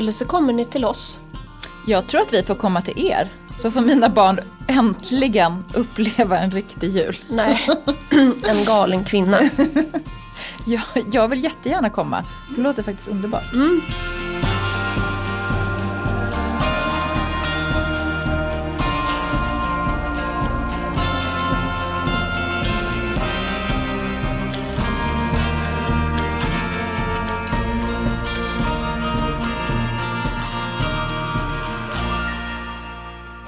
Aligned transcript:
Eller 0.00 0.12
så 0.12 0.24
kommer 0.24 0.52
ni 0.52 0.64
till 0.64 0.84
oss. 0.84 1.20
Jag 1.86 2.06
tror 2.06 2.20
att 2.20 2.32
vi 2.32 2.42
får 2.42 2.54
komma 2.54 2.82
till 2.82 3.06
er. 3.06 3.32
Så 3.56 3.70
får 3.70 3.80
mina 3.80 4.08
barn 4.08 4.40
äntligen 4.68 5.64
uppleva 5.74 6.38
en 6.38 6.50
riktig 6.50 6.90
jul. 6.90 7.16
Nej, 7.28 7.58
en 8.48 8.64
galen 8.66 9.04
kvinna. 9.04 9.40
Jag, 10.66 10.82
jag 11.12 11.28
vill 11.28 11.44
jättegärna 11.44 11.90
komma. 11.90 12.24
Det 12.56 12.62
låter 12.62 12.82
faktiskt 12.82 13.08
underbart. 13.08 13.52
Mm. 13.52 13.80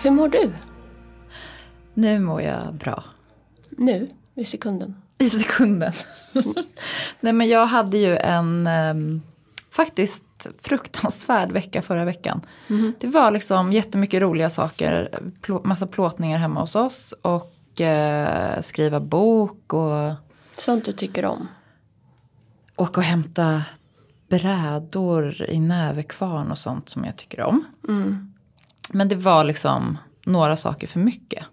Hur 0.03 0.11
mår 0.11 0.29
du 0.29 0.53
Nu 1.95 2.21
mår 2.21 2.43
jag 2.43 2.75
bra. 2.75 3.05
nu, 3.71 4.09
i 4.35 4.45
sekunden? 4.45 4.97
I 5.19 5.31
sekunden. 5.31 5.93
Nej 7.21 7.33
men 7.33 7.49
jag 7.49 7.67
hade 7.67 7.99
ju 7.99 8.17
en 8.17 8.67
ehm, 8.67 9.23
faktiskt 9.71 10.25
fruktansvärd 10.61 11.53
vecka 11.53 11.83
förra 11.83 12.05
veckan. 12.05 12.41
Det 13.01 13.07
var 13.07 13.31
liksom 13.31 13.73
jättemycket 13.73 14.23
roliga 14.23 14.51
saker, 14.51 15.19
plå- 15.43 15.65
massa 15.67 15.87
plåtningar 15.87 16.39
hemma 16.39 16.61
hos 16.61 16.77
oss 16.77 17.15
och 17.23 17.81
eh, 17.81 18.61
skriva 18.61 19.01
bok 19.01 19.73
och 19.73 20.15
Sånt 20.59 20.85
du 20.85 20.93
tycker 20.93 21.25
om? 21.25 21.49
åka 22.77 23.01
och 23.01 23.05
hämta 23.07 23.63
brädor 24.29 25.43
i 25.43 25.61
Nävekvarn 25.61 26.51
och 26.51 26.59
sånt 26.59 26.89
som 26.89 27.05
jag 27.05 27.17
tycker 27.17 27.41
om. 27.41 27.65
Men 28.93 29.09
det 29.09 29.17
var 29.17 29.45
liksom 29.45 29.99
några 30.25 30.57
saker 30.57 30.87
för 30.87 31.01
mycket. 31.01 31.45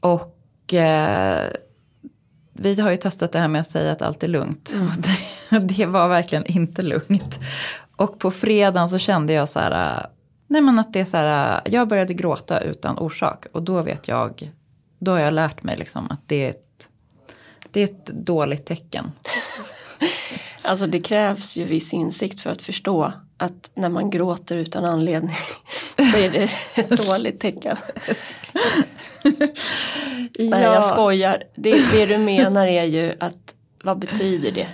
Och 0.00 0.74
eh, 0.74 1.50
vi 2.52 2.80
har 2.80 2.90
ju 2.90 2.96
testat 2.96 3.32
det 3.32 3.38
här 3.38 3.48
med 3.48 3.60
att 3.60 3.70
säga 3.70 3.92
att 3.92 4.02
allt 4.02 4.22
är 4.22 4.28
lugnt. 4.28 4.74
Och 4.80 5.02
det, 5.60 5.74
det 5.74 5.86
var 5.86 6.08
verkligen 6.08 6.46
inte 6.46 6.82
lugnt. 6.82 7.38
Och 7.96 8.18
på 8.18 8.30
fredagen 8.30 8.88
så 8.88 8.98
kände 8.98 9.32
jag 9.32 9.48
så 9.48 9.60
här, 9.60 9.96
eh, 9.96 10.06
nej 10.46 10.60
men 10.60 10.78
att 10.78 10.92
det 10.92 11.00
är 11.00 11.04
så 11.04 11.16
här, 11.16 11.60
eh, 11.64 11.72
jag 11.72 11.88
började 11.88 12.14
gråta 12.14 12.60
utan 12.60 12.98
orsak. 12.98 13.46
Och 13.52 13.62
då 13.62 13.82
vet 13.82 14.08
jag, 14.08 14.52
då 14.98 15.12
har 15.12 15.18
jag 15.18 15.34
lärt 15.34 15.62
mig 15.62 15.76
liksom 15.76 16.10
att 16.10 16.20
det 16.26 16.44
är 16.44 16.50
ett, 16.50 16.88
det 17.70 17.80
är 17.80 17.84
ett 17.84 18.06
dåligt 18.06 18.66
tecken. 18.66 19.12
Alltså 20.66 20.86
det 20.86 21.00
krävs 21.00 21.56
ju 21.56 21.64
viss 21.64 21.92
insikt 21.92 22.40
för 22.40 22.50
att 22.50 22.62
förstå 22.62 23.12
att 23.36 23.70
när 23.74 23.88
man 23.88 24.10
gråter 24.10 24.56
utan 24.56 24.84
anledning 24.84 25.36
så 25.96 26.16
är 26.16 26.30
det 26.30 26.50
ett 26.74 27.06
dåligt 27.06 27.40
tecken. 27.40 27.76
Nej 30.38 30.62
jag 30.62 30.84
skojar. 30.84 31.42
Det, 31.56 31.92
det 31.92 32.06
du 32.06 32.18
menar 32.18 32.66
är 32.66 32.84
ju 32.84 33.14
att 33.20 33.54
vad 33.84 33.98
betyder 33.98 34.52
det? 34.52 34.66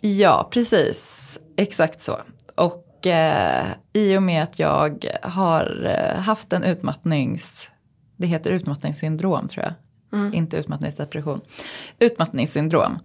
Ja, 0.00 0.48
precis. 0.52 1.38
Exakt 1.56 2.00
så. 2.00 2.18
Och 2.54 3.06
eh, 3.06 3.66
i 3.92 4.16
och 4.16 4.22
med 4.22 4.42
att 4.42 4.58
jag 4.58 5.06
har 5.22 5.96
eh, 5.98 6.20
haft 6.20 6.52
en 6.52 6.64
utmattnings... 6.64 7.68
Det 8.16 8.26
heter 8.26 8.50
utmattningssyndrom 8.50 9.48
tror 9.48 9.64
jag. 9.64 9.74
Inte 10.32 10.56
utmattningsdepression. 10.56 11.40
Utmattningssyndrom. 11.98 12.98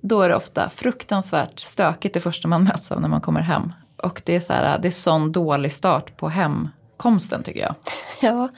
då 0.00 0.22
är 0.22 0.28
det 0.28 0.36
ofta 0.36 0.70
fruktansvärt 0.70 1.60
stökigt 1.60 2.14
det 2.14 2.20
första 2.20 2.48
man 2.48 2.64
möts 2.64 2.92
av 2.92 3.00
när 3.00 3.08
man 3.08 3.20
kommer 3.20 3.40
hem. 3.40 3.72
Och 4.02 4.22
det 4.24 4.34
är 4.34 4.40
så 4.40 4.52
här, 4.52 4.78
det 4.78 4.88
är 4.88 4.90
sån 4.90 5.32
dålig 5.32 5.72
start 5.72 6.16
på 6.16 6.28
hemkomsten 6.28 7.42
tycker 7.42 7.60
jag. 7.60 7.74
Ja, 8.20 8.48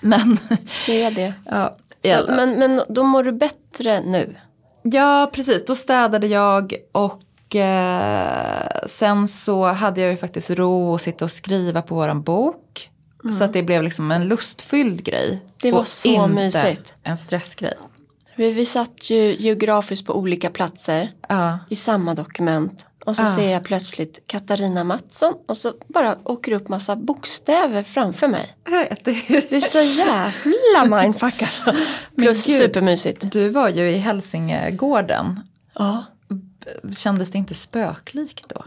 Men, 0.00 0.38
det 0.86 1.02
är 1.02 1.10
det. 1.10 1.34
ja, 1.44 1.76
Så, 2.04 2.32
men, 2.32 2.50
men 2.58 2.82
då 2.88 3.02
mår 3.02 3.22
du 3.22 3.32
bättre 3.32 4.00
nu? 4.00 4.36
ja 4.82 5.30
precis, 5.32 5.64
då 5.66 5.74
städade 5.74 6.26
jag 6.26 6.74
och 6.92 7.56
eh, 7.56 8.68
sen 8.86 9.28
så 9.28 9.64
hade 9.64 10.00
jag 10.00 10.10
ju 10.10 10.16
faktiskt 10.16 10.50
ro 10.50 10.94
att 10.94 11.02
sitta 11.02 11.24
och 11.24 11.30
skriva 11.30 11.82
på 11.82 11.94
våran 11.94 12.22
bok. 12.22 12.90
Så 13.38 13.44
att 13.44 13.52
det 13.52 13.62
blev 13.62 13.82
liksom 13.82 14.10
en 14.10 14.28
lustfylld 14.28 15.04
grej. 15.04 15.28
Mm. 15.28 15.40
Det 15.62 15.72
var 15.72 15.84
så 15.84 16.08
inte 16.08 16.28
mysigt. 16.28 16.94
en 17.02 17.16
stressgrej. 17.16 17.74
Vi, 18.36 18.52
vi 18.52 18.66
satt 18.66 19.10
ju 19.10 19.36
geografiskt 19.38 20.06
på 20.06 20.14
olika 20.18 20.50
platser 20.50 21.10
Ja. 21.28 21.58
i 21.70 21.76
samma 21.76 22.14
dokument. 22.14 22.86
Och 23.04 23.16
så 23.16 23.22
Ah. 23.22 23.26
ser 23.26 23.50
jag 23.52 23.64
plötsligt 23.64 24.18
Katarina 24.26 24.84
Mattsson 24.84 25.34
och 25.48 25.56
så 25.56 25.72
bara 25.88 26.16
åker 26.24 26.52
upp 26.52 26.68
massa 26.68 26.96
bokstäver 26.96 27.82
framför 27.82 28.28
mig. 28.28 28.56
Det 29.04 29.10
är 29.56 29.60
så 29.60 29.98
jävla 30.00 31.02
mindfuck 31.02 31.42
alltså. 31.42 31.74
Plus 32.16 32.46
gud. 32.46 32.56
supermysigt. 32.56 33.32
Du 33.32 33.48
var 33.48 33.68
ju 33.68 33.90
i 33.90 33.96
Hälsingegården. 33.98 35.40
Ja. 35.74 36.04
Kändes 36.96 37.30
det 37.30 37.38
inte 37.38 37.54
spöklikt 37.54 38.48
då? 38.48 38.64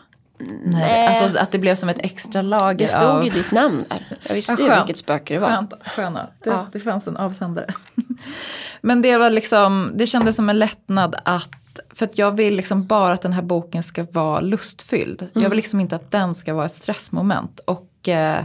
Nej. 0.66 1.08
Alltså 1.24 1.40
att 1.40 1.52
det 1.52 1.60
blev 1.60 1.76
som 1.76 1.90
ett 1.90 2.00
extra 2.00 2.42
lager 2.42 2.78
Det 2.86 2.88
stod 2.88 3.04
av... 3.04 3.24
ju 3.26 3.30
ditt 3.30 3.52
namn 3.52 3.84
där. 3.90 4.08
Jag 4.28 4.36
visste 4.36 4.56
Ja, 4.60 4.70
ju 4.76 4.76
vilket 4.78 4.98
spöke 4.98 5.34
det 5.34 5.40
var. 5.40 5.48
Skönt, 5.50 5.74
sköna. 5.86 6.28
Det, 6.44 6.50
Ja. 6.50 6.68
det 6.72 6.80
fanns 6.80 7.08
en 7.08 7.18
avsändare. 7.18 7.68
Men 8.82 9.02
det 9.02 9.18
var 9.18 9.30
liksom, 9.30 9.92
det 9.96 10.08
kändes 10.08 10.36
som 10.36 10.50
en 10.50 10.60
lättnad 10.60 11.16
att, 11.26 11.80
för 11.96 12.06
att 12.06 12.18
jag 12.18 12.32
vill 12.32 12.56
liksom 12.56 12.86
bara 12.86 13.14
att 13.14 13.22
den 13.22 13.34
här 13.34 13.42
boken 13.42 13.84
ska 13.84 14.06
vara 14.12 14.40
lustfylld. 14.40 15.22
Mm. 15.22 15.44
Jag 15.44 15.50
vill 15.50 15.58
liksom 15.58 15.80
inte 15.80 15.96
att 15.96 16.12
den 16.12 16.34
ska 16.34 16.54
vara 16.54 16.66
ett 16.66 16.76
stressmoment. 16.76 17.60
Och 17.60 18.10
eh, 18.10 18.44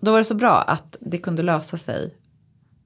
då 0.00 0.12
var 0.12 0.18
det 0.18 0.24
så 0.24 0.34
bra 0.34 0.60
att 0.60 0.96
det 1.00 1.18
kunde 1.18 1.42
lösa 1.42 1.78
sig 1.78 2.14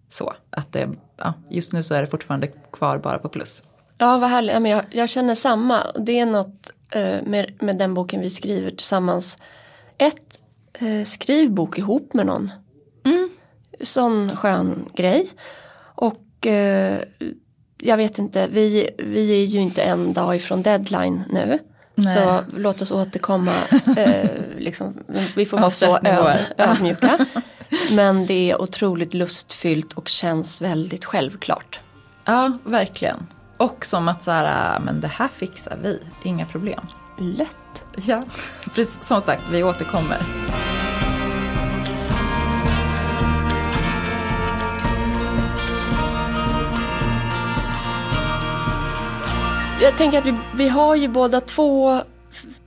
så. 0.08 0.32
Att 0.50 0.72
det, 0.72 0.88
ja, 1.16 1.34
just 1.50 1.72
nu 1.72 1.82
så 1.82 1.94
är 1.94 2.00
det 2.00 2.06
fortfarande 2.06 2.46
kvar 2.72 2.98
bara 2.98 3.18
på 3.18 3.28
plus. 3.28 3.62
Ja, 3.98 4.18
vad 4.18 4.30
härligt. 4.30 4.52
Ja, 4.52 4.60
men 4.60 4.70
jag, 4.70 4.84
jag 4.90 5.08
känner 5.08 5.34
samma. 5.34 5.86
Det 5.92 6.18
är 6.18 6.26
något 6.26 6.72
eh, 6.90 7.22
med, 7.22 7.52
med 7.60 7.78
den 7.78 7.94
boken 7.94 8.20
vi 8.20 8.30
skriver 8.30 8.70
tillsammans. 8.70 9.36
Ett, 9.98 10.40
eh, 10.72 11.04
skriv 11.04 11.50
bok 11.50 11.78
ihop 11.78 12.14
med 12.14 12.26
någon. 12.26 12.50
Sån 13.80 14.36
skön 14.36 14.88
grej. 14.94 15.30
Och 15.94 16.46
eh, 16.46 17.02
jag 17.84 17.96
vet 17.96 18.18
inte, 18.18 18.46
vi, 18.46 18.90
vi 18.98 19.42
är 19.42 19.46
ju 19.46 19.60
inte 19.60 19.82
en 19.82 20.12
dag 20.12 20.36
ifrån 20.36 20.62
deadline 20.62 21.22
nu. 21.30 21.58
Nej. 21.94 22.14
Så 22.14 22.44
låt 22.56 22.82
oss 22.82 22.90
återkomma. 22.90 23.52
Eh, 23.96 24.30
liksom, 24.58 24.94
vi 25.36 25.46
får 25.46 25.58
vara 25.58 25.70
så 25.70 25.98
öd, 25.98 26.40
ödmjuka. 26.58 27.26
Men 27.92 28.26
det 28.26 28.50
är 28.50 28.62
otroligt 28.62 29.14
lustfyllt 29.14 29.92
och 29.92 30.08
känns 30.08 30.60
väldigt 30.60 31.04
självklart. 31.04 31.80
Ja, 32.24 32.58
verkligen. 32.64 33.26
Och 33.58 33.86
som 33.86 34.08
att 34.08 34.22
så 34.22 34.30
här, 34.30 34.80
men 34.80 35.00
det 35.00 35.08
här 35.08 35.28
fixar 35.28 35.78
vi, 35.82 36.00
inga 36.24 36.46
problem. 36.46 36.86
Lätt. 37.18 37.84
Ja, 37.96 38.22
som 39.00 39.20
sagt, 39.20 39.42
vi 39.50 39.62
återkommer. 39.62 40.26
Jag 49.82 49.98
tänker 49.98 50.18
att 50.18 50.26
vi, 50.26 50.34
vi 50.54 50.68
har 50.68 50.96
ju 50.96 51.08
båda 51.08 51.40
två, 51.40 52.00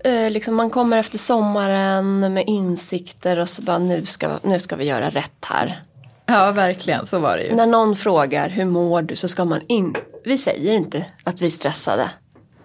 eh, 0.03 0.31
liksom 0.31 0.55
man 0.55 0.69
kommer 0.69 0.97
efter 0.97 1.17
sommaren 1.17 2.33
med 2.33 2.43
insikter 2.47 3.39
och 3.39 3.49
så 3.49 3.61
bara 3.61 3.77
nu 3.77 4.05
ska, 4.05 4.39
nu 4.43 4.59
ska 4.59 4.75
vi 4.75 4.85
göra 4.85 5.09
rätt 5.09 5.45
här. 5.45 5.83
Ja, 6.25 6.51
verkligen, 6.51 7.05
så 7.05 7.19
var 7.19 7.37
det 7.37 7.43
ju. 7.43 7.55
När 7.55 7.65
någon 7.65 7.95
frågar 7.95 8.49
hur 8.49 8.65
mår 8.65 9.01
du 9.01 9.15
så 9.15 9.27
ska 9.27 9.45
man 9.45 9.61
inte, 9.67 9.99
vi 10.25 10.37
säger 10.37 10.73
inte 10.73 11.05
att 11.23 11.41
vi 11.41 11.45
är 11.45 11.49
stressade. 11.49 12.09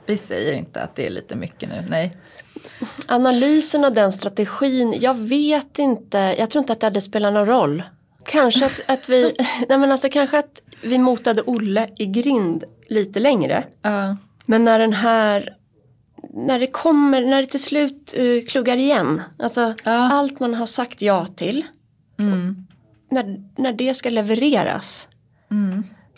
Vi 0.07 0.17
säger 0.17 0.55
inte 0.55 0.83
att 0.83 0.97
det 0.97 1.07
är 1.07 1.11
lite 1.11 1.37
mycket 1.37 1.69
nu, 1.69 1.87
nej. 1.89 2.17
Analysen 3.07 3.85
av 3.85 3.95
den 3.95 4.13
strategin, 4.13 4.95
jag 5.01 5.15
vet 5.19 5.79
inte, 5.79 6.19
jag 6.39 6.51
tror 6.51 6.63
inte 6.63 6.73
att 6.73 6.81
det 6.81 6.87
hade 6.87 7.01
spelat 7.01 7.33
någon 7.33 7.47
roll. 7.47 7.83
Kanske 8.25 8.67
att, 8.67 8.81
att 8.87 9.09
vi, 9.09 9.37
nej 9.69 9.79
men 9.79 9.93
alltså 9.93 10.09
kanske 10.09 10.39
att 10.39 10.63
vi 10.83 10.99
motade 10.99 11.43
Olle 11.43 11.89
i 11.97 12.07
grind 12.07 12.65
lite 12.89 13.21
längre. 13.21 13.65
Ja. 13.83 14.17
Men 14.51 14.65
när 14.65 14.79
den 14.79 14.93
här 14.93 15.57
när 16.35 16.59
det 16.59 16.67
kommer, 16.67 17.21
när 17.21 17.41
det 17.41 17.47
till 17.47 17.63
slut 17.63 18.15
uh, 18.19 18.43
kluggar 18.49 18.77
igen. 18.77 19.23
Alltså 19.39 19.75
Ja. 19.85 20.13
allt 20.13 20.41
man 20.41 20.55
har 20.55 20.67
sagt 20.67 21.03
ja 21.03 21.27
till. 21.27 21.65
När, 23.11 23.43
när 23.57 23.73
det 23.73 23.95
ska 23.95 24.11
levereras. 24.11 25.09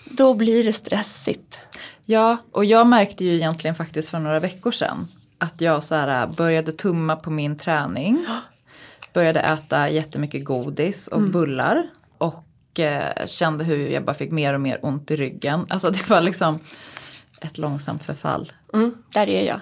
Då 0.04 0.34
blir 0.34 0.64
det 0.64 0.72
stressigt. 0.72 1.58
Ja, 2.04 2.36
och 2.52 2.64
jag 2.64 2.86
märkte 2.86 3.24
ju 3.24 3.34
egentligen 3.34 3.74
faktiskt 3.74 4.08
för 4.08 4.18
några 4.18 4.40
veckor 4.40 4.70
sedan 4.70 5.08
att 5.38 5.60
jag 5.60 5.82
så 5.82 5.94
här 5.94 6.26
började 6.26 6.72
tumma 6.72 7.16
på 7.16 7.30
min 7.30 7.58
träning. 7.58 8.26
Började 9.14 9.40
äta 9.40 9.90
jättemycket 9.90 10.44
godis 10.44 11.08
och 11.08 11.20
bullar. 11.22 11.86
Och 12.18 12.80
eh, 12.80 13.26
kände 13.26 13.64
hur 13.64 13.88
jag 13.88 14.04
bara 14.04 14.14
fick 14.14 14.30
mer 14.30 14.54
och 14.54 14.60
mer 14.60 14.78
ont 14.82 15.10
i 15.10 15.16
ryggen. 15.16 15.66
Alltså 15.68 15.90
det 15.90 16.08
var 16.10 16.20
liksom 16.20 16.60
ett 17.42 17.58
långsamt 17.58 18.04
förfall. 18.04 18.52
Mm, 18.74 18.94
där 19.12 19.28
är 19.28 19.42
jag. 19.42 19.60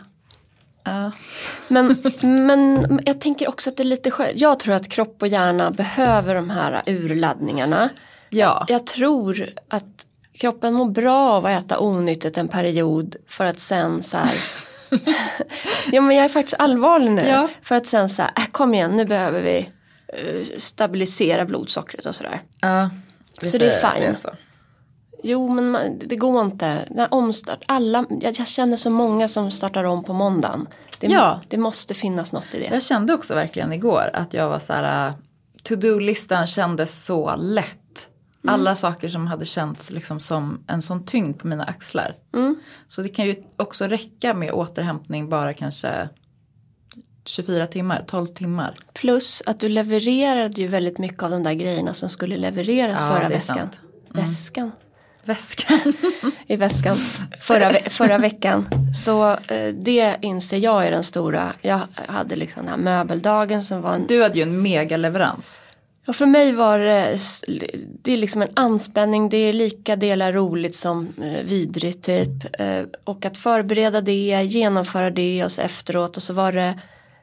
Ja. 0.85 1.13
Men, 1.69 1.97
men 2.23 3.01
jag 3.07 3.21
tänker 3.21 3.49
också 3.49 3.71
att 3.71 3.77
det 3.77 3.83
är 3.83 3.85
lite 3.85 4.11
skönt. 4.11 4.33
Jag 4.35 4.61
tror 4.61 4.75
att 4.75 4.89
kropp 4.89 5.23
och 5.23 5.29
hjärna 5.29 5.71
behöver 5.71 6.35
de 6.35 6.51
här 6.51 6.83
urladdningarna. 6.87 7.89
Ja. 8.31 8.65
Jag 8.69 8.87
tror 8.87 9.51
att 9.69 10.07
kroppen 10.33 10.75
mår 10.75 10.91
bra 10.91 11.31
av 11.31 11.47
att 11.47 11.65
äta 11.65 11.79
onyttigt 11.79 12.39
en 12.39 12.49
period 12.49 13.17
för 13.29 13.45
att 13.45 13.61
sen 13.61 14.03
så 14.03 14.19
här 14.19 14.35
Ja 15.93 16.01
men 16.01 16.17
jag 16.17 16.25
är 16.25 16.29
faktiskt 16.29 16.61
allvarlig 16.61 17.11
nu. 17.11 17.23
Ja. 17.23 17.49
För 17.63 17.75
att 17.75 17.87
sen 17.87 18.09
så 18.09 18.23
här, 18.23 18.33
äh, 18.37 18.47
kom 18.53 18.75
igen 18.75 18.97
nu 18.97 19.05
behöver 19.05 19.43
vi 19.43 19.71
eh, 20.09 20.47
stabilisera 20.59 21.45
blodsockret 21.45 22.07
och 22.07 22.15
sådär. 22.15 22.43
ja. 22.61 22.91
Så 23.43 23.59
det 23.59 23.67
är 23.83 24.13
så. 24.13 24.31
Jo 25.23 25.49
men 25.55 25.71
man, 25.71 25.99
det 25.99 26.17
går 26.17 26.41
inte. 26.45 26.85
Den 26.91 27.09
omstart, 27.11 27.63
alla, 27.69 28.05
jag, 28.21 28.35
jag 28.39 28.47
känner 28.47 28.77
så 28.77 28.91
många 28.91 29.29
som 29.29 29.51
startar 29.51 29.85
om 29.85 30.05
på 30.05 30.13
måndagen. 30.13 30.69
Det, 31.01 31.07
Ja. 31.07 31.41
det 31.49 31.57
måste 31.57 31.95
finnas 31.95 32.33
något 32.33 32.55
i 32.55 32.59
det. 32.59 32.65
Jag 32.75 32.83
kände 32.83 33.15
också 33.15 33.35
verkligen 33.35 33.73
igår 33.73 34.11
att 34.15 34.35
jag 34.35 34.49
var 34.49 34.59
så 34.59 34.73
här, 34.73 35.09
äh, 35.09 35.15
to-do-listan 35.63 36.47
kändes 36.47 37.05
så 37.05 37.37
lätt. 37.37 37.77
Alla 38.49 38.75
saker 38.75 39.09
som 39.09 39.27
hade 39.27 39.45
känts 39.45 39.91
liksom 39.91 40.21
som 40.21 40.65
en 40.67 40.83
sån 40.83 41.05
tyngd 41.05 41.39
på 41.39 41.47
mina 41.47 41.65
axlar. 41.65 42.15
Så 42.89 43.03
det 43.03 43.09
kan 43.09 43.27
ju 43.27 43.35
också 43.57 43.85
räcka 43.87 44.35
med 44.35 44.53
återhämtning 44.53 45.29
bara 45.29 45.55
kanske 45.55 46.09
24 47.25 47.67
timmar, 47.67 48.05
12 48.07 48.27
timmar. 48.27 48.79
Plus 48.95 49.43
att 49.47 49.61
du 49.61 49.69
levererade 49.69 50.61
ju 50.61 50.69
väldigt 50.69 50.99
mycket 50.99 51.23
av 51.23 51.31
de 51.31 51.43
där 51.43 51.53
grejerna 51.53 51.95
som 51.95 52.09
skulle 52.09 52.37
levereras 52.37 53.01
Ja, 53.01 53.09
förra 53.09 53.41
sant. 53.41 53.81
Mm. 54.15 54.25
Väskan. 54.27 54.73
Väskan. 55.25 55.93
I 56.47 56.57
väskan 56.57 56.97
förra, 57.41 57.71
ve- 57.71 57.91
förra 57.91 58.19
veckan. 58.19 58.67
Så 59.05 59.31
eh, 59.33 59.75
det 59.75 60.17
inser 60.21 60.57
jag 60.57 60.87
är 60.87 60.91
den 60.91 61.05
stora. 61.05 61.53
Jag 61.63 61.81
hade 61.95 62.37
liksom 62.37 62.63
den 62.63 62.71
här 62.71 62.79
möbeldagen 62.85 63.65
som 63.65 63.81
var 63.83 63.95
en 63.95 64.07
Du 64.07 64.23
hade 64.23 64.39
ju 64.39 64.43
en 64.43 64.63
megaleverans. 64.63 65.63
Och 66.07 66.17
för 66.17 66.27
mig 66.27 66.53
var 66.53 66.79
det, 66.79 67.19
det 68.03 68.13
är 68.13 68.17
liksom 68.17 68.43
en 68.43 68.49
anspänning, 68.55 69.29
det 69.29 69.37
är 69.37 69.53
lika 69.53 69.97
delar 69.97 70.33
roligt 70.33 70.75
som 70.75 71.09
eh, 71.23 71.45
vidrigt 71.45 72.05
typ. 72.05 72.61
Eh, 72.61 72.83
och 73.05 73.25
att 73.25 73.39
förbereda 73.39 74.01
det, 74.01 74.43
genomföra 74.43 75.11
det 75.11 75.45
och 75.45 75.53
så 75.53 75.63
efteråt 75.63 76.17
och 76.17 76.23
så 76.23 76.35
var 76.35 76.53
det 76.53 76.79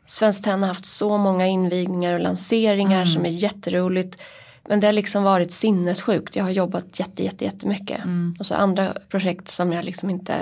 Svenskt 0.07 0.43
Tenn 0.43 0.61
har 0.61 0.67
haft 0.67 0.85
så 0.85 1.17
många 1.17 1.47
invigningar 1.47 2.13
och 2.13 2.19
lanseringar 2.19 3.05
som 3.05 3.25
är 3.25 3.29
jätteroligt. 3.29 4.21
Men 4.67 4.79
det 4.79 4.87
har 4.87 4.91
liksom 4.93 5.23
varit 5.23 5.51
sinnessjukt, 5.51 6.35
jag 6.35 6.43
har 6.43 6.51
jobbat 6.51 6.99
jätte, 6.99 7.23
jätte, 7.23 7.45
jättemycket. 7.45 8.01
Och 8.39 8.45
så 8.45 8.55
andra 8.55 8.93
projekt 9.09 9.47
som 9.47 9.73
jag 9.73 9.85
liksom 9.85 10.09
inte 10.09 10.35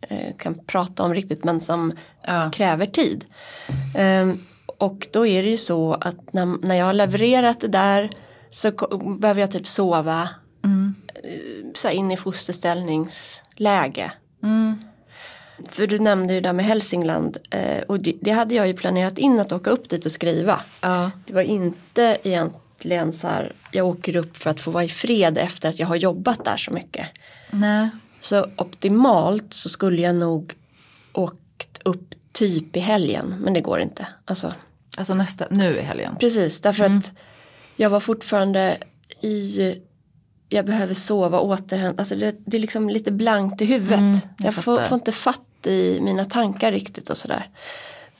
eh, 0.00 0.36
kan 0.38 0.58
prata 0.66 1.02
om 1.02 1.14
riktigt 1.14 1.44
men 1.44 1.60
som 1.60 1.92
Ja. 2.26 2.50
kräver 2.54 2.86
tid. 2.86 3.24
Ehm, 3.96 4.38
och 4.78 5.08
då 5.12 5.26
är 5.26 5.42
det 5.42 5.48
ju 5.50 5.56
så 5.56 5.94
att 5.94 6.32
när, 6.32 6.66
när 6.66 6.74
jag 6.74 6.86
har 6.86 6.92
levererat 6.92 7.60
det 7.60 7.68
där 7.68 8.10
så 8.50 8.70
behöver 9.20 9.40
jag 9.40 9.50
typ 9.50 9.68
sova 9.68 10.28
eh, 10.64 10.70
så 11.74 11.88
in 11.90 12.10
i 12.10 12.16
fosterställningsläge. 12.16 14.12
För 15.68 15.86
du 15.86 15.98
nämnde 15.98 16.34
ju 16.34 16.40
det 16.40 16.48
där 16.48 16.52
med 16.52 16.64
Hälsingland 16.64 17.36
eh, 17.50 17.82
och 17.82 17.98
det, 18.02 18.14
det 18.20 18.30
hade 18.30 18.54
jag 18.54 18.66
ju 18.66 18.74
planerat 18.74 19.18
in 19.18 19.40
att 19.40 19.52
åka 19.52 19.70
upp 19.70 19.88
dit 19.88 20.06
och 20.06 20.12
skriva. 20.12 20.60
Ja. 20.80 21.10
Det 21.26 21.34
var 21.34 21.42
inte 21.42 22.02
egentligen 22.22 22.50
så 23.12 23.28
här 23.28 23.52
jag 23.70 23.86
åker 23.86 24.16
upp 24.16 24.36
för 24.36 24.50
att 24.50 24.60
få 24.60 24.70
vara 24.70 24.84
i 24.84 24.88
fred 24.88 25.38
efter 25.38 25.68
att 25.68 25.78
jag 25.78 25.86
har 25.86 25.96
jobbat 25.96 26.44
där 26.44 26.56
så 26.56 26.72
mycket. 26.72 27.06
Nej. 27.50 27.88
Så 28.20 28.46
optimalt 28.56 29.54
så 29.54 29.68
skulle 29.68 30.02
jag 30.02 30.14
nog 30.14 30.54
åkt 31.12 31.80
upp 31.84 32.14
typ 32.32 32.76
i 32.76 32.80
helgen 32.80 33.34
men 33.38 33.52
det 33.52 33.60
går 33.60 33.80
inte. 33.80 34.06
Alltså, 34.24 34.52
Alltså 34.98 35.14
nästa, 35.14 35.46
nu 35.50 35.76
i 35.76 35.82
helgen. 35.82 36.16
precis 36.20 36.60
därför 36.60 36.84
att 36.84 37.12
jag 37.76 37.90
var 37.90 38.00
fortfarande 38.00 38.76
i 39.20 39.74
jag 40.48 40.66
behöver 40.66 40.94
sova 40.94 41.40
återhämta. 41.40 42.02
Alltså 42.02 42.14
det, 42.14 42.36
det 42.46 42.56
är 42.56 42.60
liksom 42.60 42.90
lite 42.90 43.12
blankt 43.12 43.62
i 43.62 43.64
huvudet. 43.64 44.00
Mm, 44.00 44.12
jag 44.12 44.46
jag 44.46 44.54
får, 44.54 44.82
får 44.82 44.94
inte 44.94 45.12
fatt 45.12 45.66
i 45.66 45.98
mina 46.00 46.24
tankar 46.24 46.72
riktigt 46.72 47.10
och 47.10 47.16
sådär. 47.16 47.50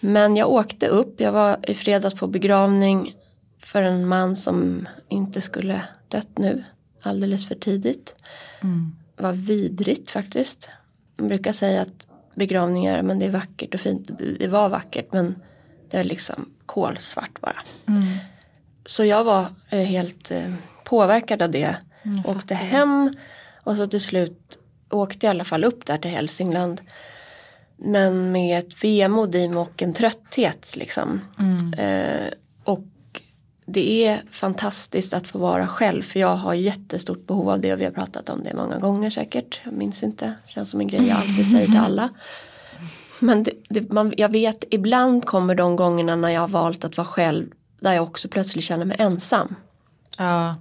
Men 0.01 0.37
jag 0.37 0.51
åkte 0.51 0.87
upp. 0.87 1.21
Jag 1.21 1.33
var 1.33 1.71
i 1.71 1.75
fredags 1.75 2.15
på 2.15 2.27
begravning 2.27 3.15
för 3.63 3.83
en 3.83 4.09
man 4.09 4.37
som 4.37 4.89
inte 5.09 5.41
skulle 5.41 5.83
dött 6.09 6.39
nu. 6.39 6.65
Alldeles 7.03 7.49
för 7.49 7.55
tidigt. 7.55 8.15
Det 9.17 9.23
var 9.23 9.33
vidrigt 9.33 10.11
faktiskt. 10.11 10.69
Man 11.17 11.29
brukar 11.29 11.53
säga 11.53 11.83
att 11.83 12.07
begravningar, 12.35 13.03
men 13.03 13.19
det 13.19 13.27
är 13.27 13.31
vackert 13.31 13.75
och 13.75 13.81
fint. 13.81 14.11
Det, 14.39 14.49
var 14.49 14.69
vackert 14.69 15.13
men 15.13 15.43
det 15.91 15.97
är 15.97 16.05
liksom 16.05 16.51
kolsvart 16.67 17.41
bara. 17.41 17.57
Så 18.87 19.05
jag 19.05 19.25
var 19.25 19.47
eh, 19.71 19.79
helt 19.79 20.31
eh, 20.31 20.55
påverkad 20.85 21.43
av 21.43 21.51
det. 21.51 21.77
åkte 22.25 22.55
hem 22.55 23.15
och 23.63 23.77
så 23.77 23.87
till 23.87 24.01
slut 24.01 24.59
åkte 24.91 25.27
jag 25.27 25.35
i 25.35 25.37
alla 25.37 25.45
fall 25.45 25.65
upp 25.65 25.87
där 25.87 25.99
till 25.99 26.11
Hälsingland. 26.11 26.81
Men 27.77 28.33
med 28.33 28.59
ett 28.59 28.85
vemod 28.85 29.35
i 29.35 29.49
mig 29.49 29.59
och 29.59 29.83
en 29.83 29.95
trötthet 29.95 30.77
liksom. 30.77 31.21
Eh, 31.79 32.29
och 32.65 32.85
det 33.73 34.07
är 34.07 34.23
fantastiskt 34.33 35.15
att 35.15 35.29
få 35.29 35.39
vara 35.39 35.67
själv 35.67 36.03
för 36.03 36.21
jag 36.21 36.37
har 36.37 36.55
jättestort 36.55 37.27
behov 37.27 37.51
av 37.51 37.61
det 37.61 37.73
och 37.73 37.81
vi 37.81 37.85
har 37.85 37.93
pratat 37.93 38.29
om 38.29 38.45
det 38.45 38.55
många 38.55 38.79
gånger 38.79 39.11
säkert. 39.11 39.61
Jag 39.65 39.73
minns 39.73 40.03
inte, 40.03 40.35
känns 40.47 40.71
som 40.71 40.81
en 40.81 40.87
grej 40.87 41.09
jag 41.09 41.17
alltid 41.19 41.51
säger 41.51 41.67
till 41.67 41.77
alla. 41.77 42.09
Men 43.21 43.43
det, 43.43 43.53
det, 43.69 43.93
man, 43.93 44.15
jag 44.17 44.29
vet, 44.29 44.65
ibland 44.71 45.25
kommer 45.27 45.55
de 45.55 45.77
gångerna 45.77 46.17
när 46.17 46.29
jag 46.29 46.41
har 46.41 46.49
valt 46.49 46.85
att 46.85 46.97
vara 46.97 47.07
själv 47.07 47.47
där 47.81 47.93
jag 47.93 48.03
också 48.03 48.29
plötsligt 48.29 48.65
känner 48.65 48.85
mig 48.85 48.97
ensam. 49.01 49.55
Ja, 50.19 50.57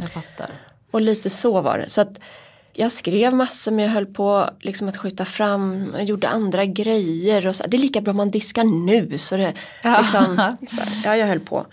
jag 0.00 0.10
fattar. 0.10 0.50
Och 0.90 1.00
lite 1.00 1.30
så 1.30 1.60
var 1.60 1.78
det. 1.78 1.88
Så 1.90 2.00
att 2.00 2.20
jag 2.72 2.92
skrev 2.92 3.34
massor 3.34 3.72
men 3.72 3.84
jag 3.84 3.90
höll 3.92 4.06
på 4.06 4.50
liksom 4.60 4.88
att 4.88 4.96
skjuta 4.96 5.24
fram, 5.24 5.86
jag 5.94 6.04
gjorde 6.04 6.28
andra 6.28 6.64
grejer. 6.64 7.46
Och 7.46 7.56
så, 7.56 7.64
det 7.66 7.76
är 7.76 7.78
lika 7.78 8.00
bra 8.00 8.12
man 8.12 8.30
diskar 8.30 8.64
nu. 8.64 9.18
Så 9.18 9.36
det, 9.36 9.52
Ja. 9.82 10.00
liksom, 10.00 10.56
så 10.68 10.82
ja, 11.04 11.16
jag 11.16 11.26
höll 11.26 11.40
på. 11.40 11.66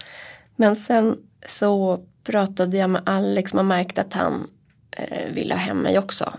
Men 0.61 0.75
sen 0.75 1.17
så 1.45 1.99
pratade 2.23 2.77
jag 2.77 2.89
med 2.89 3.01
Alex, 3.05 3.53
man 3.53 3.67
märkte 3.67 4.01
att 4.01 4.13
han 4.13 4.47
eh, 4.91 5.33
ville 5.33 5.53
ha 5.53 5.59
hem 5.59 5.77
mig 5.77 5.99
också. 5.99 6.33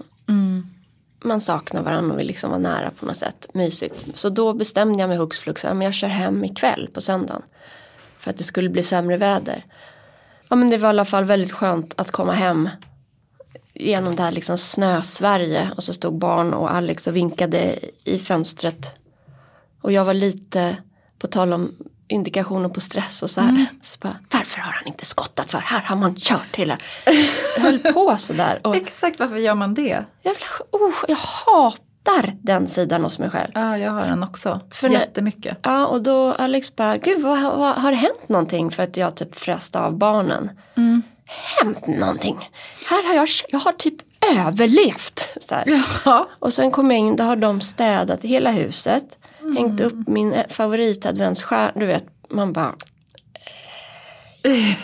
Man 1.25 1.41
saknar 1.41 1.83
varandra 1.83 2.13
och 2.13 2.19
vill 2.19 2.27
liksom 2.27 2.51
vara 2.51 2.61
nära 2.61 2.91
på 2.91 3.07
något 3.07 3.17
sätt, 3.17 3.47
mysigt. 3.55 4.05
Så 4.15 4.29
då 4.29 4.53
bestämde 4.53 4.99
jag 4.99 5.09
mig 5.09 5.19
hux 5.19 5.39
flux, 5.39 5.65
men 5.65 5.83
jag 5.83 5.95
kör 5.95 6.09
hem 6.09 6.45
ikväll 6.45 6.89
på 6.93 7.01
söndagen. 7.01 7.43
För 8.19 8.31
att 8.31 8.39
det 8.39 8.45
skulle 8.45 8.69
bli 8.69 8.83
sämre 8.83 9.17
väder. 9.17 9.65
Ja 10.49 10.57
men 10.57 10.71
det 10.71 10.79
var 10.79 10.89
i 10.89 10.91
alla 10.91 11.05
fall 11.05 11.25
väldigt 11.25 11.53
skönt 11.53 11.95
att 11.97 12.11
komma 12.11 12.33
hem 12.33 12.69
genom 13.75 14.17
det 14.17 14.23
här 14.23 14.33
liksom 14.33 14.59
snö-Sverige 14.59 15.71
och 15.77 15.85
så 15.85 15.93
stod 15.93 16.19
barn 16.19 16.55
och 16.55 16.75
Alex 16.75 17.07
och 17.07 17.17
vinkade 17.17 17.79
i 18.05 18.19
fönstret. 18.19 19.01
Och 19.81 19.93
jag 19.93 20.05
var 20.05 20.15
lite, 20.15 20.77
på 21.19 21.27
tal 21.27 21.53
om 21.53 21.73
indikationer 22.13 22.69
på 22.69 22.81
stress 22.81 23.23
och 23.23 23.31
så 23.31 23.41
här. 23.41 23.49
Mm. 23.49 23.67
Så 23.83 23.99
bara, 24.03 24.17
varför 24.33 24.61
har 24.61 24.73
han 24.73 24.87
inte 24.87 25.05
skottat 25.05 25.51
för? 25.51 25.59
Här 25.59 25.81
har 25.81 25.97
man 25.97 26.15
kört 26.17 26.57
hela. 26.57 26.79
Höll 27.59 27.79
på 27.79 28.17
sådär. 28.17 28.61
Och 28.65 28.77
Exakt 28.83 29.21
varför 29.21 29.37
gör 29.37 29.55
man 29.55 29.75
det? 29.75 30.05
Jag, 30.23 30.35
vill, 30.35 30.43
oh, 30.71 30.95
jag 31.09 31.17
hatar 31.17 32.37
den 32.43 32.69
sidan 32.69 33.05
hos 33.05 33.19
mig 33.19 33.31
själv. 33.31 33.51
Ja, 33.55 33.79
jag 33.79 33.91
har 33.93 34.03
den 34.03 34.23
också. 34.23 34.61
För 34.71 34.89
Jättemycket. 34.89 35.59
ja, 35.63 35.87
och 35.87 36.03
då 36.03 36.33
Alex 36.33 36.77
bara, 36.77 36.97
gud 36.97 37.23
vad, 37.23 37.43
vad, 37.43 37.75
har 37.75 37.91
det 37.91 37.97
hänt 37.97 38.29
någonting 38.29 38.71
för 38.71 38.83
att 38.83 38.97
jag 38.97 39.17
typ 39.17 39.39
fräste 39.39 39.81
av 39.81 39.99
barnen? 39.99 40.51
Mm. 40.77 41.03
Hänt 41.61 41.87
någonting? 41.87 42.49
Här 42.91 43.09
har 43.09 43.15
jag, 43.15 43.29
jag 43.49 43.59
har 43.59 43.73
typ 43.73 43.95
överlevt. 44.39 45.37
Så 45.41 45.63
ja. 46.05 46.29
Och 46.39 46.53
sen 46.53 46.71
kom 46.71 46.91
jag 46.91 47.01
in, 47.01 47.17
då 47.17 47.25
har 47.25 47.37
de 47.37 47.61
städat 47.61 48.23
hela 48.23 48.51
huset. 48.51 49.19
Mm. 49.43 49.57
Hängt 49.57 49.81
upp 49.81 50.09
min 50.09 50.45
favoritadventsstjärna, 50.49 51.73
du 51.75 51.87
vet, 51.87 52.05
man 52.29 52.53
bara 52.53 52.75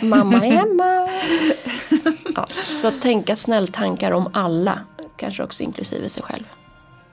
Mamma 0.01 0.45
är 0.45 0.51
hemma. 0.51 1.09
Ja, 2.35 2.47
så 2.49 2.91
tänka 2.91 3.35
snälltankar 3.35 4.11
om 4.11 4.29
alla, 4.33 4.79
kanske 5.17 5.43
också 5.43 5.63
inklusive 5.63 6.09
sig 6.09 6.23
själv. 6.23 6.43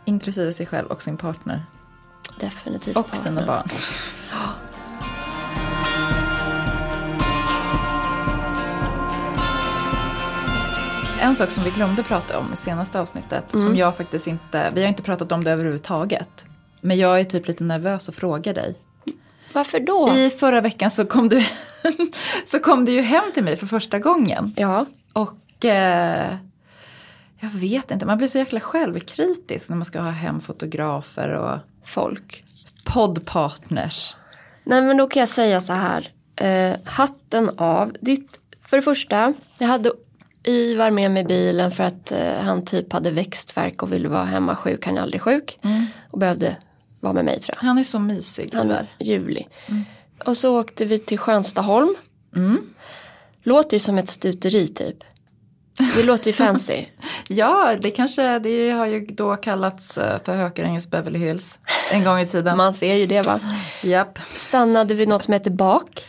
Inklusive 0.05 0.53
sig 0.53 0.67
själv 0.67 0.87
och 0.87 1.03
sin 1.03 1.17
partner. 1.17 1.67
Definitivt. 2.41 2.97
Och 2.97 3.07
partner. 3.07 3.23
sina 3.23 3.47
barn. 3.47 3.69
Ja. 4.31 4.51
En 11.21 11.37
sak 11.37 11.51
som 11.51 11.65
vi 11.65 11.71
glömde 11.71 12.03
prata 12.03 12.39
om 12.39 12.53
i 12.53 12.57
senaste 12.57 13.01
avsnittet, 13.01 13.53
mm. 13.53 13.65
som 13.65 13.77
jag 13.77 13.97
faktiskt 13.97 14.27
inte, 14.27 14.73
vi 14.75 14.81
har 14.81 14.89
inte 14.89 15.03
pratat 15.03 15.33
om 15.33 15.45
det 15.45 15.51
överhuvudtaget. 15.51 16.47
Men 16.87 16.99
jag 16.99 17.21
är 17.21 17.25
typ 17.25 17.49
lite 17.49 17.65
nervös 17.65 18.09
och 18.09 18.15
frågar 18.15 18.55
dig. 18.55 18.75
Varför 19.53 19.81
då? 19.81 20.15
I 20.15 20.31
förra 20.31 20.61
veckan 20.61 20.91
så 20.91 21.07
kom, 21.07 21.29
du 21.29 21.45
så 22.47 22.59
kom 22.59 22.85
du 22.85 22.93
ju 22.93 23.01
hem 23.01 23.25
till 23.35 23.45
mig 23.45 23.57
för 23.57 23.67
första 23.67 23.99
gången. 23.99 24.55
Ja. 24.57 24.87
Och 25.13 25.65
eh, 25.65 26.37
jag 27.41 27.49
vet 27.49 27.91
inte, 27.91 28.07
man 28.07 28.19
blir 28.19 28.29
så 28.29 28.39
jäkla 28.39 28.61
självkritisk 28.61 29.69
när 29.69 29.77
man 29.77 29.85
ska 29.85 30.01
ha 30.01 30.11
hem 30.11 30.41
fotografer 30.41 31.29
och 31.35 31.59
folk. 31.85 32.45
Poddpartners. 32.85 34.17
Nej 34.65 34.83
men 34.83 34.97
då 34.97 35.07
kan 35.07 35.21
jag 35.21 35.29
säga 35.29 35.61
så 35.61 35.73
här. 35.73 36.09
Eh, 36.37 36.77
hatten 36.85 37.51
av. 37.59 37.97
Ditt, 38.01 38.39
för 38.67 38.77
det 38.77 38.83
första, 38.83 39.33
jag 39.59 39.69
hade 39.69 39.91
Ivar 40.43 40.91
med 40.91 41.11
mig 41.11 41.23
i 41.23 41.27
bilen 41.27 41.71
för 41.71 41.85
att 41.85 42.13
eh, 42.13 42.39
han 42.41 42.65
typ 42.65 42.93
hade 42.93 43.11
växtverk 43.11 43.83
och 43.83 43.93
ville 43.93 44.09
vara 44.09 44.25
hemma 44.25 44.57
sjuk. 44.57 44.87
Han 44.87 44.99
är 44.99 45.03
aldrig 45.03 45.23
sjuk. 45.23 45.59
Mm. 45.63 45.87
Och 46.11 46.19
behövde 46.19 46.57
vara 47.07 47.15
med 47.15 47.25
mig 47.25 47.41
tror 47.41 47.57
jag. 47.61 47.67
Han 47.69 47.79
är 47.79 47.85
så 47.85 47.99
mysig. 47.99 48.51
Han 48.53 48.71
är 48.71 48.95
ljuvlig. 49.01 49.49
Mm. 49.67 49.85
Och 50.25 50.37
så 50.37 50.61
åkte 50.61 50.85
vi 50.85 50.99
till 50.99 51.19
Skönstaholm. 51.19 51.95
Mm. 52.37 52.67
Låter 53.43 53.77
ju 53.77 53.81
som 53.81 53.99
ett 53.99 54.09
stuteri 54.09 54.69
typ. 54.69 54.97
Det 55.97 56.03
låter 56.03 56.27
ju 56.27 56.33
fancy. 56.33 56.85
ja, 57.29 57.77
det 57.81 57.91
kanske, 57.91 58.39
det 58.39 58.71
har 58.71 58.87
ju 58.87 59.07
då 59.07 59.37
kallats 59.37 59.99
eh, 59.99 60.21
för 60.25 60.37
Hökarängens 60.37 60.91
Beverly 60.91 61.19
Hills 61.19 61.59
en 61.91 62.05
gång 62.05 62.19
i 62.19 62.27
tiden. 62.27 62.57
Man 62.57 62.75
ser 62.75 62.95
ju 62.95 63.07
det 63.07 63.23
va. 63.23 63.41
Japp. 63.83 64.19
Stannade 64.37 64.95
vid 64.95 65.09
något 65.09 65.23
som 65.23 65.33
heter 65.33 65.51
Bak. 65.51 66.09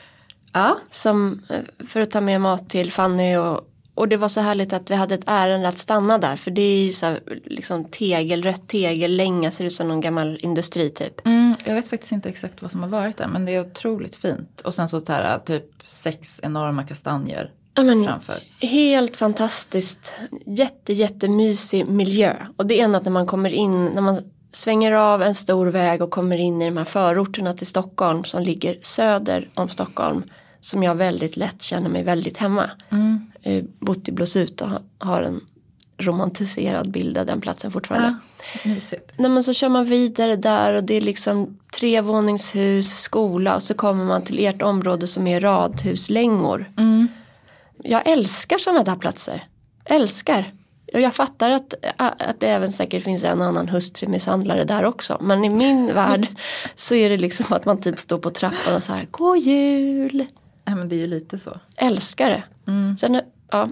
Ja. 0.54 0.78
Som, 0.90 1.42
eh, 1.50 1.86
för 1.88 2.02
att 2.02 2.12
ta 2.12 2.22
med 2.22 2.42
mat 2.42 2.70
till 2.70 2.92
Fanny 2.92 3.36
och 3.36 3.67
och 3.98 4.08
det 4.08 4.18
var 4.18 4.28
så 4.28 4.42
härligt 4.42 4.74
att 4.74 4.92
vi 4.92 4.96
hade 4.96 5.16
ett 5.16 5.24
ärende 5.26 5.68
att 5.68 5.78
stanna 5.78 6.18
där. 6.18 6.36
För 6.36 6.52
det 6.52 6.62
är 6.62 6.84
ju 6.86 6.92
så 6.92 7.06
här, 7.06 7.20
liksom 7.46 7.86
tegel, 7.86 8.44
rött 8.44 8.68
tegel, 8.68 9.16
länga 9.16 9.52
ser 9.52 9.66
ut 9.66 9.74
som 9.74 9.88
någon 9.88 10.02
gammal 10.02 10.40
industri 10.42 10.90
typ. 10.90 11.26
Mm, 11.26 11.56
jag 11.66 11.74
vet 11.74 11.88
faktiskt 11.88 12.12
inte 12.12 12.30
exakt 12.30 12.62
vad 12.62 12.72
som 12.72 12.82
har 12.82 12.90
varit 12.90 13.18
där 13.18 13.28
men 13.28 13.46
det 13.46 13.56
är 13.56 13.62
otroligt 13.62 14.16
fint. 14.16 14.62
Och 14.62 14.74
sen 14.74 14.90
så 14.90 15.02
här 15.08 15.40
typ 15.40 15.66
sex 15.86 16.40
enorma 16.44 16.84
kastanjer 16.84 17.52
men, 17.84 18.06
framför. 18.06 18.40
Helt 18.60 19.18
fantastiskt, 19.18 20.14
jätte 20.46 20.94
jättemysig 20.94 21.88
miljö. 21.88 22.36
Och 22.58 22.66
det 22.66 22.82
är 22.82 22.88
något 22.88 23.06
när 23.06 23.12
man 23.12 23.28
kommer 23.28 23.50
in, 23.50 23.86
när 23.86 24.02
man 24.02 24.22
svänger 24.52 24.92
av 24.92 25.24
en 25.24 25.36
stor 25.36 25.68
väg 25.68 26.02
och 26.02 26.12
kommer 26.12 26.38
in 26.38 26.62
i 26.62 26.66
de 26.66 26.78
här 26.78 26.86
förorterna 26.86 27.54
till 27.54 27.68
Stockholm 27.68 28.24
som 28.24 28.44
ligger 28.44 28.78
söder 28.82 29.50
om 29.54 29.70
Stockholm. 29.70 30.24
Som 30.68 30.84
jag 30.84 30.96
väldigt 30.96 31.38
lätt 31.38 31.62
känner 31.62 31.90
mig 31.90 32.04
väldigt 32.04 32.38
hemma. 32.38 32.72
Mm 32.90 33.28
eh, 33.48 33.64
bott 33.80 34.08
i 34.08 34.12
Blåsut 34.12 34.62
och 34.62 34.70
har 34.98 35.22
en 35.22 35.42
romantiserad 35.98 36.92
bild 36.92 37.18
av 37.18 37.26
den 37.26 37.42
platsen 37.42 37.72
fortfarande. 37.72 38.18
Ja, 38.64 38.70
mysigt. 38.70 39.14
Nej, 39.18 39.32
men 39.32 39.44
så 39.44 39.54
kör 39.54 39.70
man 39.70 39.86
vidare 39.86 40.36
där 40.36 40.74
och 40.74 40.84
det 40.84 40.94
är 40.94 41.02
liksom 41.02 41.60
trevåningshus, 41.80 43.00
skola 43.00 43.56
och 43.56 43.64
så 43.64 43.74
kommer 43.74 44.06
man 44.06 44.22
till 44.22 44.46
ert 44.46 44.62
område 44.62 45.08
som 45.08 45.28
är 45.28 45.40
radhuslängor. 45.40 46.72
Mm. 46.78 47.08
Jag 47.84 48.08
älskar 48.08 48.58
sådana 48.58 48.84
där 48.84 48.96
platser. 48.96 49.44
Älskar. 49.86 50.54
Och 50.94 51.02
jag 51.02 51.16
fattar 51.16 51.50
att, 51.50 51.74
att 51.98 52.40
det 52.40 52.48
även 52.48 52.72
säkert 52.72 53.04
finns 53.04 53.24
en 53.24 53.42
annan 53.42 53.68
hustrumisshandlare 53.68 54.64
där 54.64 54.86
också. 54.86 55.18
Men 55.22 55.46
i 55.46 55.50
min 55.50 55.88
värld 55.94 56.28
så 56.76 56.96
är 56.96 57.10
det 57.10 57.18
liksom 57.18 57.46
att 57.50 57.66
man 57.66 57.82
typ 57.82 58.00
står 58.00 58.18
på 58.18 58.30
trappan 58.30 58.76
och 58.76 58.84
så 58.84 58.94
här, 58.94 59.08
god 59.12 59.38
jul. 59.38 60.28
Ja 60.68 60.76
men 60.76 60.90
det 60.90 60.96
är 60.96 61.00
ju 61.00 61.08
lite 61.08 61.40
så. 61.40 61.60
Älskar 61.78 62.30
det. 62.30 62.44
Mm. 62.68 62.98
Sen 62.98 63.14
ja, 63.52 63.70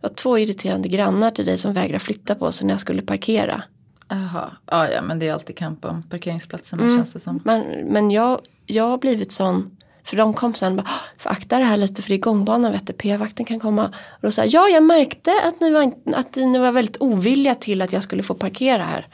jag 0.00 0.08
har 0.08 0.14
två 0.14 0.38
irriterande 0.38 0.88
grannar 0.88 1.30
till 1.30 1.46
dig 1.46 1.58
som 1.58 1.72
vägrar 1.72 1.98
flytta 1.98 2.34
på 2.34 2.52
sig 2.52 2.66
när 2.66 2.74
jag 2.74 2.80
skulle 2.80 3.02
parkera. 3.02 3.62
Jaha, 4.08 4.50
ja, 4.70 4.88
ja 4.88 5.02
men 5.02 5.18
det 5.18 5.28
är 5.28 5.32
alltid 5.32 5.56
kamp 5.56 5.84
om 5.84 6.02
parkeringsplatserna 6.02 6.82
mm. 6.82 6.96
känns 6.96 7.12
det 7.12 7.20
som. 7.20 7.40
Men, 7.44 7.62
men 7.84 8.10
jag, 8.10 8.40
jag 8.66 8.88
har 8.88 8.98
blivit 8.98 9.32
sån, 9.32 9.76
för 10.04 10.16
de 10.16 10.34
kom 10.34 10.54
sen 10.54 10.76
bara, 10.76 10.86
för 11.18 11.30
akta 11.30 11.58
det 11.58 11.64
här 11.64 11.76
lite 11.76 12.02
för 12.02 12.08
det 12.08 12.14
är 12.14 12.18
gångbanan 12.18 12.72
vet 12.72 12.86
du, 12.86 12.92
p-vakten 12.92 13.46
kan 13.46 13.60
komma. 13.60 13.86
Och 13.86 14.22
då 14.22 14.30
sa 14.30 14.42
jag, 14.42 14.48
ja 14.52 14.68
jag 14.68 14.82
märkte 14.82 15.32
att 15.44 15.60
ni, 15.60 15.70
var, 15.70 15.92
att 16.14 16.36
ni 16.36 16.58
var 16.58 16.72
väldigt 16.72 16.96
ovilliga 17.00 17.54
till 17.54 17.82
att 17.82 17.92
jag 17.92 18.02
skulle 18.02 18.22
få 18.22 18.34
parkera 18.34 18.84
här. 18.84 19.06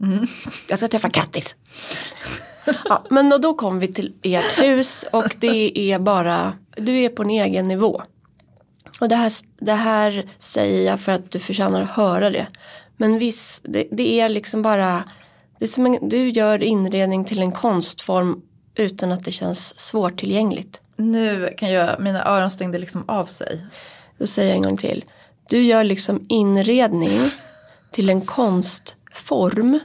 Mm. 0.00 0.26
Jag 0.68 0.78
ska 0.78 0.88
träffa 0.88 1.10
Kattis. 1.10 1.56
Ja, 2.88 3.04
men 3.10 3.40
då, 3.40 3.54
kom 3.54 3.78
vi 3.78 3.92
till 3.92 4.14
ert 4.22 4.58
hus 4.58 5.04
och 5.12 5.36
det 5.40 5.92
är 5.92 5.98
bara, 5.98 6.52
du 6.76 7.00
är 7.00 7.08
på 7.08 7.22
en 7.22 7.30
egen 7.30 7.68
nivå. 7.68 8.02
Och 9.00 9.08
det 9.08 9.16
här, 9.16 9.32
det 9.60 9.72
här 9.72 10.24
säger 10.38 10.90
jag 10.90 11.00
för 11.00 11.12
att 11.12 11.30
du 11.30 11.38
förtjänar 11.38 11.82
att 11.82 11.90
höra 11.90 12.30
det. 12.30 12.46
Men 12.96 13.18
visst, 13.18 13.64
det, 13.68 13.88
det 13.90 14.20
är 14.20 14.28
liksom 14.28 14.62
bara, 14.62 15.04
det 15.58 15.64
är 15.64 15.68
som 15.68 15.86
en, 15.86 16.08
du 16.08 16.28
gör 16.28 16.62
inredning 16.62 17.24
till 17.24 17.38
en 17.38 17.52
konstform 17.52 18.42
utan 18.74 19.12
att 19.12 19.24
det 19.24 19.32
känns 19.32 19.80
svårtillgängligt. 19.80 20.80
Nu 20.96 21.54
kan 21.58 21.70
jag, 21.70 22.00
mina 22.00 22.24
öron 22.24 22.50
stängde 22.50 22.78
liksom 22.78 23.04
av 23.08 23.24
sig. 23.24 23.66
Då 24.18 24.26
säger 24.26 24.48
jag 24.48 24.56
en 24.56 24.62
gång 24.62 24.76
till. 24.76 25.04
Du 25.48 25.62
gör 25.62 25.84
liksom 25.84 26.26
inredning 26.28 27.30
till 27.92 28.10
en 28.10 28.20
konstform 28.20 29.80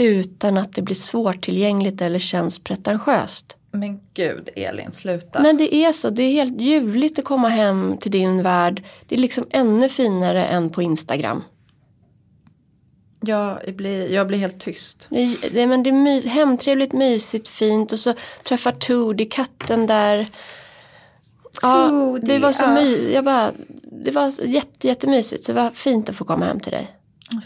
utan 0.00 0.56
att 0.56 0.72
det 0.72 0.82
blir 0.82 0.96
svårtillgängligt 0.96 2.02
eller 2.02 2.18
känns 2.18 2.58
pretentiöst. 2.58 3.56
Men 3.72 4.00
gud 4.14 4.48
Elin, 4.56 4.92
sluta. 4.92 5.42
Men 5.42 5.56
det 5.56 5.74
är 5.74 5.92
så, 5.92 6.10
det 6.10 6.22
är 6.22 6.32
helt 6.32 6.60
ljuvligt 6.60 7.18
att 7.18 7.24
komma 7.24 7.48
hem 7.48 7.96
till 8.00 8.10
din 8.10 8.42
värld. 8.42 8.84
Det 9.06 9.14
är 9.14 9.18
liksom 9.18 9.46
ännu 9.50 9.88
finare 9.88 10.46
än 10.46 10.70
på 10.70 10.82
Instagram. 10.82 11.42
Ja, 13.20 13.60
jag 13.66 13.76
blir, 13.76 14.12
jag 14.12 14.26
blir 14.26 14.38
helt 14.38 14.60
tyst. 14.60 15.06
Det, 15.10 15.36
det, 15.52 15.66
men 15.66 15.82
det 15.82 15.90
är 15.90 15.94
my, 15.94 16.20
hemtrevligt, 16.20 16.92
mysigt, 16.92 17.48
fint 17.48 17.92
och 17.92 17.98
så 17.98 18.14
träffar 18.42 18.72
Todi 18.72 19.24
katten 19.24 19.86
där. 19.86 20.30
Ja, 21.62 21.88
Todi, 21.88 22.26
det 22.26 22.38
var 22.38 22.52
så 22.52 22.64
ja. 22.64 22.74
my, 22.74 23.12
jag 23.12 23.24
bara, 23.24 23.52
det 24.04 24.10
var 24.10 24.32
jätte, 24.44 24.88
jättemysigt 24.88 25.44
så 25.44 25.52
det 25.52 25.62
var 25.62 25.70
fint 25.70 26.10
att 26.10 26.16
få 26.16 26.24
komma 26.24 26.44
hem 26.44 26.60
till 26.60 26.72
dig. 26.72 26.99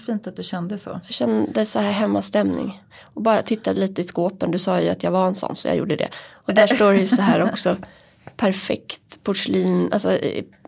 Fint 0.07 0.27
att 0.27 0.37
du 0.37 0.43
kände 0.43 0.79
så. 0.79 1.01
Jag 1.05 1.15
kände 1.15 1.67
så 1.67 1.79
här 1.79 1.93
hemmastämning. 1.93 2.83
Och 3.15 3.23
bara 3.23 3.43
tittade 3.43 3.81
lite 3.81 4.01
i 4.01 4.05
skåpen. 4.05 4.51
Du 4.51 4.59
sa 4.59 4.81
ju 4.81 4.89
att 4.89 5.03
jag 5.03 5.11
var 5.11 5.27
en 5.27 5.35
sån 5.35 5.57
så 5.57 5.69
jag 5.69 5.77
gjorde 5.77 5.97
det. 5.97 6.09
Och 6.33 6.55
där 6.55 6.67
står 6.67 6.93
det 6.93 6.99
ju 6.99 7.09
så 7.09 7.23
här 7.23 7.43
också. 7.43 7.77
Perfekt 8.37 9.23
porslin. 9.23 9.89
Alltså 9.93 10.19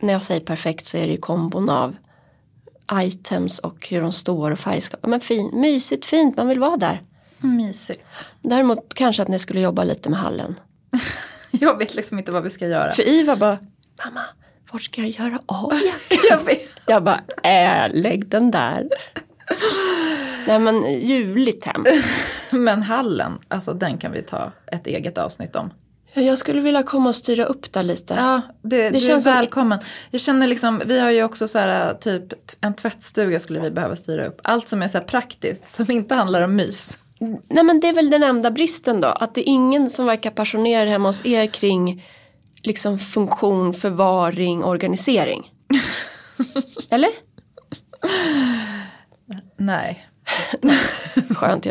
när 0.00 0.12
jag 0.12 0.22
säger 0.22 0.40
perfekt 0.40 0.86
så 0.86 0.96
är 0.96 1.06
det 1.06 1.12
ju 1.12 1.18
kombon 1.18 1.68
av 1.70 1.96
items 2.92 3.58
och 3.58 3.88
hur 3.88 4.00
de 4.00 4.12
står 4.12 4.50
och 4.50 4.58
färgskapar. 4.58 5.08
Men 5.08 5.20
fin, 5.20 5.50
mysigt, 5.52 6.06
fint, 6.06 6.36
man 6.36 6.48
vill 6.48 6.60
vara 6.60 6.76
där. 6.76 7.02
Mysigt. 7.38 8.04
Däremot 8.42 8.94
kanske 8.94 9.22
att 9.22 9.28
ni 9.28 9.38
skulle 9.38 9.60
jobba 9.60 9.84
lite 9.84 10.10
med 10.10 10.18
hallen. 10.18 10.54
jag 11.50 11.78
vet 11.78 11.94
liksom 11.94 12.18
inte 12.18 12.32
vad 12.32 12.42
vi 12.42 12.50
ska 12.50 12.66
göra. 12.66 12.92
För 12.92 13.08
Iva 13.08 13.36
bara, 13.36 13.58
mamma 14.04 14.22
vart 14.72 14.82
ska 14.82 15.00
jag 15.00 15.10
göra 15.10 15.40
av 15.46 15.72
jag, 16.30 16.40
jag 16.86 17.02
bara, 17.04 17.20
äh, 17.42 17.90
lägg 17.94 18.28
den 18.28 18.50
där. 18.50 18.88
Nej 20.46 20.58
men 20.58 21.00
ljuvligt 21.00 21.64
hem. 21.64 21.84
men 22.50 22.82
hallen, 22.82 23.38
alltså 23.48 23.72
den 23.74 23.98
kan 23.98 24.12
vi 24.12 24.22
ta 24.22 24.52
ett 24.72 24.86
eget 24.86 25.18
avsnitt 25.18 25.56
om. 25.56 25.70
Jag 26.14 26.38
skulle 26.38 26.60
vilja 26.60 26.82
komma 26.82 27.08
och 27.08 27.14
styra 27.14 27.44
upp 27.44 27.72
där 27.72 27.82
lite. 27.82 28.14
Ja, 28.14 28.42
det, 28.62 28.90
du 28.90 29.00
känns 29.00 29.26
är 29.26 29.30
som- 29.30 29.32
välkommen. 29.32 29.78
Jag 30.10 30.20
känner 30.20 30.46
liksom, 30.46 30.82
vi 30.86 31.00
har 31.00 31.10
ju 31.10 31.24
också 31.24 31.48
så 31.48 31.58
här 31.58 31.94
typ 31.94 32.22
en 32.60 32.74
tvättstuga 32.74 33.38
skulle 33.38 33.60
vi 33.60 33.70
behöva 33.70 33.96
styra 33.96 34.26
upp. 34.26 34.40
Allt 34.44 34.68
som 34.68 34.82
är 34.82 34.88
så 34.88 34.98
här 34.98 35.04
praktiskt, 35.04 35.66
som 35.66 35.90
inte 35.90 36.14
handlar 36.14 36.42
om 36.42 36.56
mys. 36.56 36.98
Nej 37.48 37.64
men 37.64 37.80
det 37.80 37.88
är 37.88 37.92
väl 37.92 38.10
den 38.10 38.22
enda 38.22 38.50
bristen 38.50 39.00
då. 39.00 39.08
Att 39.08 39.34
det 39.34 39.40
är 39.40 39.52
ingen 39.52 39.90
som 39.90 40.06
verkar 40.06 40.30
passionerad 40.30 40.88
hemma 40.88 41.08
hos 41.08 41.26
er 41.26 41.46
kring 41.46 42.04
liksom 42.66 42.98
funktion, 42.98 43.74
förvaring, 43.74 44.64
organisering. 44.64 45.50
Eller? 46.90 47.10
Nej. 49.56 50.04
Skönt, 51.36 51.66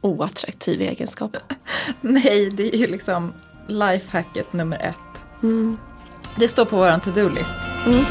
oattraktiv 0.00 0.80
egenskap. 0.80 1.36
Nej, 2.00 2.50
det 2.50 2.74
är 2.74 2.78
ju 2.78 2.86
liksom 2.86 3.32
lifehacket 3.68 4.52
nummer 4.52 4.78
ett. 4.78 5.24
Det 6.36 6.48
står 6.48 6.64
på 6.64 6.76
våran 6.76 7.00
to-do-list. 7.00 7.58
Mm. 7.86 8.04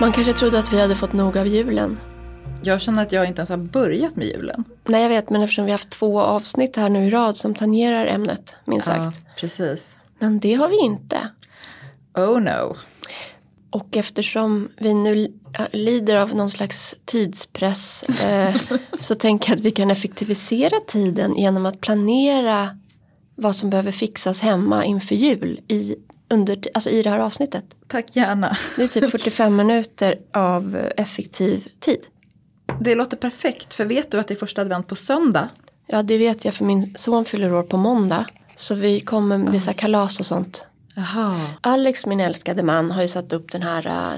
Man 0.00 0.12
kanske 0.12 0.32
trodde 0.32 0.58
att 0.58 0.72
vi 0.72 0.80
hade 0.80 0.94
fått 0.94 1.12
nog 1.12 1.38
av 1.38 1.46
julen. 1.46 1.98
Jag 2.62 2.80
känner 2.80 3.02
att 3.02 3.12
jag 3.12 3.26
inte 3.26 3.40
ens 3.40 3.50
har 3.50 3.56
börjat 3.56 4.16
med 4.16 4.26
julen. 4.26 4.64
Nej 4.84 5.02
jag 5.02 5.08
vet 5.08 5.30
men 5.30 5.42
eftersom 5.42 5.64
vi 5.64 5.70
har 5.70 5.74
haft 5.78 5.90
två 5.90 6.20
avsnitt 6.20 6.76
här 6.76 6.88
nu 6.88 7.06
i 7.06 7.10
rad 7.10 7.36
som 7.36 7.54
tangerar 7.54 8.06
ämnet 8.06 8.54
minst 8.64 8.86
sagt. 8.86 8.98
Ja, 9.00 9.12
precis. 9.40 9.98
Men 10.18 10.40
det 10.40 10.54
har 10.54 10.68
vi 10.68 10.78
inte. 10.80 11.18
Oh 12.14 12.40
no. 12.40 12.76
Och 13.70 13.96
eftersom 13.96 14.68
vi 14.76 14.94
nu 14.94 15.14
li- 15.14 15.32
lider 15.72 16.16
av 16.16 16.34
någon 16.34 16.50
slags 16.50 16.94
tidspress 17.04 18.02
eh, 18.24 18.54
så 19.00 19.14
tänker 19.14 19.50
jag 19.50 19.56
att 19.56 19.64
vi 19.64 19.70
kan 19.70 19.90
effektivisera 19.90 20.80
tiden 20.86 21.36
genom 21.36 21.66
att 21.66 21.80
planera 21.80 22.78
vad 23.34 23.56
som 23.56 23.70
behöver 23.70 23.92
fixas 23.92 24.40
hemma 24.40 24.84
inför 24.84 25.14
jul 25.14 25.60
i, 25.68 25.96
under, 26.30 26.58
alltså 26.74 26.90
i 26.90 27.02
det 27.02 27.10
här 27.10 27.18
avsnittet. 27.18 27.64
Tack 27.86 28.16
gärna. 28.16 28.56
Det 28.76 28.82
är 28.82 28.88
typ 28.88 29.10
45 29.10 29.56
minuter 29.56 30.18
av 30.34 30.76
effektiv 30.96 31.68
tid. 31.80 32.00
Det 32.80 32.94
låter 32.94 33.16
perfekt, 33.16 33.74
för 33.74 33.84
vet 33.84 34.10
du 34.10 34.20
att 34.20 34.28
det 34.28 34.34
är 34.34 34.38
första 34.38 34.62
advent 34.62 34.86
på 34.86 34.96
söndag? 34.96 35.48
Ja 35.86 36.02
det 36.02 36.18
vet 36.18 36.44
jag 36.44 36.54
för 36.54 36.64
min 36.64 36.94
son 36.96 37.24
fyller 37.24 37.52
år 37.52 37.62
på 37.62 37.76
måndag. 37.76 38.26
Så 38.56 38.74
vi 38.74 39.00
kommer 39.00 39.38
med 39.38 39.62
så 39.62 39.66
här 39.70 39.74
kalas 39.74 40.20
och 40.20 40.26
sånt. 40.26 40.66
Jaha. 40.94 41.40
Alex, 41.60 42.06
min 42.06 42.20
älskade 42.20 42.62
man, 42.62 42.90
har 42.90 43.02
ju 43.02 43.08
satt 43.08 43.32
upp 43.32 43.52
den 43.52 43.62
här 43.62 43.86
äh, 43.86 44.12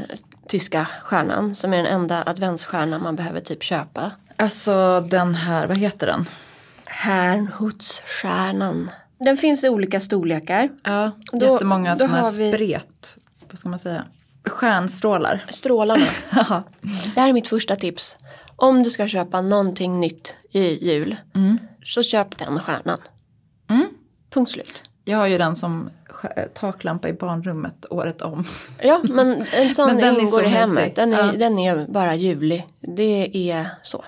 tyska 0.49 0.87
stjärnan 1.03 1.55
som 1.55 1.73
är 1.73 1.77
den 1.77 1.87
enda 1.87 2.23
adventsstjärnan 2.27 3.03
man 3.03 3.17
behöver 3.17 3.41
typ 3.41 3.63
köpa. 3.63 4.13
Alltså 4.37 5.01
den 5.01 5.35
här, 5.35 5.67
vad 5.67 5.77
heter 5.77 6.07
den? 6.07 6.27
Herrnhutsstjärnan. 6.85 8.91
Den 9.25 9.37
finns 9.37 9.65
i 9.65 9.69
olika 9.69 10.01
storlekar. 10.01 10.69
Ja, 10.85 11.11
Då- 11.33 11.47
jättemånga 11.47 11.91
då 11.95 11.97
sådana 11.97 12.31
vi- 12.31 12.53
spret, 12.53 13.17
vad 13.51 13.59
ska 13.59 13.69
man 13.69 13.79
säga? 13.79 14.05
Stjärnstrålar. 14.45 15.45
Strålarna. 15.49 16.07
Det 17.15 17.21
här 17.21 17.29
är 17.29 17.33
mitt 17.33 17.49
första 17.49 17.77
tips. 17.77 18.17
Om 18.57 18.83
du 18.83 18.91
ska 18.91 19.09
köpa 19.09 19.41
någonting 19.41 20.01
nytt 20.01 20.35
i 20.51 20.89
jul 20.91 21.17
så 21.85 22.03
köp 22.03 22.39
den 22.39 22.61
stjärnan. 22.61 22.99
Punkt 24.31 24.51
slut. 24.51 24.75
Jag 25.05 25.19
har 25.19 25.27
ju 25.27 25.39
den 25.39 25.57
som 25.57 25.91
taklampa 26.55 27.09
i 27.09 27.13
barnrummet 27.13 27.87
året 27.91 28.23
om. 28.23 28.45
Ja 28.83 29.01
men 29.03 29.45
en 29.55 29.75
sån 29.75 29.87
Men 29.87 29.97
den 29.97 30.17
är 30.17 30.21
ingår 30.21 30.31
så 30.39 30.43
i 30.43 30.49
hemmet. 30.49 30.97
Den 30.97 31.13
är, 31.13 31.27
Ja. 31.27 31.33
den 31.33 31.59
är 31.59 31.87
bara 31.89 32.15
julig. 32.15 32.67
Det 32.97 33.51
är 33.51 33.67
så. 33.83 34.05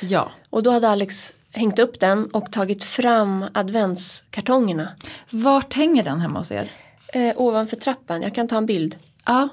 Ja. 0.00 0.30
Och 0.50 0.62
då 0.62 0.70
hade 0.70 0.88
Alex 0.88 1.32
hängt 1.52 1.78
upp 1.78 2.00
den 2.00 2.26
och 2.26 2.52
tagit 2.52 2.84
fram 2.84 3.44
adventskartongerna. 3.54 4.88
Vart 5.30 5.72
hänger 5.74 6.04
den 6.04 6.20
hemma 6.20 6.38
hos 6.38 6.52
er? 6.52 6.72
Eh, 7.12 7.32
ovanför 7.36 7.76
trappan, 7.76 8.22
jag 8.22 8.34
kan 8.34 8.48
ta 8.48 8.56
en 8.56 8.66
bild. 8.66 8.96
Ja. 9.24 9.48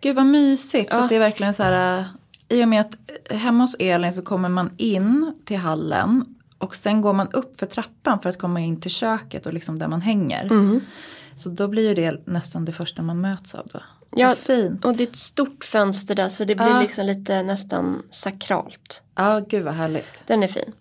Gud 0.00 0.16
vad 0.16 0.26
mysigt. 0.26 0.92
Så 0.92 0.98
Ja. 0.98 1.02
att 1.02 1.08
det 1.08 1.14
är 1.16 1.20
verkligen 1.20 1.54
så 1.54 1.62
här. 1.62 1.98
äh, 1.98 2.04
I 2.48 2.64
och 2.64 2.68
med 2.68 2.80
att 2.80 2.96
hemma 3.30 3.64
hos 3.64 3.74
Elin 3.78 4.12
så 4.12 4.22
kommer 4.22 4.48
man 4.48 4.70
in 4.76 5.34
till 5.44 5.56
hallen. 5.58 6.24
Och 6.58 6.76
sen 6.76 7.00
går 7.00 7.12
man 7.12 7.28
upp 7.32 7.58
för 7.60 7.66
trappan 7.66 8.20
för 8.20 8.28
att 8.30 8.38
komma 8.38 8.60
in 8.60 8.80
till 8.80 8.90
köket 8.90 9.46
och 9.46 9.54
liksom 9.54 9.78
där 9.78 9.88
man 9.88 10.00
hänger. 10.00 10.44
Mm. 10.44 10.80
Så 11.34 11.48
då 11.50 11.68
blir 11.68 11.88
ju 11.88 11.94
det 11.94 12.26
nästan 12.26 12.64
det 12.64 12.72
första 12.72 13.02
man 13.02 13.20
möts 13.20 13.54
av 13.54 13.66
då. 13.72 13.80
Ja, 14.16 14.34
fint. 14.34 14.84
Och 14.84 14.96
det 14.96 15.02
är 15.02 15.06
ett 15.08 15.16
stort 15.16 15.64
fönster 15.64 16.14
där 16.14 16.28
så 16.28 16.44
det 16.44 16.54
blir 16.54 16.66
Ja. 16.68 16.80
liksom 16.80 17.06
lite 17.06 17.42
nästan 17.42 18.02
sakralt. 18.10 19.02
Ja, 19.16 19.40
gud 19.48 19.64
vad 19.64 19.74
härligt. 19.74 20.24
Den 20.26 20.42
är 20.42 20.48
fin. 20.48 20.72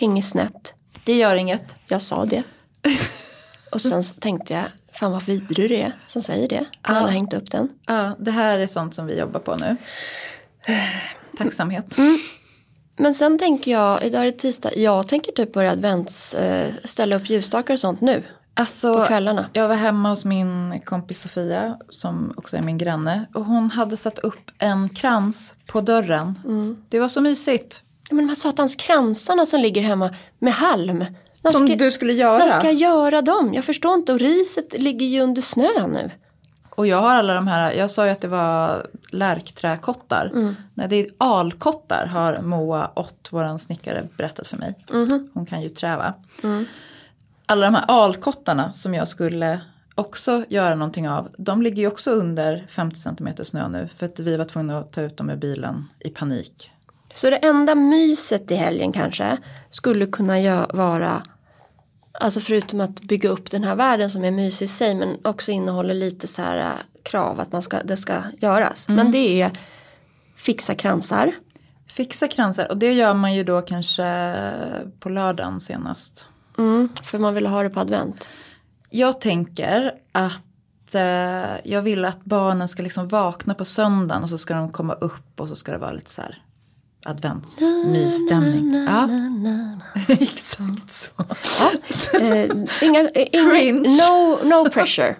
Hänger 0.00 0.22
snett. 0.22 0.74
Det 1.04 1.16
gör 1.16 1.36
inget. 1.36 1.76
Jag 1.88 2.02
sa 2.02 2.24
det. 2.24 2.42
och 3.72 3.80
sen 3.80 4.02
tänkte 4.20 4.54
jag, 4.54 4.64
fan 4.92 5.12
vad 5.12 5.22
vidrig 5.22 5.70
du 5.70 5.76
är 5.76 5.92
som 6.06 6.22
säger 6.22 6.48
det. 6.48 6.64
När 6.88 6.94
han 6.94 7.02
har 7.02 7.10
hängt 7.10 7.34
upp 7.34 7.50
den. 7.50 7.68
Ja, 7.86 8.16
det 8.18 8.30
här 8.30 8.58
är 8.58 8.66
sånt 8.66 8.94
som 8.94 9.06
vi 9.06 9.18
jobbar 9.18 9.40
på 9.40 9.56
nu. 9.56 9.76
Tacksamhet. 11.38 11.96
Men 13.00 13.14
sen 13.14 13.38
tänker 13.38 13.70
jag, 13.70 14.04
idag 14.04 14.20
är 14.20 14.24
det 14.24 14.32
tisdag, 14.32 14.70
jag 14.76 15.08
tänker 15.08 15.32
typ 15.32 15.52
börja 15.52 15.72
advents, 15.72 16.34
eh, 16.34 16.72
ställa 16.84 17.16
upp 17.16 17.30
ljusstakar 17.30 17.74
och 17.74 17.80
sånt 17.80 18.00
nu. 18.00 18.22
Alltså, 18.58 18.94
På 18.94 19.04
kvällarna. 19.04 19.50
Jag 19.52 19.68
var 19.68 19.74
hemma 19.74 20.10
hos 20.10 20.24
min 20.24 20.78
kompis 20.84 21.20
Sofia 21.20 21.78
som 21.88 22.32
också 22.36 22.56
är 22.56 22.62
min 22.62 22.78
granne. 22.78 23.26
Och 23.34 23.44
hon 23.44 23.70
hade 23.70 23.96
satt 23.96 24.18
upp 24.18 24.50
en 24.58 24.88
krans 24.88 25.56
på 25.66 25.80
dörren. 25.80 26.38
Mm. 26.44 26.76
Det 26.88 27.00
var 27.00 27.08
så 27.08 27.20
mysigt. 27.20 27.82
Men 28.10 28.18
de 28.18 28.28
här 28.28 28.34
satans 28.34 28.76
kransarna 28.76 29.46
som 29.46 29.60
ligger 29.60 29.82
hemma 29.82 30.14
med 30.38 30.52
halm. 30.52 31.04
När 31.42 31.50
Som 31.50 31.66
ska, 31.66 31.76
du 31.76 31.90
skulle 31.90 32.12
göra. 32.12 32.38
när 32.38 32.48
ska 32.48 32.64
jag 32.64 32.74
göra 32.74 33.22
dem? 33.22 33.54
Jag 33.54 33.64
förstår 33.64 33.94
inte 33.94 34.12
och 34.12 34.18
riset 34.18 34.74
ligger 34.78 35.06
ju 35.06 35.20
under 35.20 35.42
snö 35.42 35.86
nu. 35.86 36.10
Och 36.70 36.86
jag 36.86 36.96
har 36.96 37.16
alla 37.16 37.34
de 37.34 37.46
här, 37.48 37.72
jag 37.72 37.90
sa 37.90 38.04
ju 38.04 38.10
att 38.12 38.20
det 38.20 38.28
var 38.28 38.86
lärkträkottar. 39.10 40.30
Mm. 40.34 40.56
Nej 40.74 40.88
det 40.88 40.96
är 40.96 41.06
alkottar 41.18 42.06
har 42.06 42.40
Moa 42.42 42.90
Ott, 42.94 43.28
våran 43.32 43.58
snickare, 43.58 44.04
berättat 44.16 44.46
för 44.46 44.56
mig. 44.56 44.74
Mhm. 44.92 45.30
Hon 45.34 45.46
kan 45.46 45.62
ju 45.62 45.68
träva. 45.68 46.14
Mm. 46.44 46.64
Alla 47.48 47.66
de 47.66 47.74
här 47.74 47.84
alkottarna 47.88 48.72
som 48.72 48.94
jag 48.94 49.08
skulle 49.08 49.60
också 49.94 50.44
göra 50.48 50.74
någonting 50.74 51.08
av. 51.08 51.28
De 51.38 51.62
ligger 51.62 51.82
ju 51.82 51.88
också 51.88 52.10
under 52.10 52.66
50 52.68 52.96
cm 52.96 53.28
snö 53.42 53.68
nu. 53.68 53.88
För 53.96 54.06
att 54.06 54.20
vi 54.20 54.36
var 54.36 54.44
tvungna 54.44 54.78
att 54.78 54.92
ta 54.92 55.00
ut 55.00 55.16
dem 55.16 55.30
ur 55.30 55.36
bilen 55.36 55.84
i 56.00 56.10
panik. 56.10 56.70
Så 57.14 57.30
det 57.30 57.36
enda 57.36 57.74
myset 57.74 58.50
i 58.50 58.54
helgen 58.54 58.92
kanske 58.92 59.38
skulle 59.70 60.06
kunna 60.06 60.66
vara 60.66 61.22
Alltså 62.20 62.40
förutom 62.40 62.80
att 62.80 63.00
bygga 63.00 63.28
upp 63.28 63.50
den 63.50 63.64
här 63.64 63.76
världen 63.76 64.10
som 64.10 64.24
är 64.24 64.30
mysig 64.30 64.64
i 64.64 64.68
sig 64.68 64.94
men 64.94 65.16
också 65.24 65.50
innehåller 65.50 65.94
lite 65.94 66.26
så 66.26 66.42
här 66.42 66.58
äh, 66.58 67.02
krav 67.02 67.40
att 67.40 67.52
man 67.52 67.62
ska, 67.62 67.82
det 67.82 67.96
ska 67.96 68.22
göras. 68.38 68.88
Men 68.88 69.12
det 69.12 69.42
är 69.42 69.50
fixa 70.36 70.74
kransar. 70.74 71.32
Fixa 71.86 72.28
kransar 72.28 72.68
och 72.70 72.76
det 72.76 72.92
gör 72.92 73.14
man 73.14 73.34
ju 73.34 73.44
då 73.44 73.62
kanske 73.62 74.34
på 75.00 75.08
lördagen 75.08 75.60
senast. 75.60 76.28
Mm, 76.58 76.88
för 77.02 77.18
man 77.18 77.34
vill 77.34 77.46
ha 77.46 77.62
det 77.62 77.70
på 77.70 77.80
advent. 77.80 78.28
Jag 78.90 79.20
tänker 79.20 79.92
att 80.12 80.94
eh, 80.94 81.60
jag 81.70 81.82
vill 81.82 82.04
att 82.04 82.24
barnen 82.24 82.68
ska 82.68 82.82
liksom 82.82 83.08
vakna 83.08 83.54
på 83.54 83.64
söndagen 83.64 84.22
och 84.22 84.28
så 84.30 84.38
ska 84.38 84.54
de 84.54 84.72
komma 84.72 84.94
upp 84.94 85.40
och 85.40 85.48
så 85.48 85.56
ska 85.56 85.72
det 85.72 85.78
vara 85.78 85.92
lite 85.92 86.10
så 86.10 86.22
här 86.22 86.42
adventsmysstämning. 87.04 88.86
Ja, 88.88 89.08
exakt 90.08 90.92
så. 90.92 91.10
Eh, 92.20 92.50
inga, 92.82 93.08
eh, 93.08 93.28
inga, 93.32 93.72
no, 93.80 94.38
no 94.44 94.70
pressure. 94.70 95.16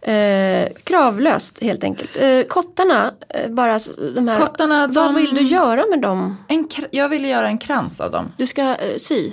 Eh, 0.00 0.68
kravlöst 0.84 1.58
helt 1.62 1.84
enkelt. 1.84 2.16
Eh, 2.16 2.42
kottarna, 2.42 3.14
eh, 3.28 3.50
bara 3.50 3.80
de 4.14 4.28
här. 4.28 4.36
Kottarna, 4.38 4.86
Vad 4.86 5.06
de- 5.06 5.14
vill 5.14 5.34
du 5.34 5.42
göra 5.42 5.86
med 5.90 6.00
dem? 6.00 6.36
En, 6.48 6.68
jag 6.90 7.08
ville 7.08 7.28
göra 7.28 7.48
en 7.48 7.58
krans 7.58 8.00
av 8.00 8.10
dem. 8.10 8.32
Du 8.36 8.46
ska 8.46 8.62
eh, 8.76 8.96
sy. 8.98 9.32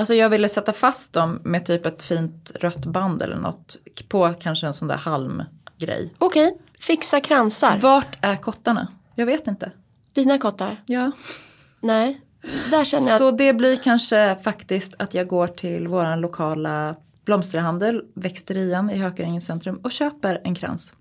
Alltså 0.00 0.14
jag 0.14 0.30
ville 0.30 0.48
sätta 0.48 0.72
fast 0.72 1.12
dem 1.12 1.40
med 1.44 1.66
typ 1.66 1.86
ett 1.86 2.02
fint 2.02 2.52
rött 2.60 2.86
band 2.86 3.22
eller 3.22 3.36
något 3.36 3.76
på 4.08 4.34
kanske 4.40 4.66
en 4.66 4.74
sån 4.74 4.88
där 4.88 4.96
halmgrej. 4.96 6.14
Okej, 6.18 6.58
fixa 6.80 7.20
kransar. 7.20 7.78
Vart 7.82 8.18
är 8.20 8.36
kottarna? 8.36 8.88
Jag 9.14 9.26
vet 9.26 9.46
inte. 9.46 9.72
Dina 10.12 10.38
kottar? 10.38 10.82
Ja. 10.86 11.10
Nej, 11.80 12.20
där 12.70 12.84
känner 12.84 13.08
jag 13.08 13.18
Så 13.18 13.30
det 13.30 13.52
blir 13.52 13.76
kanske 13.76 14.36
faktiskt 14.44 14.94
att 14.98 15.14
jag 15.14 15.28
går 15.28 15.46
till 15.46 15.88
våran 15.88 16.20
lokala 16.20 16.96
blomsterhandel, 17.24 18.02
växterian 18.14 18.90
i 18.90 18.96
Hökarängens 18.96 19.46
centrum 19.46 19.80
och 19.82 19.92
köper 19.92 20.40
en 20.44 20.54
krans. 20.54 20.92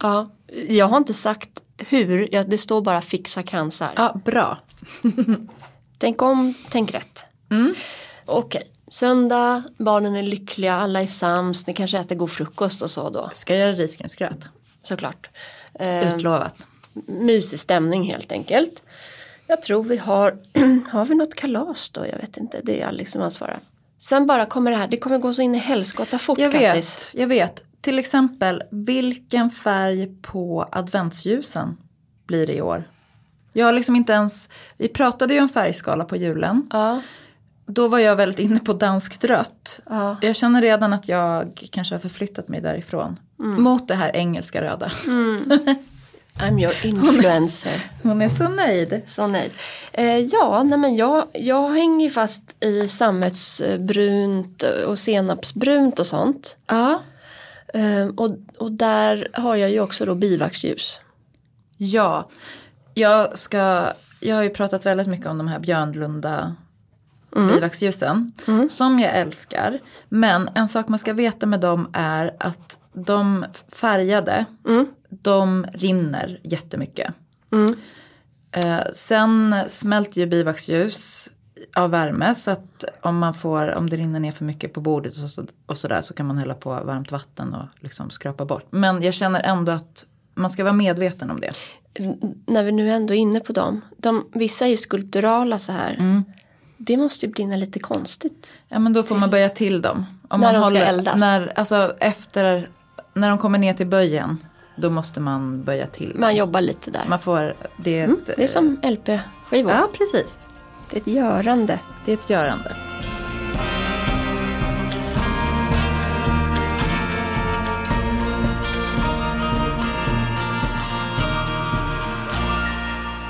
Ja, 0.00 0.26
jag 0.68 0.88
har 0.88 0.96
inte 0.96 1.14
sagt 1.14 1.62
hur, 1.76 2.34
jag, 2.34 2.50
det 2.50 2.58
står 2.58 2.80
bara 2.80 3.00
fixa 3.00 3.42
kransar. 3.42 3.90
Ja, 3.96 4.20
bra. 4.24 4.58
Tänk 5.98 6.22
om, 6.22 6.54
tänk 6.70 6.94
rätt. 6.94 7.24
Mm. 7.50 7.74
Okej, 8.30 8.70
söndag, 8.90 9.62
barnen 9.78 10.16
är 10.16 10.22
lyckliga, 10.22 10.74
alla 10.74 11.02
är 11.02 11.06
sams, 11.06 11.66
ni 11.66 11.74
kanske 11.74 11.98
äter 11.98 12.16
god 12.16 12.30
frukost 12.30 12.82
och 12.82 12.90
så 12.90 13.10
då, 13.10 13.30
Ska 13.32 13.54
jag 13.56 13.60
göra 13.68 13.76
risgrynsgröt? 13.76 14.48
såklart. 14.82 15.28
Eh, 15.74 16.14
Utlovat. 16.14 16.54
mysig 17.06 17.58
stämning 17.58 18.02
helt 18.02 18.32
enkelt. 18.32 18.82
Jag 19.46 19.62
tror 19.62 19.84
vi 19.84 19.96
har, 19.96 20.38
har 20.90 21.04
vi 21.04 21.14
något 21.14 21.34
kalas 21.34 21.90
då? 21.90 22.06
Jag 22.06 22.18
vet 22.18 22.36
inte, 22.36 22.60
det 22.62 22.80
är 22.82 22.86
Alex 22.86 23.12
som 23.12 23.22
ansvarar. 23.22 23.60
Sen 23.98 24.26
bara 24.26 24.46
kommer 24.46 24.70
det 24.70 24.76
här, 24.76 24.88
det 24.88 24.96
kommer 24.96 25.18
gå 25.18 25.32
så 25.34 25.42
in 25.42 25.54
i 25.54 25.58
helskotta 25.58 26.18
fort 26.18 26.38
Jag 26.38 26.52
Kattis. 26.52 27.14
vet, 27.14 27.20
jag 27.20 27.28
vet. 27.28 27.64
Till 27.80 27.98
exempel, 27.98 28.62
vilken 28.70 29.50
färg 29.50 30.06
på 30.22 30.68
adventsljusen 30.72 31.76
blir 32.26 32.46
det 32.46 32.54
i 32.54 32.62
år? 32.62 32.84
Jag 33.52 33.66
har 33.66 33.72
liksom 33.72 33.96
inte 33.96 34.12
ens, 34.12 34.48
vi 34.76 34.88
pratade 34.88 35.34
ju 35.34 35.40
om 35.40 35.48
färgskala 35.48 36.04
på 36.04 36.16
julen. 36.16 36.68
Ja, 36.72 37.02
Då 37.70 37.88
var 37.88 37.98
jag 37.98 38.16
väldigt 38.16 38.38
inne 38.38 38.60
på 38.60 38.72
danskt 38.72 39.24
rött. 39.24 39.80
ja. 39.90 40.16
Jag 40.22 40.36
känner 40.36 40.62
redan 40.62 40.92
att 40.92 41.08
jag 41.08 41.68
kanske 41.72 41.94
har 41.94 42.00
förflyttat 42.00 42.48
mig 42.48 42.60
därifrån. 42.60 43.16
Mot 43.36 43.88
det 43.88 43.94
här 43.94 44.16
engelska 44.16 44.62
röda. 44.62 44.90
I'm 46.40 46.60
your 46.60 46.86
influencer. 46.86 47.90
Hon 48.02 48.22
är 48.22 48.28
så 48.28 48.48
nöjd. 48.48 49.02
Så 49.06 49.26
nöjd. 49.26 49.50
Eh, 49.92 50.18
ja, 50.18 50.62
nej 50.62 50.78
men 50.78 50.96
jag, 50.96 51.26
jag 51.32 51.68
hänger 51.70 52.10
fast 52.10 52.64
i 52.64 52.88
sammetsbrunt 52.88 54.62
och 54.62 54.98
senapsbrunt 54.98 55.98
och 55.98 56.06
sånt. 56.06 56.56
Ja. 56.66 57.02
Eh, 57.74 58.06
och, 58.16 58.30
och 58.58 58.72
där 58.72 59.28
har 59.32 59.56
jag 59.56 59.70
ju 59.70 59.80
också 59.80 60.04
då 60.04 60.14
bivaxljus. 60.14 61.00
Ja. 61.76 62.28
Jag, 62.94 63.38
ska, 63.38 63.92
jag 64.20 64.36
har 64.36 64.42
ju 64.42 64.50
pratat 64.50 64.86
väldigt 64.86 65.06
mycket 65.06 65.26
om 65.26 65.38
de 65.38 65.48
här 65.48 65.58
Björnlunda 65.58 66.56
bivaxljusen. 67.46 68.32
Som 68.68 68.98
jag 69.00 69.16
älskar. 69.16 69.78
Men 70.08 70.48
en 70.54 70.68
sak 70.68 70.88
man 70.88 70.98
ska 70.98 71.12
veta 71.12 71.46
med 71.46 71.60
dem 71.60 71.88
är 71.92 72.36
att 72.40 72.80
de 72.92 73.44
färgade, 73.72 74.44
de 75.10 75.66
rinner 75.72 76.40
jättemycket. 76.42 77.14
Eh, 78.52 78.80
sen 78.92 79.54
smälter 79.68 80.20
ju 80.20 80.26
bivaxljus 80.26 81.28
av 81.76 81.90
värme 81.90 82.34
så 82.34 82.50
att 82.50 82.84
om, 83.02 83.18
man 83.18 83.34
får, 83.34 83.74
om 83.74 83.90
det 83.90 83.96
rinner 83.96 84.20
ner 84.20 84.32
för 84.32 84.44
mycket 84.44 84.72
på 84.72 84.80
bordet 84.80 85.22
och, 85.22 85.30
så, 85.30 85.46
och 85.66 85.78
sådär 85.78 86.02
så 86.02 86.14
kan 86.14 86.26
man 86.26 86.38
hälla 86.38 86.54
på 86.54 86.70
varmt 86.70 87.12
vatten 87.12 87.54
och 87.54 87.64
liksom 87.80 88.10
skrapa 88.10 88.44
bort. 88.44 88.66
Men 88.70 89.02
jag 89.02 89.14
känner 89.14 89.40
ändå 89.40 89.72
att 89.72 90.06
man 90.34 90.50
ska 90.50 90.64
vara 90.64 90.72
medveten 90.72 91.30
om 91.30 91.40
det. 91.40 91.50
N- 91.94 92.34
när 92.46 92.62
vi 92.62 92.72
nu 92.72 92.90
ändå 92.90 93.14
är 93.14 93.18
inne 93.18 93.40
på 93.40 93.52
dem. 93.52 93.80
De, 93.96 94.26
vissa 94.32 94.66
är 94.66 94.76
skulpturala 94.76 95.58
så 95.58 95.72
här. 95.72 96.22
Det 96.78 96.96
måste 96.96 97.26
ju 97.26 97.32
brinna 97.32 97.56
lite 97.56 97.78
konstigt. 97.78 98.50
Ja 98.68 98.78
men 98.78 98.92
då 98.92 99.02
får 99.02 99.16
man 99.16 99.30
böja 99.30 99.48
till 99.48 99.82
dem. 99.82 100.06
Om 100.28 100.40
När 100.40 100.52
man 100.52 100.62
de 100.62 100.70
ska 100.70 100.78
eldas. 100.78 101.20
När, 101.20 101.52
alltså 101.56 101.92
efter, 102.00 102.68
när 103.14 103.28
de 103.28 103.38
kommer 103.38 103.58
ner 103.58 103.74
till 103.74 103.86
böjen 103.86 104.38
då 104.76 104.90
måste 104.90 105.20
man 105.20 105.64
böja 105.64 105.86
till. 105.86 106.16
Man 106.18 106.36
jobbar 106.36 106.60
lite 106.60 106.90
där. 106.90 107.04
Man 107.08 107.18
får, 107.18 107.56
det 107.76 107.98
är 107.98 108.02
ett, 108.02 108.08
Mm, 108.08 108.20
det 108.36 108.42
är 108.42 108.46
som 108.46 108.80
LP-skivor. 108.82 109.72
Ja 109.72 109.88
precis. 109.98 110.48
Det 110.90 110.96
är 110.96 111.00
ett 111.00 111.06
görande. 111.06 111.80
Det 112.04 112.12
är 112.12 112.16
ett 112.16 112.30
görande. 112.30 112.76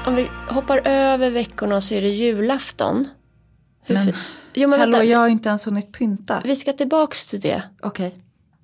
Om 0.07 0.15
vi 0.15 0.31
hoppar 0.49 0.81
över 0.85 1.31
veckorna 1.31 1.81
så 1.81 1.95
är 1.95 2.01
det 2.01 2.09
julafton. 2.09 3.09
Men, 3.89 4.13
jo, 4.55 4.69
men 4.69 4.81
Hallå 4.81 4.93
vänta, 4.93 5.05
jag 5.05 5.19
har 5.19 5.29
inte 5.29 5.49
ens 5.49 5.67
hunnit 5.67 5.93
pynta. 5.93 6.43
vi 6.45 6.57
ska 6.57 6.73
tillbaks 6.73 7.27
till 7.27 7.41
det. 7.41 7.63
Okej. 7.83 8.15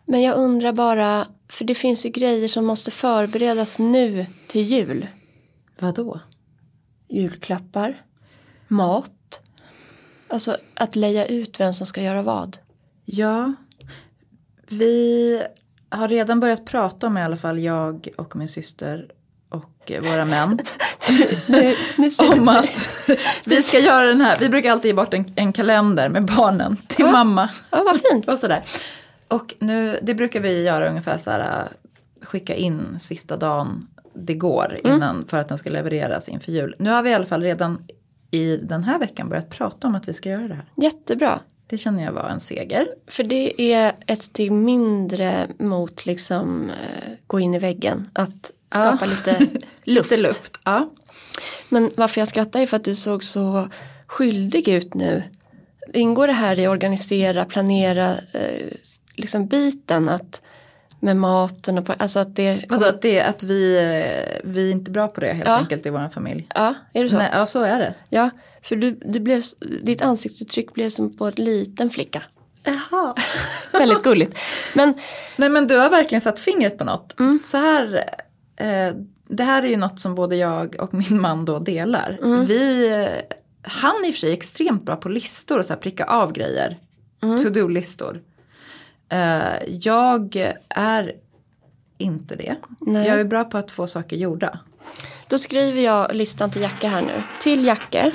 Men 0.04 0.22
jag 0.22 0.36
undrar 0.36 0.72
bara, 0.72 1.26
för 1.48 1.64
det 1.64 1.74
finns 1.74 2.06
ju 2.06 2.10
grejer 2.10 2.48
som 2.48 2.64
måste 2.64 2.90
förberedas 2.90 3.78
nu 3.78 4.26
till 4.48 4.62
jul. 4.62 5.06
Vadå? 5.78 6.20
Julklappar, 7.08 7.96
mat, 8.68 9.40
alltså 10.28 10.56
att 10.74 10.96
leja 10.96 11.26
ut 11.26 11.60
vem 11.60 11.72
som 11.72 11.86
ska 11.86 12.02
göra 12.02 12.22
vad. 12.22 12.58
Ja, 13.04 13.52
vi 14.68 15.42
har 15.88 16.08
redan 16.08 16.40
börjat 16.40 16.64
prata 16.64 17.06
om 17.06 17.18
i 17.18 17.22
alla 17.22 17.36
fall 17.36 17.58
jag 17.58 18.08
och 18.16 18.36
min 18.36 18.48
syster 18.48 19.12
och 19.54 19.92
våra 20.02 20.24
män. 20.24 20.58
Nu, 21.48 21.76
nu 21.98 22.10
om 22.32 22.48
att 22.48 22.98
vi 23.44 23.62
ska 23.62 23.78
göra 23.78 24.06
den 24.06 24.20
här, 24.20 24.36
vi 24.40 24.48
brukar 24.48 24.70
alltid 24.72 24.88
ge 24.88 24.92
bort 24.94 25.14
en, 25.14 25.24
en 25.36 25.52
kalender 25.52 26.08
med 26.08 26.24
barnen 26.24 26.76
till 26.76 27.04
Ja. 27.04 27.12
mamma. 27.12 27.48
Ja, 27.70 27.82
vad 27.84 28.00
fint. 28.10 28.28
Och 28.32 28.38
sådär. 28.38 28.62
Och 29.28 29.54
nu, 29.58 29.98
det 30.02 30.14
brukar 30.14 30.40
vi 30.40 30.62
göra 30.62 30.88
ungefär 30.88 31.18
så 31.18 31.30
här, 31.30 31.40
äh, 31.40 32.26
skicka 32.26 32.54
in 32.54 32.98
sista 32.98 33.36
dagen 33.36 33.86
det 34.14 34.34
går 34.34 34.80
innan 34.84 35.24
för 35.28 35.38
att 35.38 35.48
den 35.48 35.58
ska 35.58 35.70
levereras 35.70 36.28
inför 36.28 36.52
jul. 36.52 36.76
Nu 36.78 36.90
har 36.90 37.02
vi 37.02 37.10
i 37.10 37.14
alla 37.14 37.26
fall 37.26 37.42
redan 37.42 37.84
i 38.30 38.56
den 38.56 38.84
här 38.84 38.98
veckan 38.98 39.28
börjat 39.28 39.50
prata 39.50 39.86
om 39.86 39.94
att 39.94 40.08
vi 40.08 40.12
ska 40.12 40.28
göra 40.28 40.48
det 40.48 40.54
här. 40.54 40.64
Jättebra. 40.76 41.40
Det 41.66 41.78
känner 41.78 42.04
jag 42.04 42.12
var 42.12 42.28
en 42.28 42.40
seger. 42.40 42.86
För 43.06 43.24
det 43.24 43.72
är 43.72 43.92
ett 44.06 44.22
steg 44.22 44.52
mindre 44.52 45.46
mot 45.58 46.06
liksom 46.06 46.70
eh, 46.70 47.12
gå 47.26 47.40
in 47.40 47.54
i 47.54 47.58
väggen. 47.58 48.10
Att 48.12 48.50
skapa 48.74 48.98
Ja. 49.00 49.06
lite 49.06 49.38
luft. 49.84 50.10
Lite 50.10 50.16
luft. 50.22 50.60
Ja. 50.64 50.90
Men 51.68 51.90
varför 51.96 52.20
jag 52.20 52.28
skrattar 52.28 52.60
är 52.60 52.66
för 52.66 52.76
att 52.76 52.84
du 52.84 52.94
såg 52.94 53.24
så 53.24 53.68
skyldig 54.06 54.68
ut 54.68 54.94
nu. 54.94 55.22
Ingår 55.92 56.26
det 56.26 56.32
här 56.32 56.58
i 56.58 56.68
organisera, 56.68 57.44
planera, 57.44 58.16
eh, 58.32 58.66
liksom 59.16 59.46
biten 59.46 60.08
att 60.08 60.40
med 61.00 61.16
maten 61.16 61.78
och 61.78 61.86
på, 61.86 61.92
alltså 61.98 62.18
att 62.18 62.36
det 62.36 62.64
Vadå, 62.68 62.86
att, 62.86 63.02
det, 63.02 63.20
att 63.20 63.42
vi, 63.42 63.76
eh, 63.78 64.40
vi 64.50 64.68
är 64.68 64.72
inte 64.72 64.90
bra 64.90 65.08
på 65.08 65.20
det 65.20 65.32
helt 65.32 65.46
Ja. 65.48 65.56
enkelt 65.56 65.86
i 65.86 65.90
vår 65.90 66.08
familj? 66.08 66.46
Ja, 66.54 66.74
är 66.92 67.02
det 67.02 67.10
så? 67.10 67.16
Nej, 67.18 67.30
ja, 67.32 67.46
så 67.46 67.62
är 67.62 67.78
det. 67.78 67.94
Ja, 68.08 68.30
för 68.62 68.76
du, 68.76 68.98
du 69.04 69.20
blev, 69.20 69.42
ditt 69.82 70.02
ansiktsuttryck 70.02 70.74
blev 70.74 70.88
som 70.88 71.16
på 71.16 71.26
en 71.26 71.32
liten 71.36 71.90
flicka. 71.90 72.22
Jaha. 72.64 73.14
Väldigt 73.72 74.02
gulligt. 74.02 74.38
Men 74.74 74.94
Nej 75.36 75.48
men 75.48 75.66
du 75.66 75.76
har 75.76 75.90
verkligen 75.90 76.20
satt 76.20 76.40
fingret 76.40 76.78
på 76.78 76.84
något. 76.84 77.14
Så 77.42 77.58
här, 77.58 78.04
eh, 78.56 78.94
det 79.28 79.44
här 79.44 79.62
är 79.62 79.66
ju 79.68 79.76
något 79.76 80.00
som 80.00 80.14
både 80.14 80.36
jag 80.36 80.76
och 80.80 80.94
min 80.94 81.20
man 81.20 81.44
då 81.44 81.58
delar. 81.58 82.18
Vi, 82.46 82.88
eh, 82.88 83.36
han 83.62 84.04
är 84.04 84.08
i 84.08 84.10
och 84.10 84.14
för 84.14 84.20
sig 84.20 84.32
extremt 84.32 84.82
bra 84.82 84.96
på 84.96 85.08
listor 85.08 85.58
och 85.58 85.64
så 85.64 85.72
här 85.72 85.80
pricka 85.80 86.04
av 86.04 86.32
grejer. 86.32 86.78
To-do-listor. 87.20 88.22
Eh, 89.08 89.64
jag 89.68 90.52
är 90.68 91.12
inte 91.98 92.36
det. 92.36 92.56
Nej. 92.80 93.06
Jag 93.06 93.20
är 93.20 93.24
bra 93.24 93.44
på 93.44 93.58
att 93.58 93.70
få 93.70 93.86
saker 93.86 94.16
gjorda. 94.16 94.58
Då 95.28 95.38
skriver 95.38 95.82
jag 95.82 96.14
listan 96.14 96.50
till 96.50 96.62
Jacke 96.62 96.88
här 96.88 97.02
nu. 97.02 97.22
Till 97.40 97.64
Jacke. 97.64 98.12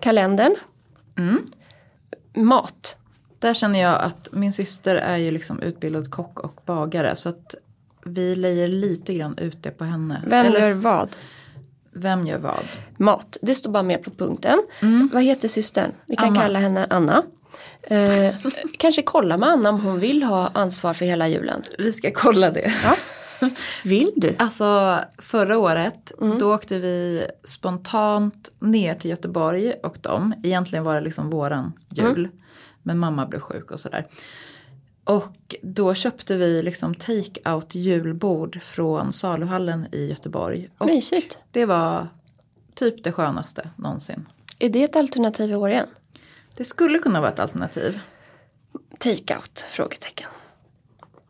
Kalendern. 0.00 0.56
Mat. 2.34 2.96
Där 3.38 3.54
känner 3.54 3.80
jag 3.80 4.00
att 4.00 4.28
min 4.32 4.52
syster 4.52 4.96
är 4.96 5.16
ju 5.16 5.30
liksom 5.30 5.62
utbildad 5.62 6.10
kock 6.10 6.40
och 6.40 6.60
bagare. 6.66 7.16
Så 7.16 7.28
att 7.28 7.54
vi 8.04 8.34
lejer 8.34 8.68
lite 8.68 9.14
grann 9.14 9.38
ut 9.38 9.62
det 9.62 9.70
på 9.70 9.84
henne. 9.84 10.22
Vem 10.26 10.46
Eller 10.46 10.60
gör 10.68 10.74
vad? 10.80 11.16
vem 11.92 12.26
gör 12.26 12.38
vad? 12.38 12.64
Mat. 12.96 13.36
Det 13.42 13.54
står 13.54 13.70
bara 13.70 13.82
med 13.82 14.02
på 14.04 14.10
punkten. 14.10 14.62
Vad 15.12 15.22
heter 15.22 15.48
systern? 15.48 15.92
Vi 16.06 16.16
kan 16.16 16.28
Anna. 16.28 16.40
kalla 16.40 16.58
henne 16.58 16.86
Anna. 16.90 17.22
Eh, 17.82 18.34
kanske 18.78 19.02
kolla 19.02 19.36
med 19.36 19.48
Anna 19.48 19.68
om 19.68 19.80
hon 19.80 20.00
vill 20.00 20.22
ha 20.22 20.48
ansvar 20.48 20.94
för 20.94 21.04
hela 21.04 21.28
julen. 21.28 21.62
Vi 21.78 21.92
ska 21.92 22.10
kolla 22.14 22.50
det. 22.50 22.72
Ja. 22.84 22.96
Vill 23.84 24.12
du? 24.16 24.34
Alltså 24.38 24.98
förra 25.18 25.58
året 25.58 26.12
då 26.40 26.54
åkte 26.54 26.78
vi 26.78 27.26
spontant 27.44 28.52
ner 28.58 28.94
till 28.94 29.10
Göteborg 29.10 29.72
och 29.82 29.96
dem. 30.00 30.34
Egentligen 30.42 30.84
var 30.84 30.94
det 30.94 31.00
liksom 31.00 31.30
våran 31.30 31.72
jul. 31.90 32.28
Men 32.82 32.98
mamma 32.98 33.26
blev 33.26 33.40
sjuk 33.40 33.70
och 33.70 33.80
sådär. 33.80 34.06
Och 35.04 35.54
då 35.62 35.94
köpte 35.94 36.36
vi 36.36 36.62
liksom 36.62 36.94
take-out 36.94 37.74
julbord 37.74 38.62
från 38.62 39.12
saluhallen 39.12 39.86
i 39.92 40.06
Göteborg. 40.08 40.70
Och 40.78 40.86
Mysigt. 40.86 41.38
det 41.50 41.66
var 41.66 42.08
typ 42.74 43.04
det 43.04 43.12
skönaste 43.12 43.70
någonsin. 43.76 44.28
Är 44.58 44.68
det 44.68 44.82
ett 44.82 44.96
alternativ 44.96 45.50
i 45.50 45.54
år 45.54 45.70
igen? 45.70 45.88
Det 46.56 46.64
skulle 46.64 46.98
kunna 46.98 47.20
vara 47.20 47.30
ett 47.30 47.38
alternativ. 47.38 48.00
Take-out? 48.98 49.60
Frågetecken. 49.68 50.30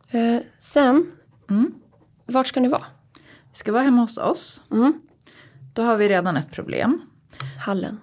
Eh, 0.09 0.37
sen, 0.59 1.11
vart 2.25 2.47
ska 2.47 2.59
ni 2.59 2.67
vara? 2.67 2.85
Vi 3.51 3.55
ska 3.57 3.71
vara 3.71 3.83
hemma 3.83 4.01
hos 4.01 4.17
oss. 4.17 4.61
Då 5.73 5.83
har 5.83 5.97
vi 5.97 6.09
redan 6.09 6.37
ett 6.37 6.51
problem. 6.51 7.01
Hallen. 7.65 7.99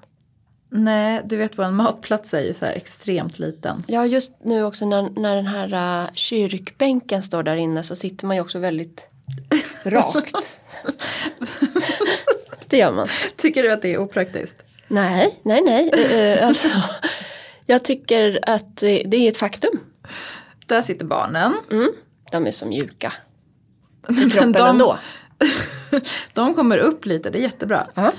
Nej, 0.75 1.21
du 1.25 1.37
vet 1.37 1.59
vår 1.59 1.71
matplats 1.71 2.35
är 2.35 2.41
ju 2.41 2.55
så 2.55 2.65
här 2.67 2.73
extremt 2.73 3.39
liten. 3.39 3.85
Ja, 3.87 4.07
just 4.07 4.33
nu 4.45 4.65
också 4.65 4.87
när, 4.87 5.11
när 5.21 5.37
den 5.37 5.47
här 5.47 6.03
uh, 6.05 6.11
kyrkbänken 6.15 7.23
står 7.23 7.43
där 7.43 7.57
inne 7.57 7.83
så 7.83 7.97
sitter 7.97 8.27
man 8.27 8.37
ju 8.37 8.43
också 8.43 8.59
väldigt 8.59 9.07
rakt. 9.85 10.59
det 12.67 12.77
gör 12.77 12.95
man. 12.95 13.09
Tycker 13.37 13.63
du 13.63 13.73
att 13.73 13.83
det 13.83 13.95
är 13.95 13.99
opraktiskt? 13.99 14.63
Nej, 14.89 15.39
nej, 15.43 15.63
nej. 15.67 15.91
Eh, 16.13 16.47
alltså, 16.47 16.69
jag 17.67 17.85
tycker 17.85 18.41
att 18.43 18.77
det 18.77 19.15
är 19.15 19.29
ett 19.29 19.37
faktum. 19.37 19.81
Där 20.67 20.83
sitter 20.83 21.05
barnen. 21.05 21.55
De 22.31 22.47
är 22.47 22.51
så 22.51 22.67
mjuka. 22.67 23.13
I 24.09 24.15
kroppen 24.31 24.53
de, 24.53 24.67
ändå. 24.67 24.99
de 26.33 26.55
kommer 26.55 26.79
upp 26.79 27.07
lite, 27.07 27.31
det 27.31 27.39
är 27.39 27.43
jättebra. 27.43 27.87
Ja. 27.95 28.13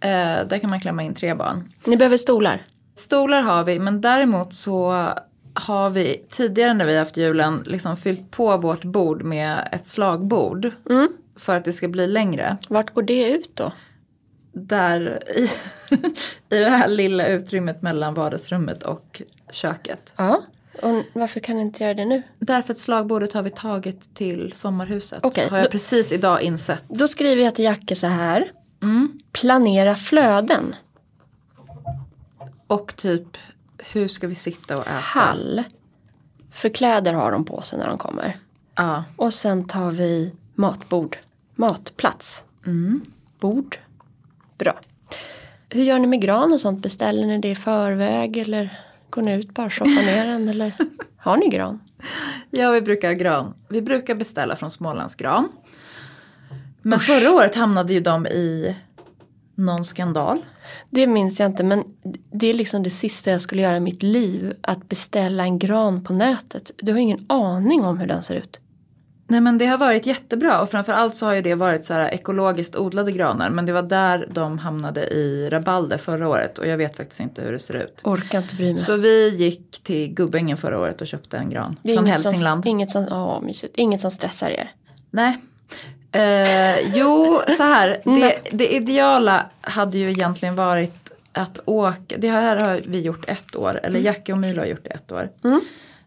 Eh, 0.00 0.46
där 0.48 0.58
kan 0.58 0.70
man 0.70 0.80
klämma 0.80 1.02
in 1.02 1.14
tre 1.14 1.34
barn. 1.34 1.72
Ni 1.84 1.96
behöver 1.96 2.16
stolar. 2.16 2.62
Stolar 2.96 3.40
har 3.40 3.64
vi, 3.64 3.78
men 3.78 4.00
däremot 4.00 4.54
så 4.54 5.06
har 5.54 5.90
vi 5.90 6.24
tidigare 6.28 6.74
när 6.74 6.84
vi 6.86 6.98
haft 6.98 7.16
julen 7.16 7.62
liksom 7.66 7.96
fyllt 7.96 8.30
på 8.30 8.56
vårt 8.56 8.84
bord 8.84 9.22
med 9.22 9.68
ett 9.72 9.86
slagbord. 9.86 10.70
För 11.38 11.56
att 11.56 11.64
det 11.64 11.72
ska 11.72 11.88
bli 11.88 12.06
längre. 12.06 12.56
Vart 12.68 12.94
går 12.94 13.02
det 13.02 13.28
ut 13.28 13.56
då? 13.56 13.72
Där 14.52 15.22
i, 15.36 15.42
i 16.56 16.58
det 16.58 16.70
här 16.70 16.88
lilla 16.88 17.26
utrymmet 17.26 17.82
mellan 17.82 18.14
vardagsrummet 18.14 18.82
och 18.82 19.22
köket. 19.52 20.14
Ja. 20.16 20.42
Och 20.82 21.02
varför 21.12 21.40
kan 21.40 21.56
ni 21.56 21.62
inte 21.62 21.84
göra 21.84 21.94
det 21.94 22.04
nu? 22.04 22.22
Därför 22.38 22.72
att 22.72 22.78
slagbordet 22.78 23.32
har 23.32 23.42
vi 23.42 23.50
tagit 23.50 24.14
till 24.14 24.52
sommarhuset. 24.52 25.18
Okej, 25.22 25.48
har 25.48 25.56
jag 25.56 25.66
då- 25.66 25.70
precis 25.70 26.12
idag 26.12 26.42
insett. 26.42 26.84
Då 26.88 27.08
skriver 27.08 27.42
jag 27.44 27.54
till 27.54 27.64
Jacke 27.64 27.96
så 27.96 28.06
här. 28.06 28.44
Planera 29.32 29.96
flöden. 29.96 30.74
Och 32.66 32.96
typ, 32.96 33.36
hur 33.92 34.08
ska 34.08 34.26
vi 34.26 34.34
sitta 34.34 34.76
och 34.76 34.86
äta? 34.86 34.92
Hall. 34.92 35.62
För 36.52 36.68
kläder 36.68 37.12
har 37.12 37.32
de 37.32 37.44
på 37.44 37.62
sig 37.62 37.78
när 37.78 37.88
de 37.88 37.98
kommer. 37.98 38.38
Ja. 38.74 39.04
Och 39.16 39.34
sen 39.34 39.64
tar 39.64 39.90
vi 39.90 40.32
matbord. 40.54 41.16
Matplats. 41.54 42.44
Bord. 43.40 43.78
Bra. 44.58 44.80
Hur 45.68 45.82
gör 45.82 45.98
ni 45.98 46.06
med 46.06 46.20
gran 46.20 46.52
och 46.52 46.60
sånt? 46.60 46.82
Beställer 46.82 47.26
ni 47.26 47.38
det 47.38 47.48
i 47.48 47.54
förväg 47.54 48.36
eller 48.36 48.78
går 49.10 49.22
ni 49.22 49.32
ut 49.32 49.54
bara 49.54 49.70
shoppar 49.70 50.06
ner 50.06 50.26
den? 50.26 50.48
Eller 50.48 50.72
har 51.16 51.36
ni 51.36 51.48
gran? 51.48 51.80
ja, 52.50 52.70
vi 52.70 52.80
brukar 52.80 53.08
ha 53.08 53.14
gran. 53.14 53.54
Vi 53.68 53.82
brukar 53.82 54.14
beställa 54.14 54.56
från 54.56 54.70
Smålands 54.70 55.14
Men 56.82 57.00
förra 57.00 57.32
året 57.32 57.54
hamnade 57.54 57.92
ju 57.92 58.00
de 58.00 58.26
i 58.26 58.76
någon 59.54 59.84
skandal. 59.84 60.44
Det 60.90 61.06
minns 61.06 61.40
jag 61.40 61.50
inte 61.50 61.64
men 61.64 61.84
det 62.32 62.46
är 62.46 62.54
liksom 62.54 62.82
det 62.82 62.90
sista 62.90 63.30
jag 63.30 63.40
skulle 63.40 63.62
göra 63.62 63.76
i 63.76 63.80
mitt 63.80 64.02
liv. 64.02 64.54
Att 64.60 64.88
beställa 64.88 65.42
en 65.42 65.58
gran 65.58 66.04
på 66.04 66.12
nätet. 66.12 66.70
Du 66.78 66.92
har 66.92 66.98
ingen 66.98 67.26
aning 67.28 67.84
om 67.84 67.98
hur 67.98 68.06
den 68.06 68.22
ser 68.22 68.34
ut. 68.34 68.60
Nej 69.30 69.40
men 69.40 69.58
det 69.58 69.66
har 69.66 69.78
varit 69.78 70.06
jättebra 70.06 70.60
och 70.60 70.70
framförallt 70.70 71.16
så 71.16 71.26
har 71.26 71.34
ju 71.34 71.42
det 71.42 71.54
varit 71.54 71.84
så 71.84 71.94
här 71.94 72.14
ekologiskt 72.14 72.76
odlade 72.76 73.12
granar. 73.12 73.50
Men 73.50 73.66
det 73.66 73.72
var 73.72 73.82
där 73.82 74.28
de 74.30 74.58
hamnade 74.58 75.00
i 75.00 75.48
rabalder 75.50 75.98
förra 75.98 76.28
året 76.28 76.58
och 76.58 76.66
jag 76.66 76.76
vet 76.76 76.96
faktiskt 76.96 77.20
inte 77.20 77.42
hur 77.42 77.52
det 77.52 77.58
ser 77.58 77.76
ut. 77.76 78.00
Orkar 78.04 78.38
inte 78.38 78.54
bry 78.54 78.72
mig. 78.72 78.82
Så 78.82 78.96
vi 78.96 79.28
gick 79.28 79.82
till 79.82 80.14
Gubbängen 80.14 80.56
förra 80.56 80.80
året 80.80 81.00
och 81.00 81.06
köpte 81.06 81.38
en 81.38 81.50
gran 81.50 81.76
det 81.82 81.92
är 81.92 81.96
från 81.96 82.06
inget 82.06 82.24
Hälsingland. 82.24 82.64
Som, 82.64 82.70
inget, 82.70 82.90
som, 82.90 83.08
åh, 83.10 83.42
mysigt. 83.42 83.74
inget 83.76 84.00
som 84.00 84.10
stressar 84.10 84.50
er. 84.50 84.72
Nej. 85.10 85.38
Eh, 86.12 86.96
jo, 86.96 87.40
så 87.48 87.62
här. 87.62 87.96
Det, 88.04 88.38
det 88.50 88.74
ideala 88.74 89.46
hade 89.60 89.98
ju 89.98 90.10
egentligen 90.10 90.54
varit 90.54 91.12
att 91.32 91.58
åka. 91.64 92.16
Det 92.18 92.28
här 92.28 92.56
har 92.56 92.82
vi 92.86 93.00
gjort 93.00 93.28
ett 93.28 93.56
år. 93.56 93.80
Eller 93.82 94.00
Jacke 94.00 94.32
och 94.32 94.38
Milo 94.38 94.60
har 94.60 94.66
gjort 94.66 94.84
det 94.84 94.90
ett 94.90 95.12
år. 95.12 95.30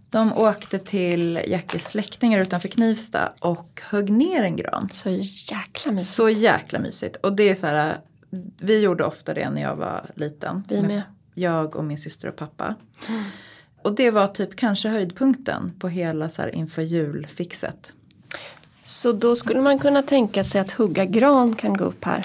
De 0.09 0.33
åkte 0.33 0.79
till 0.79 1.39
Jackes 1.47 1.87
släktingar 1.87 2.41
utanför 2.41 2.67
Knivsta 2.67 3.33
och 3.41 3.81
högg 3.89 4.09
ner 4.09 4.43
en 4.43 4.55
gran. 4.55 4.89
Så 4.93 5.09
jäkla 5.51 5.91
mysigt. 5.91 6.15
Så 6.15 6.29
jäkla 6.29 6.79
mysigt. 6.79 7.15
Och 7.15 7.33
det 7.33 7.49
är 7.49 7.55
så 7.55 7.67
här. 7.67 7.97
Vi 8.59 8.79
gjorde 8.79 9.03
ofta 9.03 9.33
det 9.33 9.49
när 9.49 9.61
jag 9.61 9.75
var 9.75 10.11
liten. 10.15 10.63
Vi 10.69 10.81
med. 10.81 11.01
Jag 11.33 11.75
och 11.75 11.83
min 11.83 11.97
syster 11.97 12.27
och 12.27 12.35
pappa. 12.35 12.75
Och 13.81 13.95
det 13.95 14.11
var 14.11 14.27
typ 14.27 14.55
kanske 14.55 14.89
höjdpunkten 14.89 15.71
på 15.79 15.87
hela 15.87 16.29
så 16.29 16.41
här 16.41 16.55
inför 16.55 16.81
julfixet. 16.81 17.93
Så 18.83 19.11
då 19.11 19.35
skulle 19.35 19.61
man 19.61 19.79
kunna 19.79 20.01
tänka 20.01 20.43
sig 20.43 20.61
att 20.61 20.71
hugga 20.71 21.05
gran 21.05 21.55
kan 21.55 21.77
gå 21.77 21.83
upp 21.83 22.05
här. 22.05 22.21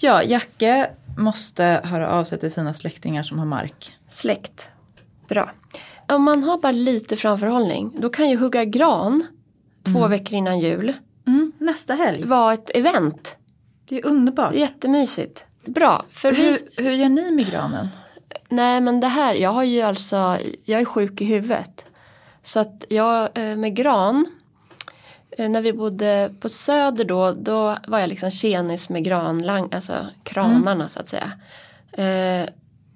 Ja, 0.00 0.22
Jacke 0.22 0.90
måste 1.18 1.80
höra 1.84 2.10
av 2.10 2.24
sig 2.24 2.38
till 2.38 2.50
sina 2.52 2.74
släktingar 2.74 3.22
som 3.22 3.38
har 3.38 3.46
mark. 3.46 3.96
Släkt. 4.08 4.70
Bra. 5.28 5.50
Om 6.08 6.22
man 6.22 6.42
har 6.42 6.58
bara 6.58 6.72
lite 6.72 7.16
framförhållning 7.16 7.92
då 7.98 8.08
kan 8.10 8.30
ju 8.30 8.36
hugga 8.36 8.64
gran 8.64 9.26
två 9.92 10.08
veckor 10.08 10.34
innan 10.34 10.58
jul 10.60 10.92
Mm, 11.26 11.52
nästa 11.58 11.94
helg. 11.94 12.24
vara 12.24 12.52
ett 12.54 12.70
event. 12.74 13.36
Det 13.88 13.98
är 13.98 14.06
underbart. 14.06 14.54
Jättemysigt. 14.54 15.46
Bra. 15.64 16.04
För 16.10 16.32
vi, 16.32 16.46
Hur, 16.76 16.82
hur 16.84 16.92
gör 16.92 17.08
ni 17.08 17.30
med 17.30 17.50
granen? 17.50 17.88
nej 18.48 18.80
men 18.80 19.00
det 19.00 19.08
här, 19.08 19.34
jag 19.34 19.50
har 19.50 19.62
ju 19.62 19.80
alltså, 19.82 20.38
jag 20.64 20.80
är 20.80 20.84
sjuk 20.84 21.20
i 21.20 21.24
huvudet. 21.24 21.84
Så 22.42 22.60
att 22.60 22.84
jag 22.88 23.38
eh, 23.38 23.56
med 23.56 23.76
gran, 23.76 24.26
när 25.38 25.62
vi 25.62 25.72
bodde 25.72 26.30
på 26.40 26.48
Söder 26.48 27.04
då, 27.04 27.32
då 27.32 27.76
var 27.88 27.98
jag 27.98 28.08
liksom 28.08 28.30
tjenis 28.30 28.88
med 28.88 29.04
granlang, 29.04 29.68
alltså 29.72 30.06
kranarna 30.22 30.88
så 30.88 31.00
att 31.00 31.08
säga. 31.08 31.32
Eh, 31.92 32.48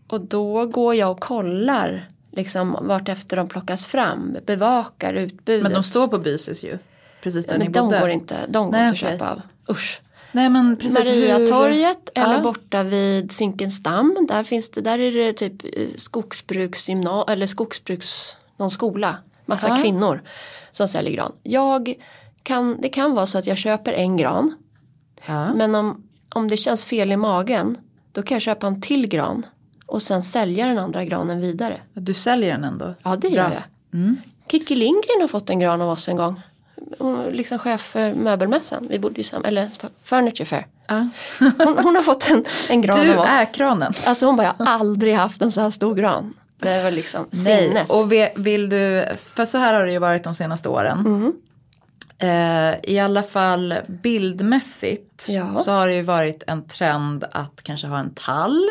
och 0.09 0.21
då 0.21 0.67
går 0.67 0.95
jag 0.95 1.11
och 1.11 1.21
kollar 1.21 2.09
liksom 2.33 2.77
vart 2.81 3.09
efter 3.09 3.37
de 3.37 3.49
plockas 3.49 3.85
fram, 3.87 4.37
bevakar 4.47 5.15
utbudet. 5.15 5.63
Men 5.63 5.73
de 5.73 5.83
står 5.83 6.09
på 6.09 6.19
Bysis 6.19 6.65
ju. 6.65 6.79
Precis 7.23 7.47
där 7.47 7.59
Men 7.59 7.67
ni 7.67 7.73
de 7.73 7.81
bodde. 7.81 8.01
går 8.01 8.11
inte, 8.11 8.37
de 8.49 8.65
går 8.65 8.73
Nej, 8.73 8.85
inte 8.89 8.97
att 8.97 9.03
okej. 9.03 9.19
köpa 9.19 9.31
av. 9.31 9.43
Usch. 9.71 10.01
Nej 10.33 10.49
men 10.49 10.77
precis. 10.77 10.99
Mariatorget 11.09 12.11
hur... 12.15 12.23
eller 12.23 12.35
Ja. 12.35 12.41
borta 12.41 12.83
vid 12.83 13.33
Zinkensdamm. 13.33 14.27
Där 14.29 14.43
finns 14.45 14.71
det, 14.71 14.81
där 14.81 14.99
är 14.99 15.13
det 15.13 15.33
typ 15.33 15.65
eh, 15.65 15.89
skogsbruksgymna 15.97 17.25
eller 17.29 17.47
skogsbruks, 17.47 18.37
någon 18.57 18.71
skola. 18.71 19.17
Massa 19.47 19.69
Ja. 19.69 19.77
kvinnor 19.77 20.23
som 20.73 20.89
säljer 20.89 21.13
gran. 21.13 21.33
Jag 21.43 21.95
kan, 22.47 22.77
det 22.81 22.89
kan 22.89 23.15
vara 23.15 23.27
så 23.27 23.39
att 23.39 23.47
jag 23.47 23.57
köper 23.59 23.93
en 23.93 24.17
gran. 24.17 24.55
Ja. 25.27 25.55
Men 25.55 25.75
om, 25.75 26.03
om 26.35 26.49
det 26.49 26.57
känns 26.57 26.85
fel 26.85 27.13
i 27.13 27.17
magen. 27.17 27.79
Då 28.13 28.23
kan 28.23 28.35
jag 28.35 28.43
köpa 28.43 28.67
en 28.67 28.81
till 28.81 29.07
gran. 29.07 29.47
Och 29.87 30.03
sen 30.03 30.23
sälja 30.23 30.67
den 30.67 30.79
andra 30.79 31.05
granen 31.05 31.41
vidare. 31.41 31.81
Du 31.95 32.13
säljer 32.15 32.53
den 32.53 32.65
ändå? 32.65 32.95
Ja 33.03 33.11
det 33.17 33.21
Bra. 33.31 33.31
gör 33.31 33.51
jag. 33.51 33.63
Kikki 34.51 34.75
Lindgren 34.75 35.21
har 35.21 35.29
fått 35.29 35.51
en 35.51 35.59
gran 35.59 35.83
av 35.83 35.91
oss 35.91 36.09
en 36.09 36.17
gång. 36.17 36.41
Hon 36.99 37.21
är 37.21 37.31
liksom 37.31 37.59
chef 37.59 37.81
för 37.81 38.15
möbelmässan. 38.15 38.87
Vi 38.91 38.99
bodde 38.99 39.17
ju 39.17 39.23
sam- 39.23 39.45
eller 39.45 39.71
Furniture 40.03 40.45
Fair. 40.47 40.67
Ja. 40.89 41.09
Hon, 41.39 41.79
hon 41.83 41.95
har 41.97 42.03
fått 42.03 42.31
en, 42.31 42.45
en 42.71 42.83
gran 42.83 43.01
Du 43.01 43.13
av 43.13 43.19
oss. 43.21 43.29
är 43.31 43.55
kranen. 43.55 43.93
Alltså 44.07 44.27
hon 44.27 44.37
bara, 44.37 44.55
jag 44.59 44.67
har 44.67 44.73
aldrig 44.73 45.15
haft 45.15 45.43
en 45.43 45.53
så 45.53 45.61
här 45.61 45.71
stor 45.71 45.95
gran. 45.95 46.35
Det 46.59 46.83
var 46.83 46.91
liksom 46.91 47.27
Nej, 47.31 47.69
sinnes. 47.69 47.91
och 47.91 48.13
vi- 48.13 48.33
vill 48.37 48.69
du, 48.69 49.05
för 49.17 49.45
så 49.45 49.59
här 49.59 49.75
har 49.75 49.87
det 49.87 49.93
ju 49.93 49.99
varit 49.99 50.25
de 50.25 50.35
senaste 50.35 50.69
åren. 50.69 50.99
Mhm. 50.99 51.33
Eh, 52.19 52.75
I 52.83 52.99
alla 52.99 53.23
fall 53.23 53.75
bildmässigt 53.89 55.27
Ja. 55.29 55.55
så 55.55 55.71
har 55.71 55.89
det 55.89 55.95
ju 55.95 56.03
varit 56.03 56.43
en 56.47 56.67
trend 56.67 57.25
att 57.33 57.63
kanske 57.63 57.87
ha 57.87 57.99
en 57.99 58.15
tall. 58.15 58.69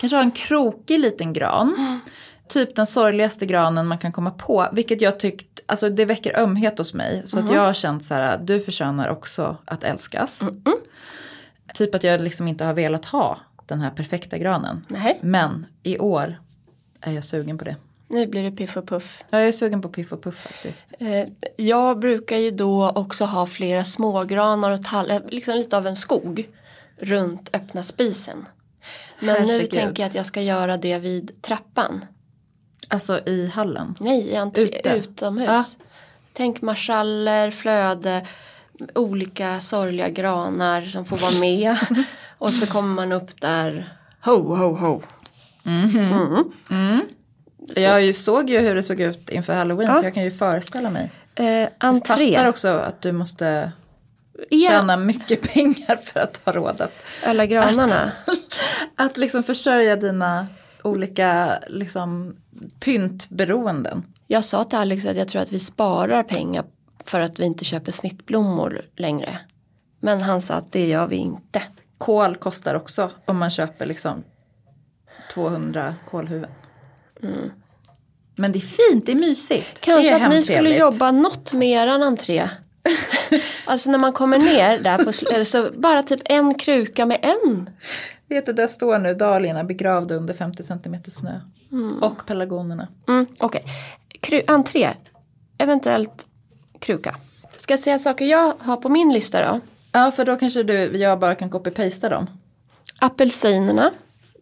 Kanske 0.00 0.16
ha 0.16 0.22
en 0.22 0.30
krokig 0.30 0.98
liten 0.98 1.32
gran. 1.32 1.74
Mm. 1.78 2.00
Typ 2.48 2.76
den 2.76 2.86
sorgligaste 2.86 3.46
granen 3.46 3.86
man 3.86 3.98
kan 3.98 4.12
komma 4.12 4.30
på. 4.30 4.66
Vilket 4.72 5.00
jag 5.00 5.20
tyckt, 5.20 5.60
alltså 5.66 5.88
det 5.90 6.04
väcker 6.04 6.38
ömhet 6.38 6.78
hos 6.78 6.94
mig. 6.94 7.22
Så 7.26 7.38
Mm. 7.38 7.48
att 7.50 7.56
jag 7.56 7.62
har 7.62 7.72
känt 7.72 8.04
så 8.04 8.14
här, 8.14 8.38
du 8.38 8.60
förtjänar 8.60 9.08
också 9.08 9.56
att 9.64 9.84
älskas. 9.84 10.42
Typ 11.74 11.94
att 11.94 12.04
jag 12.04 12.20
liksom 12.20 12.48
inte 12.48 12.64
har 12.64 12.74
velat 12.74 13.04
ha 13.04 13.38
den 13.66 13.80
här 13.80 13.90
perfekta 13.90 14.38
granen. 14.38 14.84
Nej, 14.88 15.18
Men 15.22 15.66
i 15.82 15.98
år 15.98 16.40
är 17.00 17.12
jag 17.12 17.24
sugen 17.24 17.58
på 17.58 17.64
det. 17.64 17.76
Nu 18.08 18.26
blir 18.26 18.42
det 18.42 18.50
piff 18.50 18.76
och 18.76 18.88
puff. 18.88 19.24
Ja, 19.30 19.38
jag 19.38 19.48
är 19.48 19.52
sugen 19.52 19.82
på 19.82 19.88
Piff 19.88 20.12
och 20.12 20.22
Puff 20.22 20.36
faktiskt. 20.36 20.94
Eh, 20.98 21.28
jag 21.56 21.98
brukar 21.98 22.36
ju 22.36 22.50
då 22.50 22.90
också 22.90 23.24
ha 23.24 23.46
flera 23.46 23.84
smågranar 23.84 24.70
och 24.70 24.84
tall, 24.84 25.10
eh, 25.10 25.20
liksom 25.28 25.54
lite 25.54 25.76
av 25.76 25.86
en 25.86 25.96
skog 25.96 26.48
runt 26.98 27.50
öppna 27.52 27.82
spisen. 27.82 28.46
Men 29.20 29.42
nu 29.42 29.52
Herregud. 29.52 29.70
tänker 29.70 30.02
jag 30.02 30.08
att 30.08 30.14
jag 30.14 30.26
ska 30.26 30.42
göra 30.42 30.76
det 30.76 30.98
vid 30.98 31.42
trappan. 31.42 32.04
Alltså 32.88 33.20
i 33.26 33.50
hallen. 33.54 33.94
Nej, 34.00 34.20
i 34.28 34.36
entré, 34.36 34.62
Ute. 34.62 34.88
utomhus. 34.88 35.46
Ja. 35.48 35.64
Tänk 36.32 36.62
marschaller, 36.62 37.50
flöde, 37.50 38.26
olika 38.94 39.60
sorgliga 39.60 40.08
granar 40.08 40.82
som 40.82 41.04
får 41.04 41.16
vara 41.16 41.40
med. 41.40 41.76
och 42.38 42.50
så 42.52 42.72
kommer 42.72 42.94
man 42.94 43.12
upp 43.12 43.40
där, 43.40 43.98
ho, 44.24 44.56
ho, 44.56 44.76
ho. 44.76 45.02
Jag 47.74 48.02
ju 48.02 48.12
såg 48.12 48.50
ju 48.50 48.58
hur 48.60 48.74
det 48.74 48.82
såg 48.82 49.00
ut 49.00 49.30
inför 49.30 49.54
halloween 49.54 49.88
Ja. 49.88 49.94
så 49.94 50.04
jag 50.06 50.14
kan 50.14 50.24
ju 50.24 50.30
föreställa 50.30 50.90
mig. 50.90 51.10
Eh, 51.34 51.46
Jag 51.46 51.70
entré. 51.78 52.34
fattar 52.34 52.48
också 52.48 52.68
att 52.68 53.02
du 53.02 53.12
måste 53.12 53.72
Ja, 54.50 54.68
tjäna 54.70 54.96
mycket 54.96 55.52
pengar 55.54 55.96
för 55.96 56.20
att 56.20 56.40
ha 56.44 56.52
råd 56.52 56.80
att, 56.80 56.92
alla 57.24 57.46
granarna. 57.46 58.12
att 58.96 59.16
liksom 59.16 59.42
försörja 59.42 59.96
dina 59.96 60.46
olika 60.82 61.58
liksom, 61.68 62.36
pyntberoenden. 62.84 64.02
Jag 64.26 64.44
sa 64.44 64.64
till 64.64 64.78
Alex 64.78 65.06
att 65.06 65.16
jag 65.16 65.28
tror 65.28 65.42
att 65.42 65.52
vi 65.52 65.58
sparar 65.58 66.22
pengar 66.22 66.64
för 67.04 67.20
att 67.20 67.38
vi 67.38 67.44
inte 67.44 67.64
köper 67.64 67.92
snittblommor 67.92 68.80
längre. 68.96 69.38
Men 70.00 70.20
han 70.20 70.40
sa 70.40 70.54
att 70.54 70.72
det 70.72 70.86
gör 70.86 71.06
vi 71.06 71.16
inte. 71.16 71.62
Kol 71.98 72.36
kostar 72.36 72.74
också 72.74 73.10
om 73.24 73.36
man 73.38 73.50
köper 73.50 73.86
liksom 73.86 74.24
200 75.34 75.94
kolhuvuden. 77.20 77.52
Men 78.38 78.52
det 78.52 78.58
är 78.58 78.90
fint, 78.92 79.06
det 79.06 79.12
är 79.12 79.16
mysigt. 79.16 79.80
Kanske 79.80 80.10
är 80.14 80.24
att 80.24 80.30
ni 80.30 80.42
skulle 80.42 80.76
jobba 80.76 81.10
något 81.10 81.52
med 81.52 81.68
eran 81.68 82.02
entré. 82.02 82.48
alltså 83.64 83.90
när 83.90 83.98
man 83.98 84.12
kommer 84.12 84.38
ner 84.38 84.78
där 84.78 85.04
på 85.04 85.10
sl- 85.10 85.44
så 85.44 85.70
bara 85.80 86.02
typ 86.02 86.20
en 86.24 86.54
kruka 86.54 87.06
med 87.06 87.18
en. 87.22 87.70
Vet 88.28 88.46
du, 88.46 88.52
där 88.52 88.66
står 88.66 88.98
nu 88.98 89.14
dahliorna 89.14 89.64
begravda 89.64 90.14
under 90.14 90.34
50 90.34 90.62
cm 90.62 90.96
snö. 91.08 91.40
Och 92.00 92.26
pelargonerna. 92.26 92.88
Mm, 93.08 93.26
Okej, 93.38 93.62
Kru- 94.20 94.42
entré, 94.46 94.90
eventuellt 95.58 96.26
kruka. 96.80 97.16
Ska 97.56 97.72
jag 97.72 97.80
säga 97.80 97.98
saker 97.98 98.24
jag 98.26 98.52
har 98.58 98.76
på 98.76 98.88
min 98.88 99.12
lista 99.12 99.52
då? 99.52 99.60
Ja, 99.92 100.10
för 100.10 100.24
då 100.24 100.36
kanske 100.36 100.62
du, 100.62 100.74
jag 100.96 101.18
bara 101.18 101.34
kan 101.34 101.50
copy-pasta 101.50 102.08
dem. 102.08 102.26
Apelsinerna, 103.00 103.90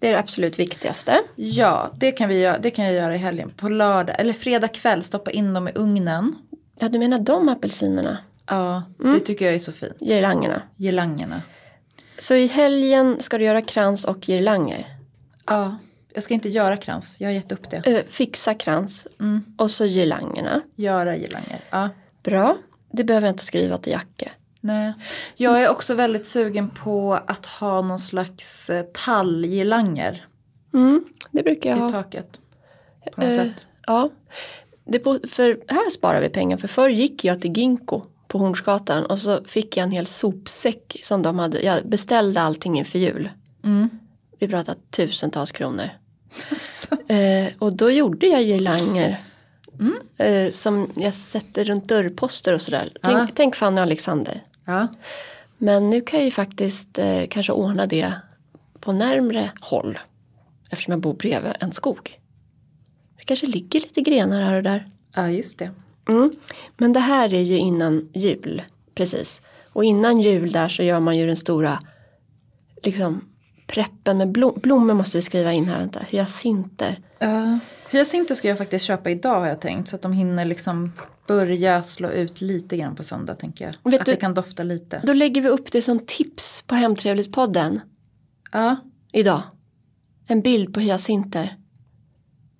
det 0.05 0.09
är 0.09 0.13
det 0.13 0.19
absolut 0.19 0.59
viktigaste. 0.59 1.21
Ja, 1.37 1.91
det 1.97 2.13
kan, 2.13 2.29
vi 2.29 2.39
göra, 2.41 2.59
det 2.59 2.71
kan 2.71 2.85
jag 2.85 2.95
göra 2.95 3.15
i 3.15 3.19
helgen. 3.19 3.51
På 3.57 3.69
lördag, 3.69 4.17
eller 4.19 4.33
fredag 4.33 4.69
kväll, 4.69 5.03
stoppa 5.03 5.31
in 5.31 5.55
dem 5.55 5.69
i 5.69 5.73
ugnen. 5.75 6.35
Ja, 6.79 6.89
du 6.89 6.99
menar 6.99 7.19
de 7.19 7.49
apelsinerna, 7.49 8.19
Ja, 8.47 8.83
det 8.99 9.21
tycker 9.21 9.45
jag 9.45 9.55
är 9.55 9.59
så 9.59 9.73
fint. 9.73 9.93
girlangerna. 10.01 10.63
Girlangerna. 10.77 11.43
Så 12.19 12.35
i 12.35 12.47
helgen 12.47 13.17
ska 13.21 13.39
du 13.39 13.45
göra 13.45 13.63
krans 13.63 14.05
och 14.05 14.29
girlanger. 14.29 14.97
Ja, 15.47 15.77
jag 16.15 16.23
ska 16.23 16.35
inte 16.35 16.49
göra 16.49 16.77
krans, 16.77 17.17
jag 17.21 17.29
har 17.29 17.33
gett 17.33 17.53
upp 17.53 17.71
det. 17.71 17.77
Eh, 17.77 18.03
fixa 18.09 18.55
krans 18.55 19.07
och 19.59 19.71
så 19.71 19.85
girlangerna. 19.85 20.61
Göra 20.77 21.17
girlanger. 21.17 21.61
Ja. 21.71 21.89
Bra, 22.23 22.57
det 22.93 23.05
behöver 23.05 23.27
jag 23.27 23.33
inte 23.33 23.45
skriva 23.45 23.79
till 23.79 23.93
Jacke. 23.93 24.31
Nej. 24.65 24.93
Jag 25.37 25.63
är 25.63 25.69
också 25.69 25.95
väldigt 25.95 26.27
sugen 26.27 26.71
på 26.71 27.15
att 27.27 27.47
ha 27.47 27.83
någon 27.83 27.99
slags 27.99 28.71
eh, 28.71 28.85
tallgirlanger 28.95 30.27
Mm, 30.75 31.05
det 31.31 31.43
brukar 31.43 31.71
jag 31.71 31.79
i 31.79 31.81
ha. 31.83 31.89
taket. 31.91 32.41
På 33.15 33.21
något 33.21 33.31
Eh, 33.33 33.37
sätt. 33.37 33.67
Ja, 33.87 34.09
det 34.85 34.99
på, 34.99 35.19
för 35.29 35.61
här 35.69 35.91
sparar 35.91 36.21
vi 36.21 36.29
pengar. 36.29 36.57
För 36.57 36.69
förr 36.69 36.89
gick 36.89 37.25
jag 37.25 37.41
till 37.41 37.53
Ginkgo 37.53 38.03
på 38.29 38.39
Hornsgatan 38.39 39.07
och 39.07 39.19
så 39.19 39.45
fick 39.45 39.77
jag 39.77 39.85
en 39.85 39.91
hel 39.91 40.07
sopsäck 40.07 40.97
som 41.03 41.23
de 41.23 41.39
hade. 41.39 41.61
Jag 41.63 41.89
beställde 41.89 42.41
allting 42.41 42.79
inför 42.79 42.99
jul. 42.99 43.29
Mm. 43.65 43.91
Vi 44.39 44.49
pratar 44.49 44.77
tusentals 44.91 45.53
kronor. 45.53 45.89
eh, 47.09 47.53
och 47.59 47.77
då 47.77 47.91
gjorde 47.91 48.27
jag 48.27 48.43
girlanger. 48.43 49.21
Mm. 49.81 49.95
Eh, 50.17 50.51
som 50.51 50.91
jag 50.97 51.15
sätter 51.15 51.65
runt 51.65 51.89
dörrposter 51.89 52.53
och 52.55 52.61
sådär. 52.61 52.89
Tänk, 53.03 53.35
tänk 53.35 53.57
Fanny 53.57 53.77
och 53.79 53.83
Alexander. 53.83 54.43
Ja. 54.65 54.89
Men 55.59 55.91
nu 55.91 56.01
kan 56.01 56.19
jag 56.19 56.25
ju 56.25 56.31
faktiskt 56.31 56.99
eh, 56.99 57.27
kanske 57.31 57.53
ordna 57.53 57.87
det 57.87 58.13
på 58.81 58.93
närmre 58.93 59.51
håll. 59.61 59.99
Eftersom 60.71 60.93
jag 60.93 61.01
bor 61.01 61.15
bredvid 61.15 61.53
en 61.61 61.73
skog. 61.73 62.21
Det 63.19 63.25
kanske 63.25 63.47
ligger 63.47 63.81
lite 63.81 64.01
grenar 64.01 64.43
här 64.43 64.57
och 64.57 64.63
där. 64.63 64.87
ja, 65.17 65.29
just 65.29 65.59
det. 65.59 65.71
Mm. 66.09 66.31
Men 66.77 66.93
det 66.93 67.01
här 67.01 67.35
är 67.35 67.41
ju 67.41 67.59
innan 67.59 68.09
jul. 68.15 68.63
Precis. 68.95 69.43
Och 69.73 69.85
innan 69.85 70.21
jul 70.21 70.53
där 70.53 70.69
så 70.69 70.83
gör 70.83 71.01
man 71.01 71.19
ju 71.19 71.27
den 71.27 71.37
stora 71.37 71.81
liksom 72.83 73.21
preppen 73.67 74.19
med 74.19 74.33
blom, 74.33 74.59
blommor 74.63 74.95
måste 74.95 75.19
vi 75.19 75.23
skriva 75.23 75.53
in 75.53 75.65
här. 75.65 75.79
Vänta. 75.79 76.01
Hyacinter. 76.09 76.99
Uh, 77.23 77.57
hyacinter 77.95 78.35
ska 78.35 78.49
jag 78.49 78.59
faktiskt 78.59 78.85
köpa 78.85 79.11
idag 79.11 79.41
har 79.41 79.47
jag 79.47 79.61
tänkt. 79.61 79.89
Så 79.89 79.97
att 79.97 80.03
de 80.03 80.13
hinner 80.13 80.45
liksom 80.45 80.93
börja 81.27 81.83
slå 81.83 82.09
ut 82.11 82.41
lite 82.41 82.77
grann 82.77 82.95
på 82.95 83.05
söndag 83.05 83.35
tänker 83.35 83.65
jag. 83.65 83.91
Vet 83.91 84.01
att 84.01 84.07
du- 84.07 84.13
det 84.13 84.19
kan 84.21 84.35
dofta 84.35 84.63
lite. 84.63 85.01
Då 85.05 85.13
lägger 85.13 85.43
vi 85.43 85.49
upp 85.49 85.73
det 85.73 85.83
som 85.83 85.99
tips 85.99 86.63
på 86.63 86.75
Hemtrevligt-podden 86.75 87.81
Ja, 88.53 88.77
idag. 89.13 89.43
En 90.27 90.41
bild 90.41 90.75
på 90.75 90.81
hyacinter. 90.81 91.57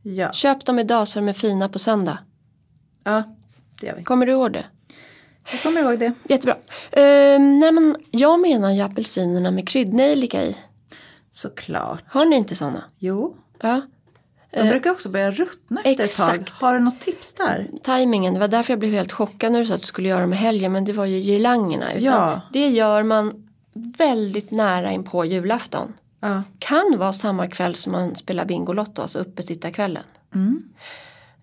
ja, 0.03 0.33
Köp 0.33 0.65
dem 0.65 0.79
idag 0.79 1.09
så 1.09 1.19
de 1.19 1.29
är 1.29 1.33
fina 1.33 1.69
på 1.69 1.79
söndag. 1.79 2.19
ja, 3.05 3.23
det 3.81 3.87
gör 3.87 3.97
vi. 3.97 4.05
Kommer 4.05 4.27
du 4.27 4.33
ihåg 4.33 4.53
det? 4.53 4.65
Jag 5.53 5.63
kommer 5.63 5.81
ihåg 5.81 5.99
det. 5.99 6.13
Jättebra. 6.29 6.55
Uh, 6.55 7.41
nej 7.41 7.73
men 7.73 7.97
jag 8.11 8.41
menar 8.41 8.71
ju 8.73 8.81
apelsinerna 8.81 9.51
med 9.51 9.69
kryddnejlika 9.69 10.43
i. 10.43 10.57
Såklart. 11.31 12.03
Har 12.07 12.25
ni 12.27 12.37
inte 12.37 12.55
sådana? 12.55 12.85
Jo, 12.99 13.37
Ja. 13.63 13.83
De 14.63 14.69
brukar 14.69 14.91
också 14.91 15.09
börja 15.09 15.31
ruttna 15.31 15.81
efter 15.85 16.05
ett 16.05 16.17
tag. 16.17 16.29
Eh, 16.29 16.35
exakt. 16.35 16.53
Har 16.63 16.75
du 16.75 16.81
något 16.81 17.01
tips 17.01 17.35
där? 17.35 17.69
Timingen, 17.83 18.35
det 18.35 18.41
var 18.41 18.49
därför 18.49 18.73
jag 18.73 18.81
blev 18.81 18.93
helt 18.93 19.13
chockad 19.13 19.53
när 19.53 19.61
du 19.61 19.67
sa 19.67 19.75
att 19.75 19.81
du 19.81 19.87
skulle 19.87 20.09
göra 20.09 20.21
dem 20.21 20.33
i 20.33 20.37
helgen. 20.37 20.73
Men 20.73 20.85
det 20.85 20.93
var 20.93 21.05
ju 21.05 21.21
girlangerna. 21.21 21.93
Utan 21.95 22.05
Ja. 22.13 22.41
Det 22.53 22.69
gör 22.69 23.03
man 23.03 23.49
väldigt 23.99 24.51
nära 24.51 24.93
in 24.93 25.05
på 25.05 25.25
julafton. 25.25 25.93
Ja. 26.21 26.43
Kan 26.59 26.95
vara 26.99 27.13
samma 27.13 27.47
kväll 27.47 27.75
som 27.75 27.93
man 27.93 28.17
spelar 28.17 28.45
Bingolotto, 28.45 29.03
alltså 29.03 29.19
uppesittarkvällen. 29.19 30.03
Mm. 30.35 30.63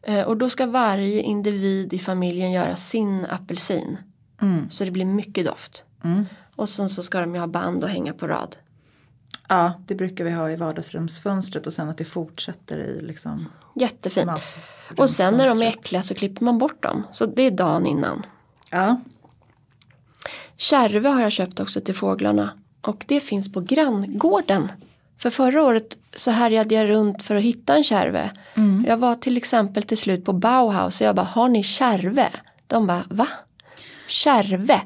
Eh, 0.02 0.22
Och 0.22 0.38
då 0.38 0.50
ska 0.50 0.66
varje 0.66 1.22
individ 1.22 1.94
i 1.94 2.00
familjen 2.00 2.52
göra 2.52 2.76
sin 2.76 3.26
apelsin. 3.30 3.98
Mm. 4.42 4.70
Så 4.70 4.86
det 4.86 4.92
blir 4.92 5.06
mycket 5.06 5.46
doft. 5.46 5.84
Mm. 6.04 6.26
Och 6.56 6.70
sen 6.70 6.90
så 6.90 7.04
ska 7.04 7.20
de 7.20 7.34
ju 7.34 7.40
ha 7.40 7.48
band 7.48 7.84
och 7.84 7.90
hänga 7.90 8.14
på 8.14 8.28
rad. 8.28 8.56
Ja, 9.52 9.74
det 9.86 9.96
brukar 9.96 10.24
vi 10.24 10.32
ha 10.32 10.50
i 10.50 10.56
vardagsrumsfönstret 10.56 11.68
och 11.68 11.74
sen 11.74 11.90
att 11.90 11.98
det 11.98 12.06
fortsätter 12.06 12.78
i 12.78 13.02
liksom 13.02 13.46
Jättefint. 13.76 14.32
Och 14.98 15.10
sen 15.10 15.34
när 15.34 15.48
de 15.48 15.62
är 15.62 15.68
äckliga 15.68 16.04
så 16.04 16.16
klipper 16.16 16.46
man 16.46 16.58
bort 16.58 16.84
dem. 16.84 17.04
Så 17.12 17.26
det 17.26 17.44
är 17.44 17.52
dagen 17.52 17.86
innan. 17.86 18.26
Ja, 18.72 18.98
Kärve 20.58 21.10
har 21.10 21.22
jag 21.22 21.32
köpt 21.32 21.60
också 21.60 21.82
till 21.82 21.96
fåglarna. 21.96 22.50
Och 22.82 23.06
det 23.08 23.20
finns 23.20 23.54
på 23.54 23.62
granngården. 23.62 24.72
För 25.18 25.30
förra 25.30 25.64
året 25.64 25.98
så 26.16 26.32
härjade 26.32 26.76
jag 26.76 26.90
runt 26.90 27.24
för 27.24 27.36
att 27.36 27.44
hitta 27.44 27.76
en 27.76 27.84
kärve. 27.84 28.32
Jag 28.88 28.98
var 28.98 29.16
till 29.16 29.38
exempel 29.38 29.84
till 29.84 29.98
slut 29.98 30.26
på 30.26 30.34
Bauhaus 30.34 31.02
och 31.02 31.08
jag 31.08 31.16
bara, 31.16 31.26
har 31.26 31.48
ni 31.48 31.64
kärve? 31.64 32.30
De 32.68 32.88
bara, 32.88 33.04
va? 33.10 33.28
Kärve? 34.08 34.82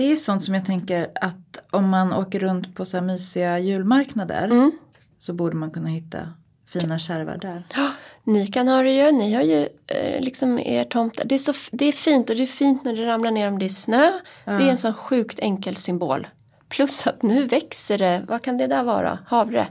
Det 0.00 0.12
är 0.12 0.16
sånt 0.16 0.44
som 0.44 0.54
jag 0.54 0.64
tänker 0.66 1.08
att 1.20 1.60
om 1.70 1.88
man 1.88 2.12
åker 2.12 2.38
runt 2.40 2.74
på 2.76 2.84
så 2.84 2.96
här 2.96 3.04
mysiga 3.04 3.58
julmarknader 3.58 4.44
Mm. 4.44 4.72
så 5.18 5.32
borde 5.32 5.56
man 5.56 5.70
kunna 5.70 5.88
hitta 5.88 6.18
fina 6.68 6.98
kärvar 6.98 7.38
där. 7.42 7.66
Ja, 7.76 7.90
ni 8.24 8.46
kan 8.46 8.68
ha 8.68 8.82
det 8.82 8.90
ju, 8.92 9.12
ni 9.12 9.34
har 9.34 9.42
ju 9.42 9.68
eh, 9.86 10.20
liksom 10.20 10.58
er 10.58 10.84
tomt. 10.84 11.20
Det 11.24 11.34
är, 11.34 11.38
så, 11.38 11.52
det 11.72 11.84
är 11.84 11.92
fint 11.92 12.30
och 12.30 12.36
det 12.36 12.42
är 12.42 12.46
fint 12.46 12.84
när 12.84 12.96
det 12.96 13.06
ramlar 13.06 13.30
ner 13.30 13.48
om 13.48 13.58
det 13.58 13.64
är 13.64 13.68
snö. 13.68 14.12
Det 14.44 14.50
är 14.52 14.60
en 14.70 14.78
sån 14.78 14.94
sjukt 14.94 15.38
enkel 15.38 15.76
symbol. 15.76 16.26
Plus 16.68 17.06
att 17.06 17.22
nu 17.22 17.46
växer 17.46 17.98
det, 17.98 18.24
vad 18.28 18.42
kan 18.42 18.58
det 18.58 18.66
där 18.66 18.82
vara? 18.82 19.18
Havre? 19.26 19.66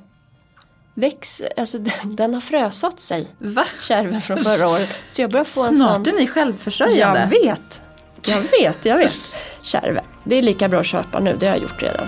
Väx, 0.94 1.42
alltså 1.58 1.78
den, 2.04 2.16
den 2.16 2.34
har 2.34 2.42
frösått 2.42 3.00
sig. 3.00 3.28
Va? 3.40 3.64
Kärven 3.82 4.22
från 4.22 4.38
förra 4.38 4.70
året. 4.70 5.00
Så 5.10 5.22
jag 5.22 5.32
börjar 5.32 5.44
få 5.46 5.68
en 5.68 5.78
Snart 5.78 5.96
sån. 5.96 6.08
är 6.08 6.20
ni 6.20 6.28
självförsörjande. 6.28 7.20
Jag 7.20 7.46
vet. 7.46 7.82
Jag 8.28 8.42
vet, 8.42 8.86
jag 8.86 8.98
vet. 8.98 9.16
Kärve. 9.62 10.04
Det 10.24 10.36
är 10.36 10.42
lika 10.42 10.70
bra 10.70 10.80
att 10.80 10.86
köpa 10.86 11.20
nu, 11.20 11.36
det 11.40 11.48
har 11.48 11.54
jag 11.54 11.62
gjort 11.62 11.84
redan. 11.84 12.08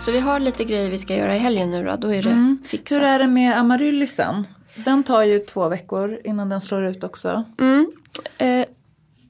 Så 0.00 0.12
vi 0.12 0.18
har 0.18 0.40
lite 0.40 0.64
grejer 0.64 0.90
vi 0.90 0.98
ska 0.98 1.16
göra 1.16 1.36
i 1.36 1.38
helgen 1.38 1.70
nu 1.70 1.84
då. 1.84 1.96
Då 1.96 2.14
är 2.14 2.22
det 2.22 2.56
fixa. 2.68 2.94
Hur 2.94 3.04
är 3.04 3.18
det 3.18 3.26
med 3.26 3.58
amaryllisen? 3.58 4.44
Den 4.74 5.02
tar 5.02 5.22
ju 5.22 5.38
två 5.38 5.68
veckor 5.68 6.20
innan 6.24 6.48
den 6.48 6.60
slår 6.60 6.84
ut 6.84 7.04
också. 7.04 7.44
Mm. 7.60 7.92
Eh, 8.38 8.66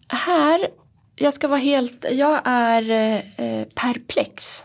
här, 0.08 0.68
jag 1.16 1.32
ska 1.32 1.48
vara 1.48 1.58
helt, 1.58 2.06
jag 2.10 2.40
är 2.44 2.90
eh, 2.90 3.64
perplex 3.64 4.64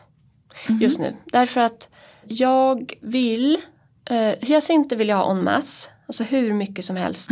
just 0.80 1.00
nu. 1.00 1.16
Därför 1.26 1.62
att 1.62 1.90
jag 2.28 2.94
vill, 3.02 3.58
eh, 4.06 4.34
hyacinter 4.40 4.96
vill 4.96 5.10
jag 5.10 5.18
ha 5.18 5.32
en 5.32 5.44
masse, 5.44 5.90
alltså 6.08 6.24
hur 6.24 6.54
mycket 6.54 6.86
som 6.86 6.96
helst. 6.96 7.30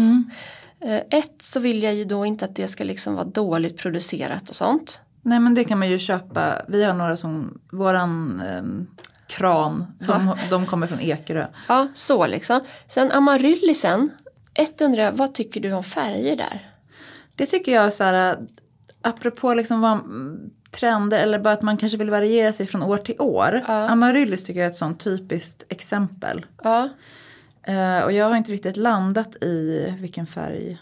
Eh, 0.82 1.02
ett 1.20 1.42
så 1.42 1.60
vill 1.60 1.84
jag 1.84 1.94
ju 1.94 2.06
då 2.06 2.26
inte 2.26 2.46
att 2.46 2.56
det 2.56 2.68
ska 2.68 2.84
liksom 2.84 3.16
vara 3.16 3.26
dåligt 3.26 3.78
producerat 3.78 4.50
och 4.50 4.56
sånt. 4.56 5.02
Nej 5.22 5.40
men 5.40 5.54
det 5.54 5.64
kan 5.64 5.80
man 5.80 5.90
ju 5.90 6.00
köpa. 6.00 6.62
Vi 6.68 6.84
har 6.84 6.94
några 6.94 7.18
som, 7.18 7.60
våran 7.72 8.42
ehm, 8.48 8.88
kran, 9.28 9.86
de, 10.08 10.38
de 10.50 10.66
kommer 10.66 10.88
från 10.88 11.00
Ekerö. 11.00 11.48
Ja, 11.68 11.88
så 11.94 12.28
liksom. 12.28 12.62
Sen 12.88 13.12
amaryllisen, 13.12 14.10
ett 14.54 14.82
undrar 14.82 15.04
jag, 15.04 15.12
vad 15.12 15.34
tycker 15.34 15.60
du 15.62 15.74
om 15.74 15.84
färger 15.84 16.36
där? 16.36 16.72
Det 17.36 17.46
tycker 17.46 17.72
jag 17.72 17.94
så 17.94 18.04
här, 18.04 18.38
apropå 19.02 19.54
liksom 19.54 19.82
vad, 19.82 19.92
mm, 19.92 20.50
trender 20.72 21.20
eller 21.20 21.40
bara 21.40 21.54
att 21.54 21.62
man 21.62 21.78
kanske 21.78 21.98
vill 21.98 22.10
variera 22.10 22.54
sig 22.54 22.68
från 22.68 22.84
år 22.84 22.98
till 22.98 23.16
år. 23.20 23.64
Amaryllis 23.68 24.44
tycker 24.44 24.60
jag 24.60 24.68
är 24.68 24.72
ett 24.72 24.78
sånt 24.78 25.00
typiskt 25.04 25.64
exempel. 25.70 26.46
Ja, 26.64 26.90
Eh, 27.64 28.04
och 28.04 28.12
jag 28.12 28.26
har 28.30 28.36
inte 28.36 28.52
riktigt 28.52 28.78
landat 28.78 29.36
i 29.44 29.88
vilken 30.00 30.28
färg 30.28 30.78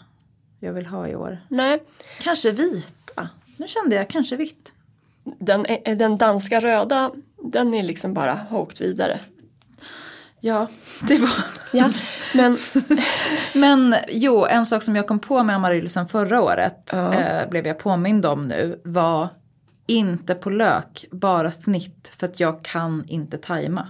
jag 0.60 0.72
vill 0.72 0.86
ha 0.86 1.08
i 1.08 1.16
år. 1.16 1.38
nej. 1.48 1.82
Kanske 2.20 2.50
vita. 2.50 3.28
Nu 3.56 3.68
kände 3.68 3.96
jag 3.96 4.10
kanske 4.10 4.36
vitt. 4.36 4.72
Den, 5.38 5.64
eh, 5.66 5.96
den 5.96 6.18
danska 6.18 6.60
röda, 6.60 7.10
den 7.52 7.74
är 7.74 7.82
liksom 7.82 8.14
bara 8.14 8.40
åkt 8.50 8.80
vidare. 8.80 9.20
Ja, 10.40 10.66
det 11.02 11.16
var... 11.18 11.30
Ja, 11.72 11.88
men 12.34 12.56
Men 13.54 13.94
jo, 14.08 14.44
en 14.46 14.66
sak 14.66 14.82
som 14.82 14.96
jag 14.96 15.06
kom 15.06 15.18
på 15.18 15.42
med 15.42 15.56
amaryllisen 15.56 16.08
förra 16.08 16.42
året 16.42 16.90
Ja. 16.92 17.14
eh, 17.14 17.48
blev 17.50 17.66
jag 17.66 17.78
påmind 17.78 18.26
om 18.26 18.48
nu 18.48 18.80
var 18.84 19.28
inte 19.90 20.34
på 20.34 20.50
lök, 20.50 21.04
bara 21.10 21.50
snitt 21.50 22.12
för 22.18 22.26
att 22.26 22.40
jag 22.40 22.62
kan 22.62 23.04
inte 23.08 23.38
tajma. 23.38 23.88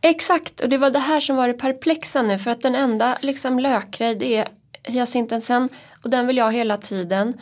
Exakt, 0.00 0.60
och 0.60 0.68
det 0.68 0.78
var 0.78 0.90
det 0.90 0.98
här 0.98 1.20
som 1.20 1.36
var 1.36 1.48
det 1.48 1.54
perplexa 1.54 2.22
nu 2.22 2.38
för 2.38 2.50
att 2.50 2.62
den 2.62 2.74
enda 2.74 3.18
liksom 3.20 3.58
lökgrej 3.58 4.14
det 4.14 4.36
är 4.36 4.48
hyacinten 4.82 5.40
sen 5.40 5.68
och 6.04 6.10
den 6.10 6.26
vill 6.26 6.36
jag 6.36 6.52
hela 6.52 6.76
tiden. 6.76 7.40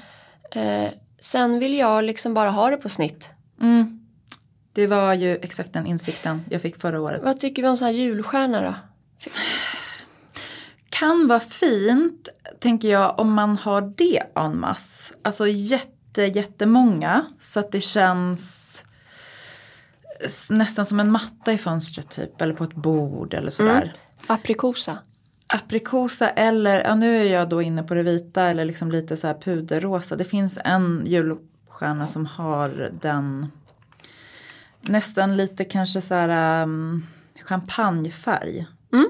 Eh, 0.52 0.88
sen 1.20 1.58
vill 1.58 1.74
jag 1.74 2.04
liksom 2.04 2.34
bara 2.34 2.50
ha 2.50 2.70
det 2.70 2.76
på 2.76 2.88
snitt. 2.88 3.30
Mm. 3.60 4.06
Det 4.72 4.86
var 4.86 5.14
ju 5.14 5.36
exakt 5.36 5.72
den 5.72 5.86
insikten 5.86 6.44
jag 6.50 6.62
fick 6.62 6.80
förra 6.80 7.00
året. 7.00 7.20
Vad 7.24 7.40
tycker 7.40 7.62
vi 7.62 7.68
om 7.68 7.76
så 7.76 7.84
här 7.84 7.92
julstjärna 7.92 8.60
då? 8.60 8.74
Kan 10.88 11.28
vara 11.28 11.40
fint, 11.40 12.28
tänker 12.60 12.88
jag, 12.88 13.20
om 13.20 13.32
man 13.32 13.56
har 13.56 13.92
det 13.96 14.22
en 14.34 14.60
masse. 14.60 15.14
Alltså 15.22 15.46
jätte, 15.48 15.95
jättemånga. 16.24 17.26
Så 17.40 17.60
att 17.60 17.72
det 17.72 17.80
känns 17.80 18.84
nästan 20.50 20.86
som 20.86 21.00
en 21.00 21.10
matta 21.10 21.52
i 21.52 21.58
fönstret 21.58 22.10
typ. 22.10 22.40
Eller 22.40 22.54
på 22.54 22.64
ett 22.64 22.74
bord 22.74 23.34
eller 23.34 23.50
sådär. 23.50 23.82
Mm. 23.82 23.94
Aprikosa. 24.26 24.98
Aprikosa 25.46 26.30
eller, 26.30 26.84
ja 26.84 26.94
nu 26.94 27.20
är 27.20 27.24
jag 27.24 27.48
då 27.48 27.62
inne 27.62 27.82
på 27.82 27.94
det 27.94 28.02
vita 28.02 28.42
eller 28.42 28.64
liksom 28.64 28.90
lite 28.90 29.16
så 29.16 29.26
här 29.26 29.34
puderrosa. 29.34 30.16
Det 30.16 30.24
finns 30.24 30.58
en 30.64 31.02
julstjärna 31.06 32.06
som 32.06 32.26
har 32.26 32.90
den 33.00 33.52
nästan 34.80 35.36
lite 35.36 35.64
kanske 35.64 36.00
så 36.00 36.14
här 36.14 36.62
um, 36.62 37.06
champagnefärg. 37.44 38.66
Mm. 38.92 39.06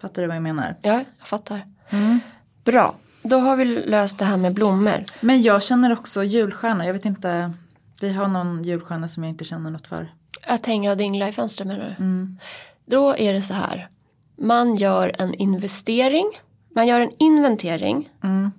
Fattar 0.00 0.22
du 0.22 0.28
vad 0.28 0.36
jag 0.36 0.42
menar? 0.42 0.76
Ja, 0.82 1.04
jag 1.18 1.28
fattar. 1.28 1.62
Mm. 1.90 2.20
Bra, 2.64 2.94
då 3.22 3.38
har 3.38 3.56
vi 3.56 3.64
löst 3.64 4.18
det 4.18 4.24
här 4.24 4.36
med 4.36 4.54
blommor. 4.54 5.04
Men 5.20 5.42
jag 5.42 5.62
känner 5.62 5.92
också 5.92 6.24
julstjärna, 6.24 6.86
jag 6.86 6.92
vet 6.92 7.04
inte. 7.04 7.52
Vi 8.00 8.12
har 8.12 8.28
någon 8.28 8.64
julstjärna 8.64 9.08
som 9.08 9.22
jag 9.22 9.30
inte 9.30 9.44
känner 9.44 9.70
något 9.70 9.86
för. 9.86 10.12
Att 10.46 10.66
hänga 10.66 10.90
och 10.90 10.96
dingla 10.96 11.28
i 11.28 11.32
fönstret 11.32 11.68
menar 11.68 11.96
du? 11.98 12.04
Mm. 12.04 12.38
Då 12.86 13.16
är 13.16 13.32
det 13.32 13.42
så 13.42 13.54
här. 13.54 13.88
Man 14.36 14.76
gör 14.76 15.14
en 15.18 15.34
investering. 15.34 16.26
Man 16.74 16.86
gör 16.86 17.00
en 17.00 17.10
inventering. 17.18 18.10
Mm. 18.22 18.50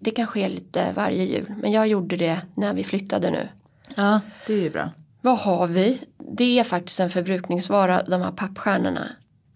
Det 0.00 0.10
kan 0.10 0.26
ske 0.26 0.48
lite 0.48 0.92
varje 0.96 1.24
jul. 1.24 1.54
Men 1.62 1.72
jag 1.72 1.88
gjorde 1.88 2.16
det 2.16 2.40
när 2.54 2.74
vi 2.74 2.84
flyttade 2.84 3.30
nu. 3.30 3.48
Ja, 3.96 4.20
det 4.46 4.52
är 4.52 4.60
ju 4.60 4.70
bra. 4.70 4.90
Vad 5.20 5.38
har 5.38 5.66
vi? 5.66 6.00
Det 6.32 6.58
är 6.58 6.64
faktiskt 6.64 7.00
en 7.00 7.10
förbrukningsvara, 7.10 8.02
de 8.02 8.22
här 8.22 8.32
pappstjärnorna. 8.32 9.08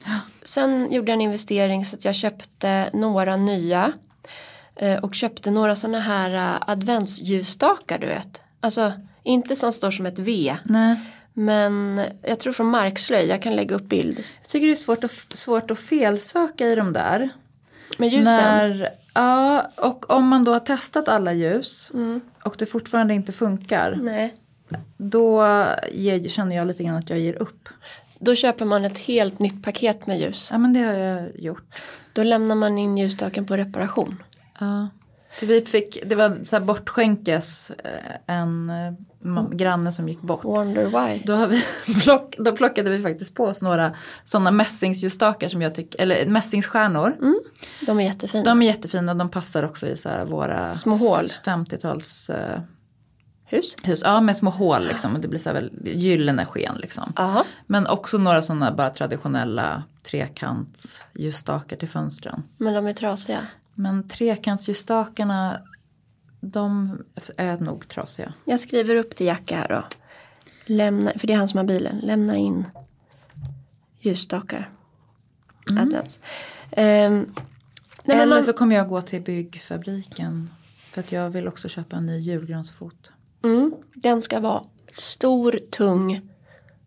Ja. 0.04 0.18
Sen 0.44 0.92
gjorde 0.92 1.10
jag 1.10 1.14
en 1.14 1.20
investering 1.20 1.84
så 1.84 1.96
att 1.96 2.04
jag 2.04 2.14
köpte 2.14 2.90
några 2.92 3.36
nya. 3.36 3.92
Eh, 4.82 4.98
och 5.04 5.14
köpte 5.14 5.50
några 5.50 5.76
sådana 5.76 6.00
här 6.00 6.54
eh, 6.54 6.70
adventsljusstakar 6.70 7.98
du 7.98 8.06
vet. 8.06 8.40
Alltså 8.60 8.92
inte 9.22 9.56
som 9.56 9.72
står 9.72 9.90
som 9.90 10.06
ett 10.06 10.18
V. 10.18 10.56
Nej. 10.64 11.00
Men 11.32 12.02
jag 12.22 12.40
tror 12.40 12.52
från 12.52 12.66
markslöjd, 12.66 13.30
jag 13.30 13.42
kan 13.42 13.56
lägga 13.56 13.76
upp 13.76 13.88
bild. 13.88 14.18
Jag 14.40 14.48
tycker 14.48 14.66
det 14.66 14.72
är 14.72 14.76
svårt 14.76 15.04
att, 15.04 15.12
svårt 15.12 15.70
att 15.70 15.78
felsöka 15.78 16.66
i 16.66 16.74
de 16.74 16.92
där. 16.92 17.28
Med 17.98 18.08
ljusen? 18.08 18.24
När, 18.24 18.88
ja, 19.14 19.70
och 19.76 20.10
om 20.10 20.28
man 20.28 20.44
då 20.44 20.52
har 20.52 20.60
testat 20.60 21.08
alla 21.08 21.32
ljus 21.32 21.90
mm. 21.94 22.20
och 22.42 22.54
det 22.58 22.66
fortfarande 22.66 23.14
inte 23.14 23.32
funkar. 23.32 23.98
Nej. 24.02 24.34
Då 24.96 25.46
ger, 25.92 26.28
känner 26.28 26.56
jag 26.56 26.66
lite 26.66 26.84
grann 26.84 26.96
att 26.96 27.10
jag 27.10 27.18
ger 27.18 27.42
upp. 27.42 27.68
Då 28.18 28.34
köper 28.34 28.64
man 28.64 28.84
ett 28.84 28.98
helt 28.98 29.38
nytt 29.38 29.64
paket 29.64 30.06
med 30.06 30.20
ljus. 30.20 30.48
Ja 30.52 30.58
men 30.58 30.72
det 30.72 30.80
har 30.80 30.92
jag 30.92 31.28
gjort. 31.38 31.82
Då 32.12 32.22
lämnar 32.22 32.54
man 32.54 32.78
in 32.78 32.98
ljusstaken 32.98 33.46
på 33.46 33.56
reparation. 33.56 34.22
Ja. 34.60 34.88
För 35.34 35.46
vi 35.46 35.60
fick, 35.60 35.98
det 36.06 36.14
var 36.14 36.38
så 36.42 36.56
här 36.56 36.64
bortskänkes 36.64 37.70
eh, 37.70 38.36
en 38.36 38.70
eh, 38.70 38.92
mm. 39.24 39.56
granne 39.56 39.92
som 39.92 40.08
gick 40.08 40.20
bort. 40.20 40.44
Wonder 40.44 40.84
why. 40.84 41.22
Då, 41.24 41.34
har 41.34 41.46
vi 41.46 41.62
plock, 42.02 42.34
då 42.38 42.52
plockade 42.52 42.90
vi 42.90 43.02
faktiskt 43.02 43.34
på 43.34 43.44
oss 43.44 43.62
några 43.62 43.92
sådana 44.24 44.50
mässingsljusstakar 44.50 45.48
som 45.48 45.62
jag 45.62 45.74
tycker, 45.74 46.00
eller 46.00 46.26
mässingsstjärnor. 46.26 47.16
Mm. 47.20 47.40
De 47.80 48.00
är 48.00 48.04
jättefina. 48.04 48.44
De 48.44 48.62
är 48.62 48.66
jättefina, 48.66 49.14
de 49.14 49.28
passar 49.28 49.62
också 49.62 49.86
i 49.86 49.96
så 49.96 50.08
här 50.08 50.24
våra 50.24 50.74
små 50.74 50.96
hål. 50.96 51.24
50-tals 51.24 52.30
uh, 52.30 52.60
Hus? 53.44 53.76
Hus, 53.82 54.02
ja 54.04 54.20
med 54.20 54.36
små 54.36 54.50
hål 54.50 54.86
liksom. 54.86 55.20
Det 55.20 55.28
blir 55.28 55.40
så 55.40 55.48
här 55.48 55.54
väl 55.54 55.70
gyllene 55.84 56.46
sken 56.46 56.76
liksom. 56.76 57.12
Aha. 57.16 57.44
Men 57.66 57.86
också 57.86 58.18
några 58.18 58.42
sådana 58.42 58.72
bara 58.72 58.90
traditionella 58.90 59.82
trekantsljusstakar 60.02 61.76
till 61.76 61.88
fönstren. 61.88 62.42
Men 62.58 62.74
de 62.74 62.86
är 62.86 62.92
trasiga? 62.92 63.46
Men 63.74 64.08
trekantsljusstakarna 64.08 65.62
de 66.40 66.98
är 67.36 67.56
nog 67.56 67.88
trasiga. 67.88 68.34
Jag 68.44 68.60
skriver 68.60 68.96
upp 68.96 69.16
till 69.16 69.26
Jacka 69.26 69.56
här 69.56 69.68
då. 69.68 69.82
Lämna, 70.66 71.12
för 71.16 71.26
det 71.26 71.32
är 71.32 71.36
han 71.36 71.48
som 71.48 71.58
har 71.58 71.64
bilen. 71.64 71.98
Lämna 71.98 72.36
in 72.36 72.66
ljusstakar. 74.00 74.70
Mm. 75.70 75.82
Advents. 75.82 76.20
Um, 76.70 77.34
Eller 78.04 78.26
man... 78.26 78.44
så 78.44 78.52
kommer 78.52 78.76
jag 78.76 78.88
gå 78.88 79.00
till 79.00 79.22
byggfabriken. 79.22 80.50
För 80.90 81.00
att 81.00 81.12
jag 81.12 81.30
vill 81.30 81.48
också 81.48 81.68
köpa 81.68 81.96
en 81.96 82.06
ny 82.06 82.18
julgransfot. 82.18 83.12
Mm, 83.44 83.74
den 83.94 84.20
ska 84.20 84.40
vara 84.40 84.62
stor, 84.92 85.58
tung 85.70 86.30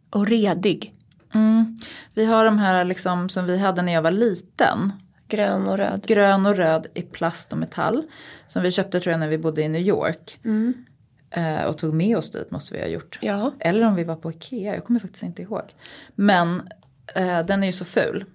och 0.09 0.27
redig. 0.27 0.93
Mm. 1.33 1.79
Vi 2.13 2.25
har 2.25 2.45
de 2.45 2.57
här 2.57 2.85
liksom 2.85 3.29
som 3.29 3.45
vi 3.45 3.57
hade 3.57 3.81
när 3.81 3.93
jag 3.93 4.01
var 4.01 4.11
liten. 4.11 4.93
Grön 5.27 5.67
och 5.67 5.77
röd. 5.77 6.03
Grön 6.07 6.45
och 6.45 6.55
röd 6.55 6.87
i 6.93 7.01
plast 7.01 7.51
och 7.51 7.57
metall. 7.57 8.03
Som 8.47 8.63
vi 8.63 8.71
köpte 8.71 8.99
tror 8.99 9.11
jag 9.11 9.19
när 9.19 9.27
vi 9.27 9.37
bodde 9.37 9.61
i 9.61 9.67
New 9.67 9.81
York. 9.81 10.39
Mm. 10.45 10.73
Eh, 11.31 11.63
och 11.63 11.77
tog 11.77 11.93
med 11.93 12.17
oss 12.17 12.31
dit 12.31 12.51
måste 12.51 12.73
vi 12.73 12.79
ha 12.79 12.87
gjort. 12.87 13.19
Ja. 13.21 13.51
Eller 13.59 13.81
om 13.85 13.95
vi 13.95 14.03
var 14.03 14.15
på 14.15 14.31
Ikea, 14.31 14.73
jag 14.73 14.85
kommer 14.85 14.99
faktiskt 14.99 15.23
inte 15.23 15.41
ihåg. 15.41 15.63
Men 16.15 16.69
eh, 17.15 17.45
den 17.45 17.63
är 17.63 17.67
ju 17.67 17.73
så 17.73 17.85
ful. 17.85 18.25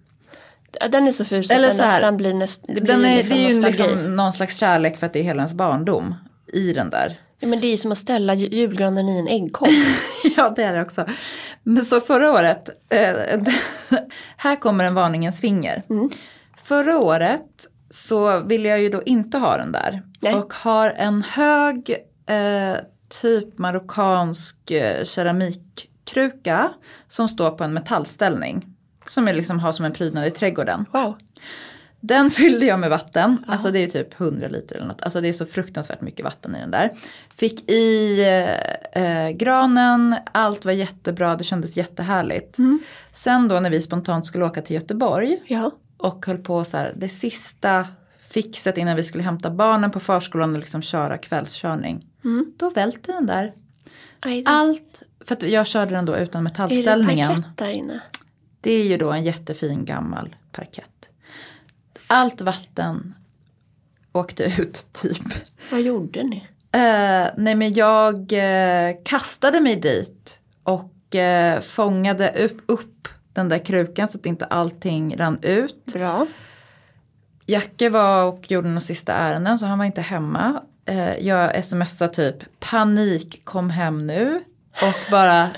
Den 0.90 1.06
är 1.06 1.12
så 1.12 1.24
ful 1.24 1.44
så 1.44 1.54
Eller 1.54 1.68
att 1.68 1.76
den 1.76 1.78
så 1.78 1.84
här, 1.84 1.98
nästan 1.98 2.16
blir, 2.16 2.34
näst, 2.34 2.64
det 2.66 2.80
blir 2.80 2.94
den 2.94 3.04
är, 3.04 3.16
liksom 3.16 3.36
Det 3.36 3.42
är 3.42 3.50
ju 3.50 3.62
liksom 3.62 4.16
någon 4.16 4.32
slags 4.32 4.56
kärlek 4.56 4.96
för 4.96 5.06
att 5.06 5.12
det 5.12 5.18
är 5.18 5.24
hela 5.24 5.42
ens 5.42 5.54
barndom 5.54 6.14
i 6.52 6.72
den 6.72 6.90
där. 6.90 7.18
Ja, 7.38 7.48
men 7.48 7.60
det 7.60 7.66
är 7.66 7.76
som 7.76 7.92
att 7.92 7.98
ställa 7.98 8.34
julgranen 8.34 9.08
i 9.08 9.18
en 9.18 9.28
äggkorg. 9.28 9.72
ja 10.36 10.52
det 10.56 10.62
är 10.62 10.72
det 10.72 10.82
också. 10.82 11.06
Men 11.62 11.84
så 11.84 12.00
förra 12.00 12.32
året, 12.32 12.68
eh, 12.88 13.40
här 14.36 14.56
kommer 14.56 14.84
en 14.84 14.94
varningens 14.94 15.40
finger. 15.40 15.82
Mm. 15.90 16.10
Förra 16.70 16.98
året 16.98 17.66
så 17.90 18.40
ville 18.40 18.68
jag 18.68 18.80
ju 18.80 18.88
då 18.88 19.02
inte 19.02 19.38
ha 19.38 19.56
den 19.56 19.72
där. 19.72 20.02
Nej. 20.22 20.34
Och 20.34 20.54
har 20.54 20.90
en 20.90 21.22
hög 21.22 21.90
eh, 22.26 22.76
typ 23.22 23.58
marockansk 23.58 24.70
eh, 24.70 25.04
keramikkruka 25.04 26.72
som 27.08 27.28
står 27.28 27.50
på 27.50 27.64
en 27.64 27.72
metallställning. 27.72 28.66
Som 29.06 29.26
jag 29.26 29.36
liksom 29.36 29.58
har 29.58 29.72
som 29.72 29.84
en 29.84 29.92
prydnad 29.92 30.26
i 30.26 30.30
trädgården. 30.30 30.84
Wow. 30.92 31.16
Den 32.00 32.30
fyllde 32.30 32.66
jag 32.66 32.80
med 32.80 32.90
vatten, 32.90 33.30
Aha. 33.30 33.52
alltså 33.52 33.70
det 33.70 33.78
är 33.78 33.86
typ 33.86 34.20
100 34.20 34.48
liter 34.48 34.76
eller 34.76 34.86
något. 34.86 35.02
Alltså 35.02 35.20
det 35.20 35.28
är 35.28 35.32
så 35.32 35.46
fruktansvärt 35.46 36.00
mycket 36.00 36.24
vatten 36.24 36.56
i 36.56 36.60
den 36.60 36.70
där. 36.70 36.90
Fick 37.36 37.70
i 37.70 38.20
eh, 38.94 39.02
eh, 39.04 39.30
granen, 39.30 40.16
allt 40.32 40.64
var 40.64 40.72
jättebra, 40.72 41.36
det 41.36 41.44
kändes 41.44 41.76
jättehärligt. 41.76 42.58
Mm. 42.58 42.78
Sen 43.12 43.48
då 43.48 43.60
när 43.60 43.70
vi 43.70 43.80
spontant 43.80 44.26
skulle 44.26 44.44
åka 44.44 44.62
till 44.62 44.74
Göteborg 44.74 45.42
ja. 45.46 45.70
Och 46.00 46.26
höll 46.26 46.38
på 46.38 46.64
så 46.64 46.76
här, 46.76 46.92
det 46.96 47.08
sista 47.08 47.86
fixet 48.28 48.78
innan 48.78 48.96
vi 48.96 49.02
skulle 49.02 49.24
hämta 49.24 49.50
barnen 49.50 49.90
på 49.90 50.00
förskolan 50.00 50.52
och 50.52 50.58
liksom 50.58 50.82
köra 50.82 51.18
kvällskörning. 51.18 52.06
Mm. 52.24 52.52
Då 52.56 52.70
välte 52.70 53.12
den 53.12 53.26
där. 53.26 53.52
Allt, 54.44 55.02
för 55.24 55.34
att 55.34 55.42
jag 55.42 55.66
körde 55.66 55.94
den 55.94 56.04
då 56.04 56.16
utan 56.16 56.44
metallställningen. 56.44 57.30
Är 57.30 57.34
det 57.36 57.42
parkett 57.42 57.56
där 57.56 57.70
inne? 57.70 58.00
Det 58.60 58.72
är 58.72 58.84
ju 58.84 58.96
då 58.96 59.10
en 59.10 59.24
jättefin 59.24 59.84
gammal 59.84 60.36
parkett. 60.52 61.10
Allt 62.06 62.40
vatten 62.40 63.14
åkte 64.12 64.44
ut 64.44 64.86
typ. 64.92 65.24
Vad 65.70 65.80
gjorde 65.80 66.22
ni? 66.22 66.36
Uh, 66.76 67.30
nej 67.36 67.54
men 67.54 67.72
jag 67.72 68.32
uh, 68.32 69.02
kastade 69.04 69.60
mig 69.60 69.76
dit 69.76 70.40
och 70.62 71.14
uh, 71.14 71.60
fångade 71.60 72.44
upp, 72.44 72.62
upp 72.66 73.08
den 73.32 73.48
där 73.48 73.58
krukan 73.58 74.08
så 74.08 74.18
att 74.18 74.26
inte 74.26 74.44
allting 74.44 75.16
rann 75.16 75.38
ut. 75.42 75.84
Bra. 75.84 76.26
Jacke 77.46 77.88
var 77.88 78.24
och 78.24 78.50
gjorde 78.50 78.68
några 78.68 78.80
sista 78.80 79.12
ärenden 79.12 79.58
så 79.58 79.66
han 79.66 79.78
var 79.78 79.84
inte 79.84 80.00
hemma. 80.00 80.62
jag 81.20 81.64
smsade 81.64 82.14
typ 82.14 82.60
panik 82.60 83.44
kom 83.44 83.70
hem 83.70 84.06
nu 84.06 84.44
och 84.72 85.10
bara 85.10 85.48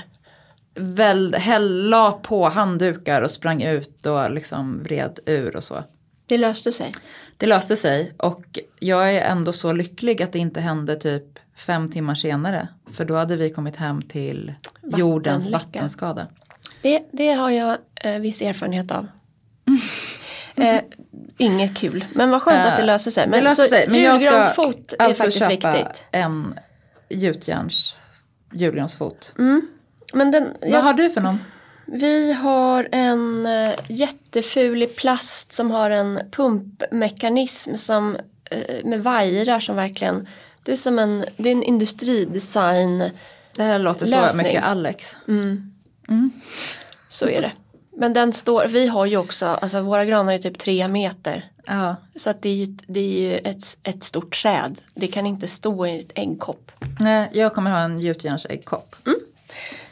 väl, 0.74 1.34
häll, 1.34 1.88
la 1.88 2.12
på 2.12 2.48
handdukar 2.48 3.22
och 3.22 3.30
sprang 3.30 3.62
ut 3.62 4.06
och 4.06 4.32
liksom 4.32 4.82
vred 4.82 5.18
ur 5.26 5.56
och 5.56 5.64
så. 5.64 5.84
Det 6.26 6.38
löste 6.38 6.72
sig. 6.72 6.92
Det 7.36 7.46
löste 7.46 7.76
sig 7.76 8.14
och 8.18 8.58
jag 8.78 9.14
är 9.14 9.20
ändå 9.20 9.52
så 9.52 9.72
lycklig 9.72 10.22
att 10.22 10.32
det 10.32 10.38
inte 10.38 10.60
hände 10.60 10.96
typ 10.96 11.38
fem 11.56 11.90
timmar 11.90 12.14
senare. 12.14 12.68
För 12.92 13.04
då 13.04 13.14
hade 13.14 13.36
vi 13.36 13.50
kommit 13.50 13.76
hem 13.76 14.02
till 14.02 14.54
jordens 14.82 15.50
vattenskada. 15.50 16.26
Det, 16.82 17.02
det 17.10 17.32
har 17.32 17.50
jag 17.50 17.78
eh, 17.94 18.18
viss 18.18 18.42
erfarenhet 18.42 18.90
av. 18.90 19.06
eh, 20.54 20.80
inget 21.38 21.76
kul, 21.76 22.04
men 22.14 22.30
vad 22.30 22.42
skönt 22.42 22.66
att 22.66 22.76
det 22.76 22.84
löser 22.84 23.10
sig. 23.10 23.26
Men, 23.26 23.38
det 23.38 23.48
löser 23.48 23.66
sig. 23.66 23.88
Men 23.88 24.02
jag 24.02 24.20
ska 24.20 24.42
fot 24.42 24.94
är 24.98 25.04
alltså 25.04 25.24
faktiskt 25.24 25.38
köpa 25.38 25.72
viktigt. 25.72 26.04
en 26.10 26.58
gjutjärns 27.08 27.96
julgransfot. 28.52 29.34
Mm. 29.38 29.68
Men 30.14 30.30
den, 30.30 30.48
Vad 30.60 30.82
har 30.82 30.92
du 30.92 31.10
för 31.10 31.20
någon? 31.20 31.38
Vi 31.86 32.32
har 32.32 32.88
en 32.92 33.46
eh, 33.46 33.70
jätteful 33.88 34.82
i 34.82 34.86
plast 34.86 35.52
som 35.52 35.70
har 35.70 35.90
en 35.90 36.20
pumpmekanism 36.30 37.76
som, 37.76 38.16
eh, 38.50 38.84
med 38.84 39.02
vajrar 39.02 39.60
som 39.60 39.76
verkligen 39.76 40.28
det 40.62 40.72
är 40.72 40.76
som 40.76 40.98
en, 40.98 41.24
det 41.36 41.48
är 41.48 41.52
en 41.52 41.62
industridesign. 41.62 43.10
Det 43.56 43.62
här 43.62 43.78
låter 43.78 44.06
så 44.06 44.16
Lösning. 44.16 44.46
mycket 44.46 44.64
Alex. 44.64 45.16
Så 47.08 47.28
är 47.28 47.42
det. 47.42 47.52
Men 47.96 48.12
den 48.12 48.32
står, 48.32 48.66
vi 48.68 48.86
har 48.86 49.06
ju 49.06 49.16
också, 49.16 49.46
alltså 49.46 49.80
våra 49.80 50.04
granar 50.04 50.32
är 50.32 50.38
typ 50.38 50.58
tre 50.58 50.88
meter. 50.88 51.44
Ja. 51.66 51.96
Så 52.16 52.30
att 52.30 52.42
det 52.42 52.48
är 52.48 52.54
ju, 52.54 52.66
det 52.86 53.00
är 53.00 53.20
ju 53.20 53.36
ett, 53.38 53.78
ett 53.82 54.02
stort 54.04 54.42
träd. 54.42 54.80
Det 54.94 55.06
kan 55.06 55.26
inte 55.26 55.48
stå 55.48 55.86
i 55.86 56.00
ett 56.00 56.12
äggkopp. 56.14 56.72
Nej, 57.00 57.30
jag 57.32 57.54
kommer 57.54 57.70
ha 57.70 57.78
en 57.78 57.98
gjutjärnsäggkopp. 57.98 58.96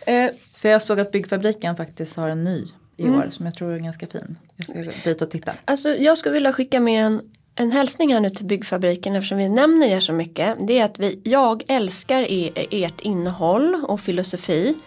Eh, 0.07 0.31
För 0.55 0.69
jag 0.69 0.83
såg 0.83 1.01
att 1.01 1.13
byggfabriken 1.13 1.77
faktiskt 1.77 2.17
har 2.17 2.29
en 2.29 2.45
ny 2.45 2.65
i 2.97 3.09
år 3.09 3.29
som 3.31 3.47
jag 3.47 3.55
tror 3.55 3.73
är 3.75 3.79
ganska 3.79 4.07
fin. 4.07 4.39
Jag 4.57 4.69
ska 4.69 4.83
gå 4.83 4.91
dit 5.05 5.23
och 5.23 5.31
titta. 5.31 5.53
Alltså 5.65 5.89
jag 5.89 6.19
skulle 6.19 6.33
vilja 6.35 6.53
skicka 6.53 6.81
med 6.81 7.07
en, 7.07 7.21
en 7.61 7.73
hälsning 7.73 8.13
här 8.13 8.21
nu 8.21 8.31
till 8.31 8.47
byggfabriken 8.47 9.17
eftersom 9.17 9.39
vi 9.39 9.49
nämner 9.49 9.87
er 9.87 10.01
så 10.01 10.13
mycket. 10.13 10.57
Det 10.61 10.79
är 10.79 10.85
att 10.85 10.99
vi, 10.99 11.21
jag 11.25 11.63
älskar 11.69 12.23
er, 12.23 12.53
ert 12.71 13.01
innehåll 13.01 13.85
och 13.89 14.01
filosofi. 14.01 14.79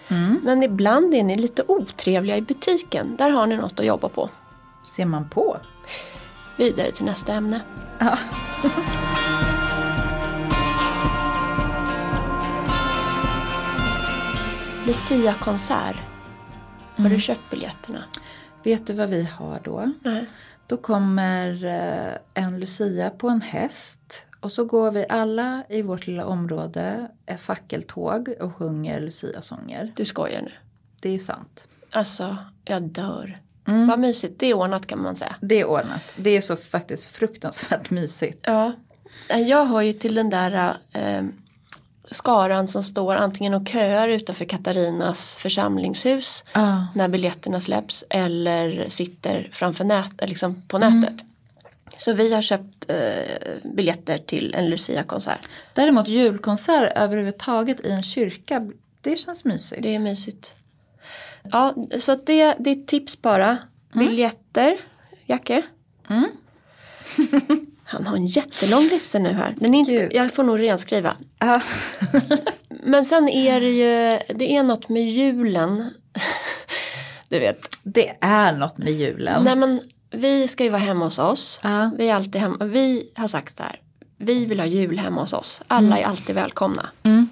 Men 0.43 0.63
ibland 0.63 1.13
är 1.13 1.23
ni 1.23 1.35
lite 1.35 1.63
otrevliga 1.67 2.37
i 2.37 2.41
butiken. 2.41 3.15
Där 3.15 3.29
har 3.29 3.47
ni 3.47 3.57
något 3.57 3.79
att 3.79 3.85
jobba 3.85 4.09
på. 4.09 4.29
Ser 4.83 5.05
man 5.05 5.29
på? 5.29 5.57
Vidare 6.57 6.91
till 6.91 7.05
nästa 7.05 7.33
ämne. 7.33 7.61
Ja. 7.99 8.17
Lucia-konsert. 14.87 15.95
Har 16.95 17.09
du 17.09 17.19
köpt 17.19 17.49
biljetterna? 17.49 18.03
Vet 18.63 18.87
du 18.87 18.93
vad 18.93 19.09
vi 19.09 19.23
har 19.23 19.59
då? 19.63 19.91
Nej. 20.01 20.25
Då 20.73 20.77
kommer 20.77 21.65
eh, 21.65 22.43
en 22.43 22.59
Lucia 22.59 23.09
på 23.09 23.29
en 23.29 23.41
häst 23.41 24.25
och 24.39 24.51
så 24.51 24.65
går 24.65 24.91
vi 24.91 25.05
alla 25.09 25.63
i 25.69 25.81
vårt 25.81 26.07
lilla 26.07 26.25
område 26.25 27.07
ett 27.25 27.41
fackeltåg 27.41 28.33
och 28.39 28.55
sjunger 28.55 28.99
Lucia-sånger. 28.99 29.91
Du 29.95 30.05
skojar 30.05 30.41
nu. 30.41 30.51
Det 31.01 31.09
är 31.09 31.19
sant. 31.19 31.67
Alltså, 31.91 32.37
jag 32.65 32.83
dör. 32.83 33.37
Vad 33.65 33.99
mysigt. 33.99 34.39
Det 34.39 34.45
är 34.47 34.53
ordnat 34.53 34.87
kan 34.87 35.01
man 35.01 35.15
säga. 35.15 35.35
Det 35.41 35.61
är 35.61 35.65
ordnat. 35.65 36.01
Det 36.15 36.29
är 36.29 36.41
så 36.41 36.55
faktiskt 36.55 37.07
fruktansvärt 37.07 37.89
mysigt. 37.89 38.39
Ja. 38.41 38.73
Jag 39.27 39.65
hör 39.65 39.81
ju 39.81 39.93
till 39.93 40.15
den 40.15 40.29
där 40.29 40.75
eh, 40.91 41.23
skaran 42.13 42.67
som 42.67 42.83
står 42.83 43.15
antingen 43.15 43.53
och 43.53 43.67
köar 43.67 44.07
utanför 44.07 44.45
Katarinas 44.45 45.37
församlingshus 45.37 46.43
Ja. 46.53 46.87
när 46.95 47.07
biljetterna 47.07 47.59
släpps 47.59 48.03
eller 48.09 48.89
sitter 48.89 49.49
framför 49.53 49.83
nät, 49.83 50.11
liksom 50.29 50.61
på 50.67 50.77
nätet. 50.77 51.13
Så 51.97 52.13
vi 52.13 52.33
har 52.33 52.41
köpt 52.41 52.85
eh, 52.89 53.71
biljetter 53.75 54.17
till 54.17 54.53
en 54.55 54.69
Lucia-konsert. 54.69 55.49
Däremot 55.73 56.07
julkonsert 56.07 56.91
överhuvudtaget 56.95 57.79
i 57.85 57.89
en 57.91 58.03
kyrka, 58.03 58.71
det 59.01 59.15
känns 59.15 59.45
mysigt. 59.45 59.81
Det 59.83 59.95
är 59.95 59.99
mysigt. 59.99 60.55
Ja, 61.51 61.73
så 61.99 62.15
det, 62.15 62.55
det 62.59 62.69
är 62.69 62.85
tips 62.85 63.21
bara. 63.21 63.57
Biljetter, 63.93 64.77
Jacke. 65.25 65.61
Han 67.93 68.07
har 68.07 68.15
en 68.15 68.25
jättelång 68.25 68.83
lista 68.83 69.19
nu 69.19 69.29
här. 69.29 69.55
Den 69.57 69.75
är 69.75 69.79
inte, 69.79 69.91
Gud. 69.91 70.13
jag 70.13 70.33
får 70.33 70.43
nog 70.43 70.59
renskriva. 70.59 71.17
Ja. 71.39 71.61
Men 72.83 73.05
sen 73.05 73.29
är 73.29 73.59
det 73.59 73.69
ju, 73.71 74.19
det 74.35 74.55
är 74.55 74.63
något 74.63 74.89
med 74.89 75.05
julen. 75.05 75.89
Du 77.29 77.39
vet. 77.39 77.77
Det 77.83 78.17
är 78.21 78.53
något 78.53 78.77
med 78.77 78.93
julen. 78.93 79.43
Nej 79.43 79.55
men 79.55 79.81
vi 80.11 80.47
ska 80.47 80.63
ju 80.63 80.69
vara 80.69 80.81
hemma 80.81 81.05
hos 81.05 81.19
oss. 81.19 81.59
Ja. 81.63 81.91
Vi 81.97 82.09
är 82.09 82.15
alltid 82.15 82.41
hemma. 82.41 82.65
Vi 82.65 83.11
har 83.15 83.27
sagt 83.27 83.57
så 83.57 83.63
här. 83.63 83.79
Vi 84.17 84.45
vill 84.45 84.59
ha 84.59 84.67
jul 84.67 84.99
hemma 84.99 85.21
hos 85.21 85.33
oss. 85.33 85.61
Alla 85.67 85.97
är 85.97 86.03
alltid 86.03 86.35
välkomna. 86.35 86.89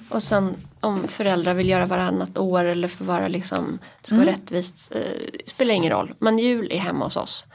Och 0.09 0.23
sen 0.23 0.55
om 0.79 1.07
föräldrar 1.07 1.53
vill 1.53 1.69
göra 1.69 1.85
varannat 1.85 2.37
år 2.37 2.63
eller 2.63 2.87
för 2.87 3.05
vara 3.05 3.27
liksom, 3.27 3.79
det 4.01 4.07
ska 4.07 4.15
vara 4.15 4.25
rättvist, 4.25 4.91
eh, 4.95 5.01
spelar 5.45 5.73
ingen 5.73 5.91
roll. 5.91 6.13
Men 6.19 6.39
jul 6.39 6.71
är 6.71 6.77
hemma 6.79 7.05
hos 7.05 7.17
oss. 7.17 7.45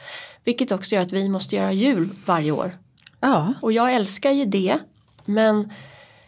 Vilket 0.43 0.71
också 0.71 0.95
gör 0.95 1.01
att 1.01 1.11
vi 1.11 1.29
måste 1.29 1.55
göra 1.55 1.71
jul 1.71 2.09
varje 2.25 2.51
år. 2.51 2.71
Ja. 3.19 3.53
Och 3.61 3.71
jag 3.71 3.93
älskar 3.93 4.31
ju 4.31 4.45
det. 4.45 4.77
Men 5.25 5.71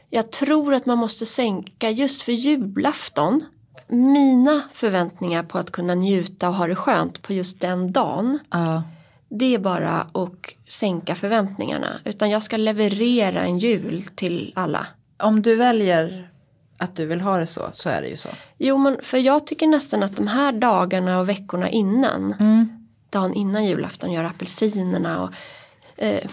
jag 0.09 0.31
tror 0.31 0.73
att 0.73 0.85
man 0.85 0.97
måste 0.97 1.25
sänka 1.25 1.89
just 1.89 2.21
för 2.21 2.31
julafton. 2.31 3.45
Mina 3.87 4.61
förväntningar 4.73 5.43
på 5.43 5.57
att 5.57 5.71
kunna 5.71 5.95
njuta 5.95 6.49
och 6.49 6.55
ha 6.55 6.67
det 6.67 6.75
skönt 6.75 7.21
på 7.21 7.33
just 7.33 7.61
den 7.61 7.91
dagen. 7.91 8.39
ja. 8.51 8.83
Det 9.31 9.55
är 9.55 9.59
bara 9.59 10.01
att 10.01 10.55
sänka 10.67 11.15
förväntningarna. 11.15 11.99
Utan 12.05 12.29
jag 12.29 12.43
ska 12.43 12.57
leverera 12.57 13.41
en 13.41 13.59
jul 13.59 14.03
till 14.03 14.53
alla. 14.55 14.87
Om 15.17 15.41
du 15.41 15.55
väljer 15.55 16.29
att 16.77 16.95
du 16.95 17.05
vill 17.05 17.21
ha 17.21 17.37
det 17.37 17.47
så, 17.47 17.61
så 17.71 17.89
är 17.89 18.01
det 18.01 18.07
ju 18.07 18.17
så. 18.17 18.29
Jo 18.57 18.77
men 18.77 18.97
för 19.03 19.17
jag 19.17 19.47
tycker 19.47 19.67
nästan 19.67 20.03
att 20.03 20.15
de 20.15 20.27
här 20.27 20.51
dagarna 20.51 21.19
och 21.19 21.29
veckorna 21.29 21.69
innan. 21.69 22.35
Dagen 23.09 23.33
innan 23.33 23.65
julafton 23.65 24.11
gör 24.11 24.23
apelsinerna 24.23 25.23
och 25.23 25.31
eh, 26.03 26.29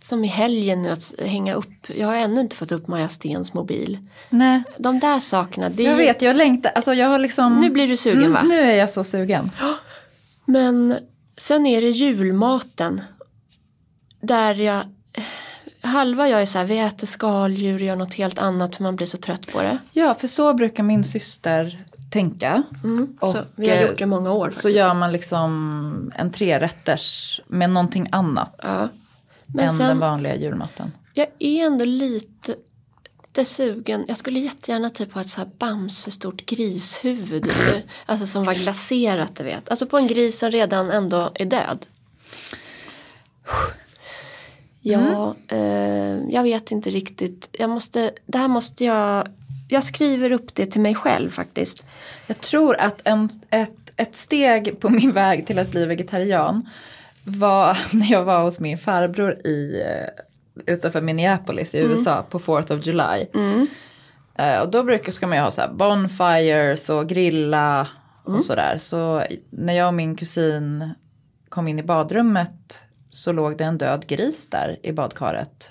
som 0.00 0.24
i 0.24 0.26
helgen 0.26 0.82
nu 0.82 0.90
att 0.90 1.14
hänga 1.18 1.54
upp. 1.54 1.70
Jag 1.86 2.06
har 2.06 2.14
ännu 2.14 2.40
inte 2.40 2.56
fått 2.56 2.72
upp 2.72 2.88
Maja 2.88 3.08
Stens 3.08 3.54
mobil. 3.54 3.98
Nej, 4.30 4.62
De 4.78 4.98
där 4.98 5.20
sakerna. 5.20 5.68
Det 5.68 5.82
jag 5.82 5.96
vet, 5.96 6.22
jag 6.22 6.36
längtar, 6.36 6.72
alltså 6.74 6.94
jag 6.94 7.08
har 7.08 7.18
liksom... 7.18 7.60
Nu 7.60 7.70
blir 7.70 7.88
du 7.88 7.96
sugen 7.96 8.32
va? 8.32 8.38
Mm, 8.38 8.48
nu 8.48 8.60
är 8.60 8.74
jag 8.76 8.90
så 8.90 9.04
sugen. 9.04 9.50
Men 10.44 10.96
sen 11.36 11.66
är 11.66 11.80
det 11.80 11.90
julmaten. 11.90 13.00
Där 14.20 14.54
jag 14.54 14.82
Halva 15.80 16.28
jag 16.28 16.42
är 16.42 16.46
så 16.46 16.58
här, 16.58 16.64
vi 16.64 16.78
äter 16.78 17.06
skaldjur 17.06 17.74
och 17.74 17.80
gör 17.80 17.96
något 17.96 18.14
helt 18.14 18.38
annat 18.38 18.76
för 18.76 18.82
man 18.82 18.96
blir 18.96 19.06
så 19.06 19.16
trött 19.16 19.52
på 19.52 19.62
det. 19.62 19.78
Ja, 19.92 20.14
för 20.14 20.28
så 20.28 20.54
brukar 20.54 20.82
min 20.82 21.04
syster 21.04 21.84
tänka. 22.10 22.62
Och, 23.20 23.28
så 23.28 23.38
vi 23.56 23.68
har 23.70 23.76
eh, 23.76 23.82
gjort 23.82 23.98
det 23.98 24.06
många 24.06 24.32
år. 24.32 24.50
Så 24.54 24.68
gör 24.68 24.94
man 24.94 25.12
liksom 25.12 26.12
en 26.14 26.32
trerätters 26.32 27.40
med 27.46 27.70
någonting 27.70 28.08
annat 28.12 28.60
Ja. 28.62 28.88
Men 29.54 29.64
än 29.64 29.78
den 29.78 29.88
sen, 29.88 29.98
vanliga 29.98 30.36
julmaten. 30.36 30.92
jag 31.14 31.26
är 31.38 31.66
ändå 31.66 31.84
lite, 31.84 32.54
lite 33.22 33.44
sugen. 33.44 34.04
Jag 34.08 34.16
skulle 34.16 34.38
jättegärna 34.38 34.90
typ 34.90 35.12
ha 35.12 35.20
ett 35.20 35.28
så 35.28 35.40
här 35.40 35.50
Bamse 35.58 36.10
stort 36.10 36.46
grishuvud. 36.46 37.52
alltså 38.06 38.26
som 38.26 38.44
var 38.44 38.54
glaserat 38.54 39.36
du 39.36 39.44
vet. 39.44 39.68
Alltså 39.68 39.86
på 39.86 39.98
en 39.98 40.06
gris 40.06 40.38
som 40.38 40.50
redan 40.50 40.90
ändå 40.90 41.30
är 41.34 41.44
död. 41.44 41.86
Ja, 44.80 45.34
eh, 45.48 46.16
jag 46.28 46.42
vet 46.42 46.70
inte 46.70 46.90
riktigt. 46.90 47.48
Jag 47.52 47.70
måste, 47.70 48.10
det 48.26 48.38
här 48.38 48.48
måste 48.48 48.84
jag, 48.84 49.28
jag 49.68 49.84
skriver 49.84 50.32
upp 50.32 50.54
det 50.54 50.66
till 50.66 50.80
mig 50.80 50.94
själv 50.94 51.30
faktiskt. 51.30 51.86
Jag 52.26 52.40
tror 52.40 52.76
att 52.76 53.00
en, 53.04 53.28
ett, 53.50 53.92
ett 53.96 54.16
steg 54.16 54.80
på 54.80 54.88
min 54.88 55.12
väg 55.12 55.46
till 55.46 55.58
att 55.58 55.70
bli 55.70 55.86
vegetarian 55.86 56.68
var 57.28 57.78
när 57.96 58.12
jag 58.12 58.24
var 58.24 58.42
hos 58.42 58.60
min 58.60 58.78
farbror 58.78 59.46
i, 59.46 59.82
eh, 59.86 60.72
utanför 60.74 61.00
Minneapolis 61.00 61.74
i 61.74 61.78
USA 61.78 62.24
på 62.30 62.38
4th 62.38 62.78
of 62.78 62.86
July. 62.86 63.26
Eh, 64.34 64.60
Och 64.60 64.70
då 64.70 64.82
brukar 64.82 65.12
ska 65.12 65.26
man 65.26 65.38
ju 65.38 65.42
ha 65.44 65.50
så 65.50 65.60
här 65.60 65.72
bonfires 65.72 66.90
och 66.90 67.08
grilla 67.08 67.88
och 68.24 68.44
sådär. 68.44 68.76
Så 68.78 69.22
när 69.50 69.72
jag 69.74 69.86
och 69.88 69.94
min 69.94 70.16
kusin 70.16 70.90
kom 71.48 71.68
in 71.68 71.78
i 71.78 71.82
badrummet 71.82 72.82
så 73.10 73.32
låg 73.32 73.58
det 73.58 73.64
en 73.64 73.78
död 73.78 74.06
gris 74.06 74.50
där 74.50 74.76
i 74.82 74.92
badkaret 74.92 75.70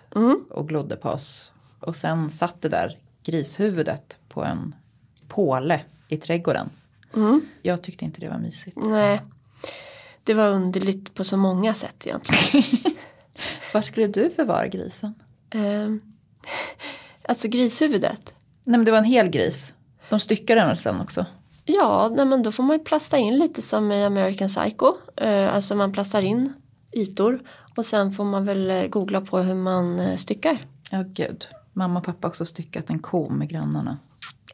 och 0.49 0.67
glodde 0.67 0.95
på 0.95 1.09
oss. 1.09 1.51
Och 1.79 1.95
sen 1.95 2.29
satt 2.29 2.61
det 2.61 2.69
där 2.69 2.97
grishuvudet 3.25 4.17
på 4.29 4.43
en 4.43 4.75
påle 5.27 5.81
i 6.07 6.17
trädgården. 6.17 6.69
Jag 7.61 7.81
tyckte 7.83 8.05
inte 8.05 8.19
det 8.19 8.29
var 8.29 8.37
mysigt. 8.37 8.77
Nej, 8.77 9.19
det 10.27 10.33
var 10.33 10.49
underligt 10.49 11.13
på 11.13 11.23
så 11.23 11.37
många 11.37 11.73
sätt 11.73 12.07
egentligen. 12.07 12.63
Var 13.73 13.81
skulle 13.81 14.07
du 14.07 14.29
förvara 14.29 14.67
grisen? 14.67 15.13
eh, 15.49 15.89
alltså 17.21 17.47
grishuvudet. 17.47 18.33
Nej 18.63 18.77
men 18.77 18.85
det 18.85 18.91
var 18.91 18.97
en 18.97 19.03
hel 19.03 19.29
gris. 19.29 19.73
De 20.09 20.19
styckar 20.19 20.55
den 20.55 20.67
väl 20.67 20.77
sen 20.77 21.01
också? 21.01 21.25
Ja, 21.65 22.13
nej, 22.17 22.25
men 22.25 22.43
då 22.43 22.51
får 22.51 22.63
man 22.63 22.77
ju 22.77 22.83
plasta 22.83 23.17
in 23.17 23.37
lite 23.37 23.61
som 23.61 23.91
i 23.91 24.03
American 24.03 24.47
Psycho. 24.47 24.93
Eh, 25.15 25.53
alltså 25.53 25.75
man 25.75 25.91
plastar 25.93 26.21
in 26.21 26.53
ytor 26.91 27.39
och 27.77 27.85
sen 27.85 28.13
får 28.13 28.23
man 28.23 28.45
väl 28.45 28.69
eh, 28.71 28.87
googla 28.87 29.21
på 29.21 29.39
hur 29.39 29.55
man 29.55 29.99
eh, 29.99 30.15
styckar. 30.15 30.65
Ja 30.91 31.03
gud. 31.07 31.47
Mamma 31.73 31.99
och 31.99 32.05
pappa 32.05 32.27
har 32.27 32.29
också 32.29 32.45
styckat 32.45 32.89
en 32.89 32.99
ko 32.99 33.29
med 33.29 33.49
grannarna. 33.49 33.97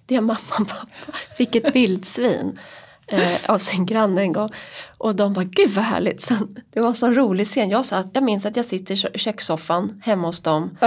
Det 0.05 0.21
mamma 0.21 0.38
och 0.59 0.67
pappa 0.67 0.88
fick 1.38 1.55
ett 1.55 1.76
vildsvin 1.76 2.59
eh, 3.14 3.49
av 3.53 3.57
sin 3.59 3.86
granne 3.86 4.22
en 4.22 4.34
gång. 4.34 4.49
Och 4.97 5.16
de 5.16 5.34
bara, 5.34 5.45
gud 5.45 5.70
vad 5.70 5.84
härligt. 5.86 6.22
Sen, 6.22 6.59
det 6.74 6.80
var 6.80 6.88
en 6.89 6.95
sån 6.95 7.16
rolig 7.16 7.47
scen. 7.47 7.70
Jag, 7.70 7.86
satt, 7.86 8.07
jag 8.14 8.24
minns 8.24 8.45
att 8.45 8.55
jag 8.55 8.66
sitter 8.66 8.93
i 8.95 8.97
kö- 8.97 9.18
kökssoffan 9.18 10.01
hemma 10.05 10.28
hos 10.28 10.41
dem. 10.41 10.78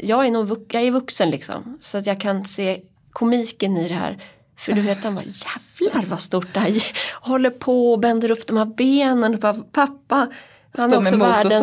Jag 0.00 0.26
är, 0.26 0.30
nog, 0.30 0.66
jag 0.72 0.82
är 0.82 0.90
vuxen 0.90 1.30
liksom. 1.30 1.78
Så 1.80 1.98
att 1.98 2.06
jag 2.06 2.20
kan 2.20 2.44
se 2.44 2.80
komiken 3.12 3.76
i 3.76 3.88
det 3.88 3.94
här. 3.94 4.18
För 4.58 4.72
du 4.72 4.80
vet 4.80 5.02
de 5.02 5.14
bara 5.14 5.24
jävlar 5.24 6.04
vad 6.06 6.20
stort 6.20 6.54
det 6.54 6.60
här 6.60 6.68
är. 6.76 6.84
Håller 7.20 7.50
på 7.50 7.92
och 7.92 7.98
bänder 8.00 8.30
upp 8.30 8.46
de 8.46 8.56
här 8.56 8.64
benen. 8.64 9.34
Och 9.34 9.40
bara, 9.40 9.54
pappa. 9.54 10.28
Han 10.76 10.92
är 10.92 10.96
också 10.98 11.16
världens, 11.32 11.54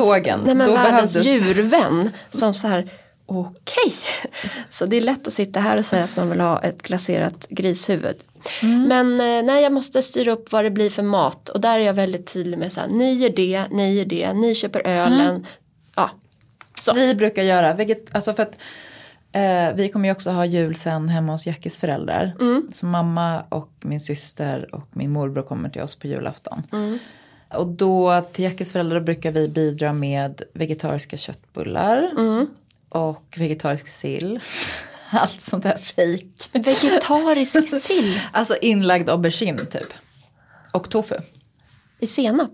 nej, 0.45 0.55
men 0.55 0.68
Då 0.68 0.74
världens 0.76 1.14
behövdes- 1.14 1.26
djurvän. 1.47 2.09
Som 2.34 2.53
så 2.53 2.68
här 2.68 2.89
okej. 3.26 3.93
Så 4.72 4.86
det 4.86 4.97
är 4.97 5.01
lätt 5.01 5.28
att 5.28 5.34
sitta 5.34 5.59
här 5.59 5.78
och 5.78 5.86
säga 5.86 6.03
att 6.03 6.16
man 6.16 6.30
vill 6.30 6.39
ha 6.39 6.62
ett 6.64 6.82
glaserat 6.82 7.47
grishuvud. 7.49 8.16
Mm. 8.64 8.84
Men 8.84 9.12
eh, 9.14 9.46
nej, 9.46 9.64
jag 9.64 9.74
måste 9.74 10.02
styra 10.02 10.32
upp 10.32 10.52
vad 10.52 10.64
det 10.64 10.72
blir 10.72 10.89
för 10.89 11.04
mat. 11.04 11.50
Och 11.50 11.62
där 11.62 11.80
är 11.80 11.84
jag 11.84 11.94
väldigt 11.94 12.34
tydlig 12.34 12.60
med 12.60 12.72
så 12.72 12.80
här, 12.80 12.88
ni 12.88 13.14
gör 13.14 13.30
det, 13.30 13.68
ni 13.72 13.94
gör 13.94 14.06
det, 14.06 14.34
ni 14.34 14.56
köper 14.56 14.88
ölen. 14.88 15.30
Mm. 15.30 15.44
Ja, 15.96 16.10
så. 16.82 16.94
Vi 16.94 17.16
brukar 17.16 17.44
göra, 17.44 17.74
veget, 17.74 18.16
alltså 18.16 18.34
för 18.34 18.44
att 18.44 18.60
eh, 19.32 19.76
vi 19.76 19.89
kommer 19.94 20.10
ju 20.10 20.12
också 20.12 20.32
ha 20.32 20.46
jul 20.46 20.76
sen 20.76 21.10
hemma 21.10 21.32
hos 21.32 21.48
Jackis 21.48 21.80
föräldrar. 21.80 22.36
Så 22.72 22.86
mamma 22.86 23.44
och 23.50 23.72
min 23.82 24.00
syster 24.00 24.76
och 24.76 24.88
min 24.92 25.12
morbror 25.12 25.44
kommer 25.44 25.70
till 25.70 25.82
oss 25.82 25.96
på 25.96 26.08
julafton. 26.08 26.64
Och 27.54 27.68
då 27.68 28.22
till 28.32 28.44
Jackis 28.44 28.72
föräldrar 28.72 29.00
brukar 29.00 29.32
vi 29.32 29.48
bidra 29.48 29.94
med 29.94 30.42
vegetariska 30.54 31.18
köttbullar. 31.18 32.12
Och 32.89 33.36
vegetarisk 33.38 33.88
sill. 33.88 34.39
Allt 35.20 35.41
sånt 35.41 35.64
där 35.64 35.78
fejk. 35.78 36.49
Vegetarisk 36.51 37.82
sill 37.82 38.20
Alltså 38.32 38.55
inlagd 38.62 39.09
aubergine 39.09 39.57
typ. 39.57 39.93
Och 40.72 40.89
tofu. 40.89 41.16
i 41.99 42.07
senap. 42.07 42.51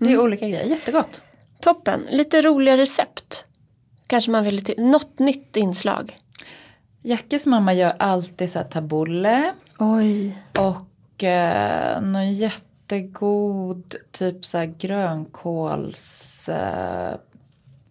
Det 0.00 0.12
är 0.12 0.20
olika 0.20 0.48
grejer, 0.48 0.64
jättegott. 0.64 1.20
Toppen, 1.60 2.06
lite 2.10 2.42
roliga 2.42 2.76
recept. 2.76 3.44
Kanske 4.06 4.30
man 4.30 4.44
vill 4.44 4.64
till, 4.64 4.74
något 4.78 5.18
nytt 5.18 5.56
inslag. 5.56 6.16
Jackis 7.02 7.46
mamma 7.46 7.74
gör 7.74 7.92
alltid 7.98 8.52
så 8.52 8.58
här 8.58 8.66
tabbouleh. 8.66 9.50
Oj. 9.78 10.38
Och 10.58 11.24
eh, 11.24 12.00
någon 12.00 12.32
jättegod 12.32 13.94
typ 14.10 14.44
så 14.44 14.58
här 14.58 14.66
grönkåls... 14.66 16.48
Eh, 16.48 17.16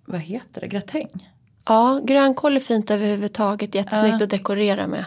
vad 0.05 0.21
heter 0.21 0.61
det? 0.61 0.67
Gratäng. 0.67 1.34
Ja, 1.65 1.99
grönkål 2.03 2.55
är 2.55 2.59
fint 2.59 2.91
överhuvudtaget, 2.91 3.75
jättesnyggt 3.75 4.21
att 4.21 4.29
dekorera 4.29 4.87
med. 4.87 5.05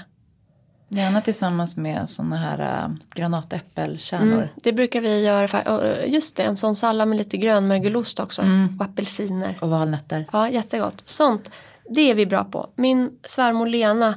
Gärna 0.89 1.21
tillsammans 1.21 1.77
med 1.77 2.09
såna 2.09 2.37
här 2.37 2.85
äh, 2.85 2.91
granatäppelkärnor. 3.15 4.49
Det 4.57 4.73
brukar 4.73 5.01
vi 5.01 5.25
göra, 5.25 5.63
eh, 5.63 6.13
just 6.13 6.37
det, 6.37 6.43
en 6.43 6.57
sån 6.57 6.77
sallad 6.77 7.09
med 7.09 7.19
lite 7.19 7.37
grönmögelost 7.37 8.21
också. 8.21 8.43
Och 8.79 8.85
apelsiner. 8.85 9.57
Och 9.61 9.71
valnötter. 9.71 10.27
Ja, 10.33 10.49
jättegott. 10.49 11.03
Sånt, 11.05 11.51
det 11.91 12.11
är 12.11 12.15
vi 12.15 12.27
bra 12.27 12.45
på. 12.45 12.69
Min 12.75 13.11
svärmor 13.25 13.67
Lena, 13.67 14.15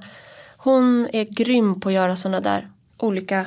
hon 0.57 1.07
är 1.13 1.23
grym 1.23 1.79
på 1.79 1.89
att 1.89 1.95
göra 1.95 2.15
såna 2.15 2.39
där 2.39 2.67
olika 2.97 3.45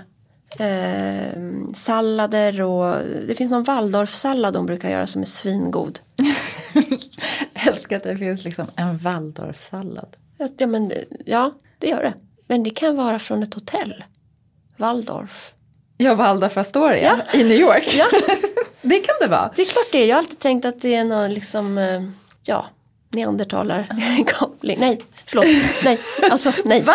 eh, 0.59 1.43
sallader 1.75 2.61
och 2.61 2.97
det 3.27 3.35
finns 3.35 3.53
någon 3.53 3.65
Waldorfsallad 3.65 4.57
hon 4.57 4.67
brukar 4.67 4.91
göra 4.91 5.07
som 5.07 5.23
är 5.23 5.27
svingod. 5.27 6.01
Älskar 7.68 7.97
att 7.97 8.03
det 8.03 8.16
finns 8.18 8.45
liksom 8.45 8.66
en 8.77 8.99
waldorfsallad. 8.99 10.16
Ja, 10.39 10.49
Ja, 10.59 10.66
men, 10.66 10.93
ja, 11.27 11.53
det 11.79 11.87
gör 11.87 12.03
det. 12.03 12.14
Men 12.47 12.62
det 12.62 12.70
kan 12.70 12.97
vara 12.97 13.18
från 13.18 13.43
ett 13.43 13.55
hotell. 13.55 14.05
Waldorf. 14.77 15.53
Ja, 15.97 16.14
Waldorf 16.14 16.57
Astoria 16.57 17.16
i 17.35 17.45
New 17.45 17.59
York. 17.61 17.95
Ja. 17.95 18.07
det 18.83 18.99
kan 18.99 19.14
det 19.20 19.27
vara. 19.27 19.51
Det 19.57 19.62
är 19.62 19.66
klart 19.66 19.87
det 19.93 19.99
är. 19.99 20.07
Jag 20.07 20.16
har 20.16 20.18
alltid 20.18 20.39
tänkt 20.39 20.64
att 20.64 20.81
det 20.81 20.95
är 20.95 21.05
någon 21.05 21.35
liksom, 21.35 21.79
eh, 21.79 22.03
ja, 22.47 22.66
neandertalarkoppling. 23.11 24.81
Nej, 24.81 25.01
förlåt. 25.27 25.47
Nej, 25.85 25.99
alltså 26.31 26.53
nej. 26.64 26.83
Va? 26.83 26.95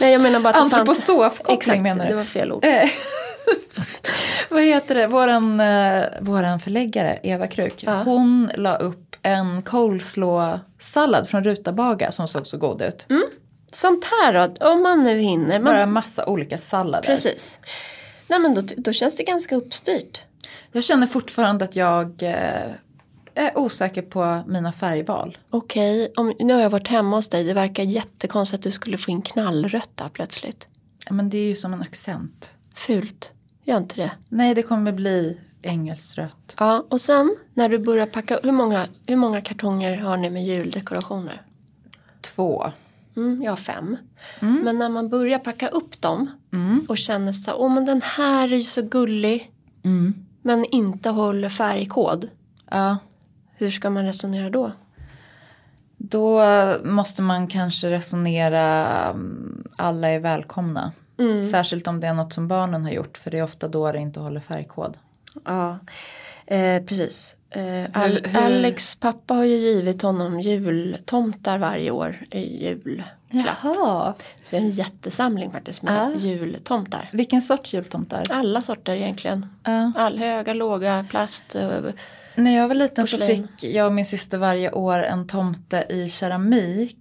Nej, 0.00 0.12
jag 0.12 0.20
menar 0.20 0.40
bara 0.40 0.48
att. 0.50 0.56
Antroposofkoppling 0.56 1.58
Exakt, 1.58 1.82
menar 1.82 2.04
du? 2.04 2.10
det 2.10 2.16
var 2.16 2.24
fel 2.24 2.52
ord. 2.52 2.64
Vad 4.50 4.62
heter 4.62 4.94
det? 4.94 5.06
Våran, 5.06 5.60
eh, 5.60 6.04
våran 6.20 6.60
förläggare 6.60 7.20
Eva 7.22 7.46
Kruk. 7.46 7.84
Ja. 7.86 8.02
Hon 8.02 8.50
la 8.56 8.76
upp 8.76 9.16
en 9.22 9.62
coleslaw-sallad 9.62 11.28
från 11.28 11.44
Rutabaga 11.44 12.10
som 12.10 12.28
såg 12.28 12.46
så 12.46 12.58
god 12.58 12.82
ut. 12.82 13.06
Sånt 13.72 14.04
här 14.04 14.32
då, 14.32 14.66
om 14.70 14.82
man 14.82 15.02
nu 15.02 15.18
hinner. 15.18 15.54
Man, 15.54 15.64
Bara 15.64 15.82
en 15.82 15.92
massa 15.92 16.26
olika 16.26 16.58
sallader. 16.58 17.06
Precis. 17.06 17.58
Nej 18.28 18.38
men 18.38 18.54
då, 18.54 18.62
då 18.76 18.92
känns 18.92 19.16
det 19.16 19.22
ganska 19.22 19.56
uppstyrt. 19.56 20.20
Jag 20.72 20.84
känner 20.84 21.06
fortfarande 21.06 21.64
att 21.64 21.76
jag 21.76 22.22
eh, 22.22 22.70
är 23.34 23.58
osäker 23.58 24.02
på 24.02 24.42
mina 24.46 24.72
färgval. 24.72 25.38
Okej, 25.50 26.12
om, 26.16 26.34
nu 26.38 26.54
har 26.54 26.60
jag 26.60 26.70
varit 26.70 26.88
hemma 26.88 27.16
hos 27.16 27.28
dig. 27.28 27.44
Det 27.44 27.54
verkar 27.54 27.82
jättekonstigt 27.82 28.60
att 28.60 28.62
du 28.62 28.70
skulle 28.70 28.98
få 28.98 29.10
in 29.10 29.22
knallrött 29.22 30.02
plötsligt. 30.12 30.68
Ja, 31.06 31.12
Men 31.12 31.30
det 31.30 31.38
är 31.38 31.44
ju 31.44 31.54
som 31.54 31.72
en 31.72 31.80
accent. 31.82 32.54
Fult. 32.74 33.32
Gör 33.66 33.76
inte 33.76 33.96
det. 33.96 34.12
Nej, 34.28 34.54
det 34.54 34.62
kommer 34.62 34.92
bli 34.92 35.40
engelskt 35.62 36.18
Ja, 36.58 36.84
och 36.88 37.00
sen 37.00 37.34
när 37.54 37.68
du 37.68 37.78
börjar 37.78 38.06
packa, 38.06 38.40
hur 38.42 38.52
många, 38.52 38.86
hur 39.06 39.16
många 39.16 39.40
kartonger 39.40 39.96
har 39.96 40.16
ni 40.16 40.30
med 40.30 40.44
juldekorationer? 40.44 41.42
Två. 42.20 42.72
Mm, 43.16 43.42
jag 43.42 43.52
har 43.52 43.56
fem. 43.56 43.96
Men 44.64 44.78
när 44.78 44.88
man 44.88 45.08
börjar 45.08 45.38
packa 45.38 45.68
upp 45.68 46.00
dem 46.00 46.30
och 46.88 46.98
känner 46.98 47.32
så 47.32 47.54
åh 47.54 47.74
men 47.74 47.84
den 47.84 48.02
här 48.02 48.52
är 48.52 48.56
ju 48.56 48.62
så 48.62 48.82
gullig. 48.82 49.52
Men 50.42 50.64
inte 50.64 51.10
håller 51.10 51.48
färgkod. 51.48 52.30
Ja. 52.70 52.96
Hur 53.56 53.70
ska 53.70 53.90
man 53.90 54.04
resonera 54.04 54.50
då? 54.50 54.72
Då 55.96 56.42
måste 56.84 57.22
man 57.22 57.46
kanske 57.46 57.90
resonera 57.90 58.86
mm, 59.10 59.64
alla 59.76 60.08
är 60.08 60.20
välkomna. 60.20 60.92
Särskilt 61.50 61.86
om 61.88 62.00
det 62.00 62.06
är 62.06 62.14
något 62.14 62.32
som 62.32 62.48
barnen 62.48 62.84
har 62.84 62.90
gjort 62.90 63.18
för 63.18 63.30
det 63.30 63.38
är 63.38 63.42
ofta 63.42 63.68
då 63.68 63.92
det 63.92 63.98
inte 63.98 64.20
håller 64.20 64.40
färgkod. 64.40 64.98
Ja, 65.44 65.78
eh, 66.46 66.82
precis. 66.82 67.36
Eh, 67.50 67.62
Al- 67.92 68.10
Hur- 68.10 68.28
hur- 68.28 68.40
Alex 68.42 68.96
pappa 68.96 69.34
har 69.34 69.44
ju 69.44 69.56
givit 69.56 70.02
honom 70.02 70.40
jultomtar 70.40 71.58
varje 71.58 71.90
år 71.90 72.16
i 72.30 72.64
julklapp. 72.66 73.08
Jaha. 73.30 74.14
Det 74.50 74.56
är 74.56 74.60
en 74.60 74.70
jättesamling 74.70 75.50
faktiskt 75.52 75.82
med 75.82 76.02
Ah. 76.02 76.10
jultomtar. 76.18 77.08
Vilken 77.12 77.42
sorts 77.42 77.74
jultomtar? 77.74 78.22
Alla 78.30 78.60
sorter 78.60 78.94
egentligen. 78.94 79.46
Ja. 79.64 79.92
All 79.96 80.18
höga, 80.18 80.54
låga, 80.54 81.06
plast. 81.10 81.54
eh, 81.54 81.70
När 82.34 82.56
jag 82.56 82.68
var 82.68 82.74
liten 82.74 83.06
så 83.06 83.18
Porslin. 83.18 83.48
fick 83.58 83.74
jag 83.74 83.86
och 83.86 83.92
min 83.92 84.06
syster 84.06 84.38
varje 84.38 84.70
år 84.72 84.98
en 85.02 85.26
tomte 85.26 85.86
i 85.88 86.08
keramik. 86.08 86.98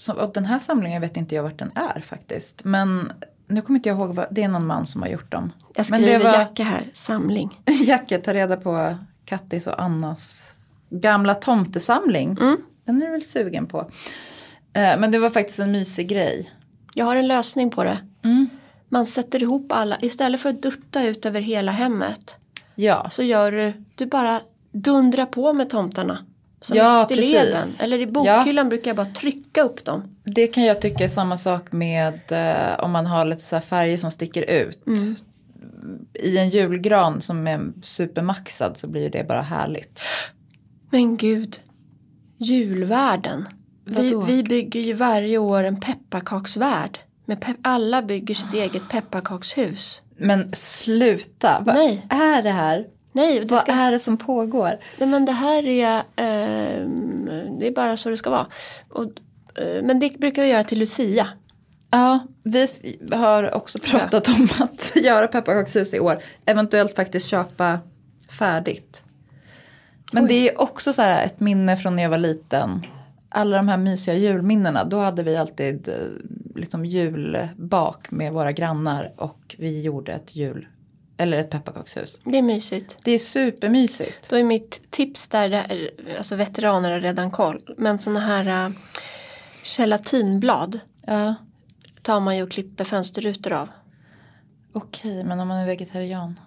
Som, 0.00 0.16
och 0.18 0.30
den 0.34 0.44
här 0.44 0.58
samlingen 0.58 1.00
vet 1.00 1.16
inte 1.16 1.34
jag 1.34 1.42
vart 1.42 1.58
den 1.58 1.70
är 1.74 2.00
faktiskt. 2.00 2.64
Men 2.64 3.12
nu 3.48 3.62
kommer 3.62 3.78
inte 3.78 3.88
jag 3.88 3.98
ihåg, 3.98 4.14
vad, 4.14 4.26
det 4.30 4.42
är 4.42 4.48
någon 4.48 4.66
man 4.66 4.86
som 4.86 5.02
har 5.02 5.08
gjort 5.08 5.30
dem. 5.30 5.52
Jag 5.74 5.86
Men 5.90 6.00
det 6.00 6.06
skriver 6.06 6.24
var- 6.24 6.38
Jacke 6.38 6.62
här, 6.62 6.90
samling. 6.94 7.60
Jacke, 7.86 8.18
ta 8.18 8.32
reda 8.34 8.56
på 8.56 8.96
Kattis 9.24 9.66
och 9.66 9.82
Annas 9.82 10.54
gamla 10.90 11.34
tomtesamling. 11.34 12.34
Den 12.84 13.02
är 13.02 13.06
du 13.06 13.10
väl 13.12 13.22
sugen 13.22 13.66
på. 13.66 13.80
Eh, 14.72 14.98
Men 14.98 15.10
det 15.10 15.18
var 15.18 15.30
faktiskt 15.30 15.58
en 15.58 15.72
mysig 15.72 16.08
grej. 16.08 16.50
Jag 16.94 17.04
har 17.04 17.16
en 17.16 17.28
lösning 17.28 17.70
på 17.70 17.84
det. 17.84 17.98
Mm. 18.24 18.48
Man 18.88 19.06
sätter 19.06 19.42
ihop 19.42 19.72
alla, 19.72 19.98
istället 20.00 20.40
för 20.40 20.48
att 20.50 20.62
dutta 20.62 21.02
ut 21.04 21.26
över 21.26 21.40
hela 21.40 21.72
hemmet. 21.72 22.36
Ja, 22.74 23.10
Så 23.10 23.22
gör 23.22 23.52
du, 23.52 23.72
du 23.94 24.06
bara 24.06 24.40
dundrar 24.72 25.26
på 25.26 25.52
med 25.52 25.70
tomtarna. 25.70 26.18
Som 26.60 26.76
Ja, 26.76 27.04
stilleben. 27.04 27.52
precis. 27.62 27.80
Eller 27.82 27.98
i 27.98 28.06
bokhyllan 28.06 28.68
brukar 28.68 28.90
jag 28.90 28.96
bara 28.96 29.06
trycka 29.06 29.62
upp 29.62 29.84
dem. 29.84 30.16
det 30.24 30.46
kan 30.46 30.64
jag 30.64 30.80
tycka 30.80 31.04
är 31.04 31.08
samma 31.08 31.36
sak 31.36 31.72
med 31.72 32.20
eh, 32.32 32.84
om 32.84 32.90
man 32.90 33.06
har 33.06 33.24
lite 33.24 33.42
så 33.42 33.56
här 33.56 33.60
färger 33.62 33.96
som 33.96 34.10
sticker 34.10 34.42
ut. 34.50 34.78
I 36.14 36.38
en 36.38 36.50
julgran 36.50 37.20
som 37.20 37.46
är 37.46 37.72
supermaxad 37.82 38.76
så 38.76 38.88
blir 38.88 39.10
det 39.10 39.24
bara 39.28 39.42
härligt. 39.42 40.00
Men 40.90 41.16
gud, 41.16 41.60
julvärden. 42.38 43.48
Vi, 43.84 44.14
vi 44.26 44.42
bygger 44.42 44.80
ju 44.80 44.92
varje 44.92 45.38
år 45.38 45.64
en 45.64 45.80
pepparkaksvärld. 45.80 46.98
Med 47.24 47.38
pe- 47.38 47.56
alla 47.62 48.02
bygger 48.02 48.34
sitt 48.34 48.54
eget 48.54 48.88
pepparkakshus. 48.88 50.02
Men 50.16 50.52
sluta, 50.52 51.62
vad 51.66 51.74
Nej. 51.74 52.06
är 52.10 52.42
det 52.42 52.50
här? 52.50 52.86
Nej, 53.12 53.44
Vad 53.46 53.60
ska, 53.60 53.72
är 53.72 53.92
det 53.92 53.98
som 53.98 54.16
pågår? 54.16 54.78
nej 54.98 55.08
men 55.08 55.24
det 55.24 55.32
här 55.32 55.66
är, 55.66 56.02
ehm, 56.16 57.28
det 57.58 57.66
är 57.66 57.72
bara 57.72 57.96
så 57.96 58.10
det 58.10 58.16
ska 58.16 58.30
vara. 58.30 58.46
Och, 58.88 59.04
eh, 59.62 59.82
men 59.82 60.00
det 60.00 60.18
brukar 60.18 60.42
vi 60.42 60.48
göra 60.48 60.64
till 60.64 60.78
Lucia. 60.78 61.26
Ja, 61.90 62.18
vi 62.42 62.66
har 63.12 63.54
också 63.54 63.78
pratat 63.78 64.28
om 64.28 64.48
att 64.58 64.96
göra 64.96 65.28
pepparkakshus 65.28 65.94
i 65.94 66.00
år. 66.00 66.22
Eventuellt 66.44 66.96
faktiskt 66.96 67.28
köpa 67.28 67.78
färdigt. 68.38 69.04
Men 70.12 70.22
Oj. 70.24 70.28
det 70.28 70.48
är 70.48 70.60
också 70.60 70.92
så 70.92 71.02
här 71.02 71.24
ett 71.26 71.40
minne 71.40 71.76
från 71.76 71.96
när 71.96 72.02
jag 72.02 72.10
var 72.10 72.18
liten. 72.18 72.82
Alla 73.28 73.56
de 73.56 73.68
här 73.68 73.76
mysiga 73.76 74.14
julminnena. 74.14 74.84
Då 74.84 74.98
hade 74.98 75.22
vi 75.22 75.36
alltid 75.36 75.88
eh, 75.88 75.94
liksom 76.54 76.84
julbak 76.84 78.10
med 78.10 78.32
våra 78.32 78.52
grannar. 78.52 79.12
Och 79.16 79.56
vi 79.58 79.80
gjorde 79.80 80.12
ett 80.12 80.36
jul, 80.36 80.66
eller 81.20 81.38
ett 81.38 81.50
pepparkakshus. 81.50 82.18
Det 82.24 82.38
är 82.38 82.42
mysigt. 82.42 82.98
Det 83.02 83.12
är 83.12 83.18
supermysigt. 83.18 84.30
Då 84.30 84.36
är 84.36 84.44
mitt 84.44 84.90
tips 84.90 85.28
där, 85.28 85.48
där 85.48 85.90
alltså 86.18 86.36
veteraner 86.36 86.90
har 86.90 87.00
redan 87.00 87.30
koll. 87.30 87.74
Men 87.76 87.98
sådana 87.98 88.20
här 88.20 88.66
äh, 88.66 88.72
gelatinblad. 89.64 90.80
Ja. 91.06 91.34
tar 92.02 92.20
man 92.20 92.36
ju 92.36 92.42
och 92.42 92.50
klipper 92.50 92.84
fönsterrutor 92.84 93.52
av. 93.52 93.68
Okej, 94.72 95.24
men 95.24 95.40
om 95.40 95.48
man 95.48 95.58
är 95.58 95.66
vegetarian? 95.66 96.40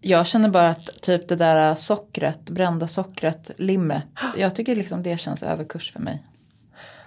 Jag 0.00 0.26
känner 0.26 0.48
bara 0.48 0.68
att 0.68 1.02
typ 1.02 1.28
det 1.28 1.36
där 1.36 1.74
sockret, 1.74 2.50
brända 2.50 2.86
sockret, 2.86 3.50
limmet. 3.56 4.08
Jag 4.36 4.54
tycker 4.54 4.76
liksom 4.76 5.02
det 5.02 5.20
känns 5.20 5.42
överkurs 5.42 5.92
för 5.92 6.00
mig. 6.00 6.26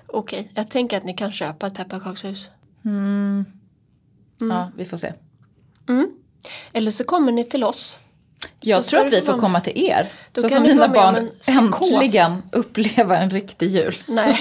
Okej, 0.07 0.51
jag 0.55 0.69
tänker 0.69 0.97
att 0.97 1.03
ni 1.03 1.13
kan 1.13 1.31
köpa 1.31 1.67
ett 1.67 1.75
pepparkakshus. 1.75 2.49
Ja, 4.49 4.71
vi 4.77 4.85
får 4.85 4.97
se. 4.97 5.13
Eller 6.73 6.91
så 6.91 7.03
kommer 7.03 7.31
ni 7.31 7.43
till 7.43 7.63
oss. 7.63 7.99
Jag 8.59 8.83
Så 8.83 8.89
tror 8.89 8.99
att 8.99 9.11
vi 9.11 9.19
få 9.19 9.25
får 9.25 9.39
komma 9.39 9.61
till 9.61 9.73
er. 9.85 10.11
Då 10.31 10.41
så 10.41 10.49
får 10.49 10.59
mina 10.59 10.87
barn 10.87 11.29
äntligen 11.47 12.43
uppleva 12.51 13.17
en 13.17 13.29
riktig 13.29 13.71
jul. 13.71 13.95
Nej, 14.07 14.37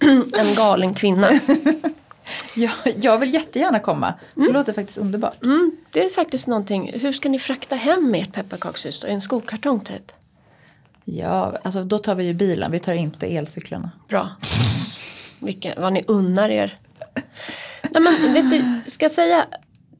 en 0.38 0.54
galen 0.56 0.94
kvinna. 0.94 1.40
Jag, 2.54 2.72
jag 3.00 3.18
vill 3.18 3.34
jättegärna 3.34 3.80
komma. 3.80 4.14
Det 4.34 4.52
låter 4.52 4.72
faktiskt 4.72 4.98
underbart. 4.98 5.42
Mm, 5.42 5.76
det 5.90 6.04
är 6.04 6.08
faktiskt 6.10 6.46
någonting. 6.46 6.92
Hur 6.94 7.12
ska 7.12 7.28
ni 7.28 7.38
frakta 7.38 7.76
hem 7.76 8.14
ert 8.14 8.32
pepparkakshus 8.32 9.00
då? 9.00 9.08
En 9.08 9.20
skokartong 9.20 9.80
typ? 9.80 10.12
Ja, 11.04 11.56
alltså 11.62 11.84
då 11.84 11.98
tar 11.98 12.14
vi 12.14 12.24
ju 12.24 12.32
bilen. 12.32 12.72
Vi 12.72 12.78
tar 12.78 12.92
inte 12.92 13.26
elcyklarna. 13.26 13.90
Bra. 14.08 14.28
Vilken, 15.38 15.82
vad 15.82 15.92
ni 15.92 16.04
unnar 16.06 16.48
er. 16.48 16.74
Nej 17.90 18.02
men 18.02 18.32
vet 18.32 18.50
du, 18.50 18.80
ska 18.90 19.08
säga. 19.08 19.46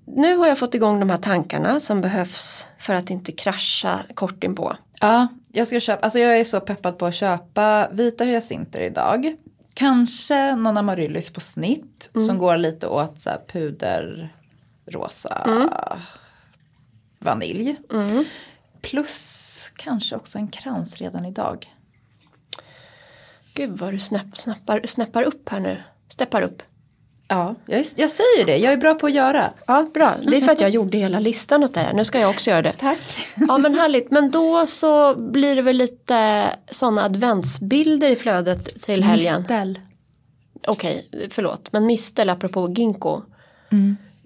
Nu 0.06 0.36
har 0.36 0.46
jag 0.46 0.58
fått 0.58 0.74
igång 0.74 1.00
de 1.00 1.10
här 1.10 1.18
tankarna 1.18 1.80
som 1.80 2.00
behövs 2.00 2.66
för 2.78 2.94
att 2.94 3.10
inte 3.10 3.32
krascha 3.32 4.00
kort 4.14 4.44
inpå. 4.44 4.76
Ja, 5.00 5.28
jag 5.52 5.66
ska 5.66 5.80
köpa. 5.80 6.02
Alltså 6.02 6.18
jag 6.18 6.40
är 6.40 6.44
så 6.44 6.60
peppad 6.60 6.98
på 6.98 7.06
att 7.06 7.14
köpa 7.14 7.88
vita 7.92 8.24
hyacinter 8.24 8.80
idag. 8.80 9.36
Kanske 9.74 10.56
någon 10.56 10.78
amaryllis 10.78 11.32
på 11.32 11.40
snitt 11.40 12.10
som 12.26 12.38
går 12.38 12.56
lite 12.56 12.86
åt 12.86 13.20
så 13.20 13.30
här 13.30 13.40
puderrosa 13.48 15.46
vanilj. 17.18 17.76
Plus 18.82 19.72
kanske 19.76 20.16
också 20.16 20.38
en 20.38 20.48
krans 20.48 20.96
redan 20.96 21.24
idag. 21.24 21.74
Gud 23.54 23.78
vad 23.78 23.92
du 23.92 23.98
snapp, 23.98 24.38
snappar, 24.38 24.86
snappar 24.86 25.22
upp 25.22 25.48
här 25.48 25.60
nu. 25.60 25.82
Steppar 26.08 26.42
upp. 26.42 26.62
Ja, 27.32 27.54
jag, 27.66 27.80
är- 27.80 27.86
jag 27.96 28.10
säger 28.10 28.38
ju 28.38 28.44
det. 28.44 28.56
Jag 28.56 28.72
är 28.72 28.76
bra 28.76 28.94
på 28.94 29.06
att 29.06 29.12
göra. 29.12 29.50
Ja, 29.66 29.86
bra. 29.94 30.12
Det 30.22 30.36
är 30.36 30.40
för 30.40 30.52
att 30.52 30.60
jag 30.60 30.70
gjorde 30.70 30.98
hela 30.98 31.18
listan 31.20 31.64
åt 31.64 31.74
dig. 31.74 31.90
Nu 31.94 32.04
ska 32.04 32.20
jag 32.20 32.30
också 32.30 32.50
göra 32.50 32.62
det. 32.62 32.72
Tack. 32.78 32.98
Ja 33.48 33.58
men 33.58 33.74
härligt. 33.74 34.10
Men 34.10 34.30
då 34.30 34.66
så 34.66 35.14
blir 35.16 35.56
det 35.56 35.62
väl 35.62 35.76
lite 35.76 36.46
sådana 36.70 37.04
adventsbilder 37.04 38.10
i 38.10 38.16
flödet 38.16 38.82
till 38.82 39.02
helgen. 39.04 39.38
Mistel. 39.38 39.78
Okej, 40.66 41.08
förlåt. 41.30 41.72
Men 41.72 41.86
mistel 41.86 42.30
apropå 42.30 42.68
ginkgo. 42.68 43.22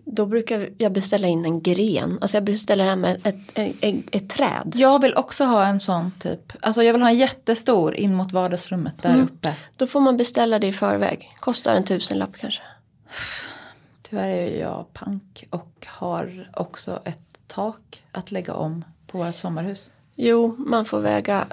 Då 0.08 0.26
brukar 0.26 0.68
jag 0.78 0.92
beställa 0.92 1.28
in 1.28 1.44
en 1.44 1.62
gren. 1.62 2.18
Alltså 2.20 2.36
jag 2.36 2.44
beställer 2.44 2.84
hem 2.84 3.04
ett, 3.04 3.26
ett, 3.26 3.36
ett, 3.80 3.96
ett, 4.12 4.30
träd. 4.30 4.72
Jag 4.74 5.02
vill 5.02 5.14
också 5.14 5.44
ha 5.44 5.64
en 5.66 5.80
sån 5.80 6.12
typ. 6.20 6.52
Alltså 6.60 6.82
jag 6.82 6.92
vill 6.92 7.02
ha 7.02 7.08
en 7.08 7.16
jättestor 7.18 7.94
in 7.94 8.14
mot 8.14 8.32
vardagsrummet 8.32 9.02
där 9.02 9.22
uppe. 9.22 9.54
Då 9.76 9.86
får 9.86 10.00
man 10.00 10.16
beställa 10.16 10.58
det 10.58 10.66
i 10.66 10.72
förväg. 10.72 11.30
Kostar 11.40 11.74
en 11.74 11.84
tusenlapp 11.84 12.36
kanske. 12.40 12.62
Tyvärr 14.02 14.28
är 14.28 14.60
jag 14.60 14.92
pank 14.92 15.44
och 15.50 15.86
har 15.86 16.50
också 16.54 17.00
ett 17.04 17.38
tak 17.46 18.02
att 18.12 18.32
lägga 18.32 18.54
om 18.54 18.84
på 19.06 19.18
vårt 19.18 19.34
sommarhus. 19.34 19.90
Jo, 20.14 20.56
man 20.58 20.84
får 20.84 21.00
väga. 21.00 21.46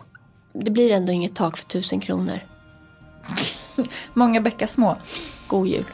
Det 0.53 0.71
blir 0.71 0.91
ändå 0.91 1.11
inget 1.11 1.35
tak 1.35 1.57
för 1.57 1.65
tusen 1.65 1.99
kronor. 1.99 2.39
Många 4.13 4.41
bäckar 4.41 4.67
små. 4.67 4.97
God 5.47 5.67
jul. 5.67 5.85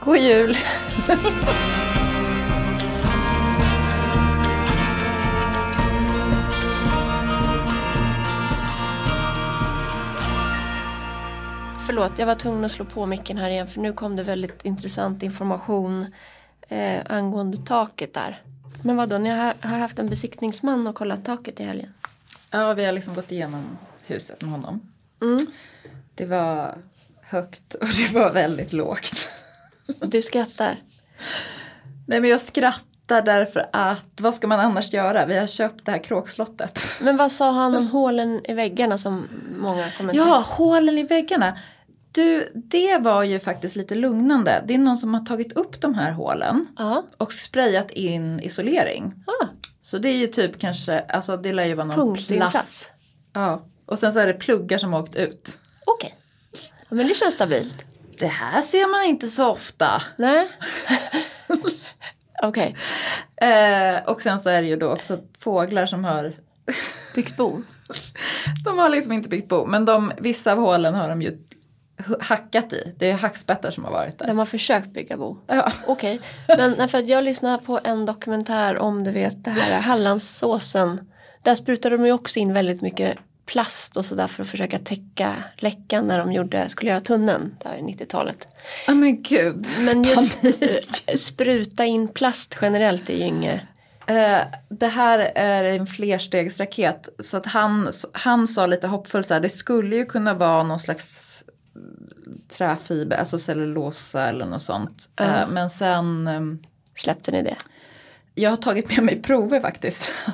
God 0.00 0.18
jul! 0.18 0.54
Förlåt, 11.86 12.18
jag 12.18 12.26
var 12.26 12.34
tvungen 12.34 12.64
att 12.64 12.72
slå 12.72 12.84
på 12.84 13.06
micken 13.06 13.38
här 13.38 13.48
igen 13.48 13.66
för 13.66 13.80
nu 13.80 13.92
kom 13.92 14.16
det 14.16 14.22
väldigt 14.22 14.64
intressant 14.64 15.22
information 15.22 16.06
eh, 16.68 17.02
angående 17.06 17.56
taket 17.56 18.14
där. 18.14 18.42
Men 18.82 18.96
vadå, 18.96 19.18
ni 19.18 19.30
har, 19.30 19.54
har 19.60 19.78
haft 19.78 19.98
en 19.98 20.08
besiktningsman 20.08 20.86
och 20.86 20.94
kollat 20.94 21.24
taket 21.24 21.60
i 21.60 21.64
helgen? 21.64 21.94
Ja, 22.50 22.74
vi 22.74 22.84
har 22.84 22.92
liksom 22.92 23.14
gått 23.14 23.32
igenom 23.32 23.78
huset 24.06 24.40
med 24.40 24.50
honom. 24.50 24.80
Det 26.14 26.26
var 26.26 26.74
högt 27.22 27.74
och 27.74 27.86
det 27.86 28.12
var 28.12 28.32
väldigt 28.32 28.72
lågt. 28.72 29.28
Du 29.86 30.22
skrattar. 30.22 30.82
Nej 32.06 32.20
men 32.20 32.30
jag 32.30 32.40
skrattar 32.40 33.22
därför 33.22 33.66
att 33.72 34.20
vad 34.20 34.34
ska 34.34 34.46
man 34.46 34.60
annars 34.60 34.92
göra? 34.92 35.26
Vi 35.26 35.38
har 35.38 35.46
köpt 35.46 35.84
det 35.84 35.92
här 35.92 36.04
kråkslottet. 36.04 36.80
Men 37.02 37.16
vad 37.16 37.32
sa 37.32 37.50
han 37.50 37.74
om 37.74 37.86
hålen 37.92 38.40
i 38.44 38.54
väggarna 38.54 38.98
som 38.98 39.28
många 39.58 39.90
kommenterar? 39.90 40.26
Ja, 40.26 40.44
hålen 40.46 40.98
i 40.98 41.02
väggarna. 41.02 41.58
Du, 42.14 42.52
det 42.54 42.98
var 42.98 43.22
ju 43.22 43.40
faktiskt 43.40 43.76
lite 43.76 43.94
lugnande. 43.94 44.64
Det 44.66 44.74
är 44.74 44.78
någon 44.78 44.96
som 44.96 45.14
har 45.14 45.20
tagit 45.26 45.52
upp 45.52 45.80
de 45.80 45.94
här 45.94 46.12
hålen 46.12 46.66
Ja. 46.78 47.04
och 47.18 47.32
sprayat 47.32 47.90
in 47.90 48.40
isolering. 48.40 49.14
Ah, 49.26 49.46
Så 49.82 49.98
det 49.98 50.08
är 50.08 50.16
ju 50.16 50.26
typ 50.26 50.58
kanske, 50.58 50.98
alltså 51.00 51.36
det 51.36 51.52
lär 51.52 51.64
ju 51.64 51.74
vara 51.74 51.86
någon 51.86 52.16
plast. 52.16 52.90
Ja. 53.32 53.62
Och 53.86 53.98
sen 53.98 54.12
så 54.12 54.18
är 54.18 54.26
det 54.26 54.32
pluggar 54.34 54.78
som 54.78 54.92
har 54.92 55.00
åkt 55.02 55.16
ut. 55.16 55.58
Okej. 55.86 56.14
Ja, 56.88 56.96
men 56.96 57.08
det 57.08 57.14
känns 57.14 57.34
stabilt. 57.34 57.78
Det 58.18 58.26
här 58.26 58.62
ser 58.62 58.90
man 58.90 59.10
inte 59.10 59.28
så 59.28 59.50
ofta. 59.50 60.02
Nej. 60.18 60.48
Okej. 62.42 62.76
Eh, 63.36 64.02
och 64.10 64.22
sen 64.22 64.40
så 64.40 64.50
är 64.50 64.62
det 64.62 64.68
ju 64.68 64.76
då 64.76 64.88
också 64.92 65.18
fåglar 65.38 65.86
som 65.86 66.04
har 66.04 66.32
Byggt 67.14 67.36
bo. 67.36 67.62
De 68.64 68.78
har 68.78 68.88
liksom 68.88 69.12
inte 69.12 69.28
byggt 69.28 69.48
bo, 69.48 69.66
men 69.66 69.84
de, 69.84 70.12
vissa 70.18 70.52
av 70.52 70.58
hålen 70.58 70.94
har 70.94 71.08
de 71.08 71.22
ju 71.22 71.38
hackat 72.20 72.72
i. 72.72 72.94
Det 72.98 73.10
är 73.10 73.14
hackspettar 73.14 73.70
som 73.70 73.84
har 73.84 73.90
varit 73.90 74.18
där. 74.18 74.26
De 74.26 74.38
har 74.38 74.46
försökt 74.46 74.88
bygga 74.88 75.16
bo. 75.16 75.36
Ja. 75.46 75.72
Okej. 75.86 76.20
Men 76.48 76.74
nej, 76.78 76.88
för 76.88 77.02
jag 77.02 77.24
lyssnade 77.24 77.58
på 77.58 77.80
en 77.84 78.06
dokumentär 78.06 78.78
om 78.78 79.04
du 79.04 79.10
vet 79.10 79.44
det 79.44 79.50
här 79.50 79.80
Hallandsåsen. 79.80 81.10
Där 81.42 81.54
sprutade 81.54 81.96
de 81.96 82.06
ju 82.06 82.12
också 82.12 82.38
in 82.38 82.52
väldigt 82.52 82.82
mycket 82.82 83.18
plast 83.46 83.96
och 83.96 84.04
sådär 84.04 84.26
för 84.26 84.42
att 84.42 84.48
försöka 84.48 84.78
täcka 84.78 85.34
läckan 85.56 86.06
när 86.06 86.18
de 86.18 86.32
gjorde, 86.32 86.68
skulle 86.68 86.90
göra 86.90 87.00
tunneln 87.00 87.56
där 87.62 87.74
i 87.74 87.82
90-talet. 87.82 88.46
Ja 88.86 88.94
men 88.94 89.22
gud. 89.22 89.66
Men 89.78 90.02
just 90.02 90.44
eh, 90.44 91.14
spruta 91.16 91.84
in 91.84 92.08
plast 92.08 92.58
generellt 92.60 93.10
är 93.10 93.14
ju 93.14 93.24
inget. 93.24 93.60
Eh, 94.06 94.40
det 94.68 94.86
här 94.86 95.18
är 95.34 95.64
en 95.64 95.86
flerstegsraket. 95.86 97.08
Så 97.18 97.36
att 97.36 97.46
han, 97.46 97.92
han 98.12 98.48
sa 98.48 98.66
lite 98.66 98.86
hoppfullt 98.86 99.28
så 99.28 99.34
här, 99.34 99.40
det 99.40 99.48
skulle 99.48 99.96
ju 99.96 100.04
kunna 100.04 100.34
vara 100.34 100.62
någon 100.62 100.80
slags 100.80 101.43
träfiber, 102.48 103.16
alltså 103.16 103.38
cellulosa 103.38 104.26
eller 104.26 104.46
något 104.46 104.62
sånt. 104.62 105.08
Eh, 105.20 105.48
men 105.48 105.70
sen, 105.70 106.26
ehm, 106.26 106.58
Släppte 106.96 107.30
ni 107.30 107.42
det? 107.42 107.56
jag 108.34 108.50
har 108.50 108.56
tagit 108.56 108.96
med 108.96 109.04
mig 109.04 109.22
prover 109.22 109.60
faktiskt. 109.60 110.12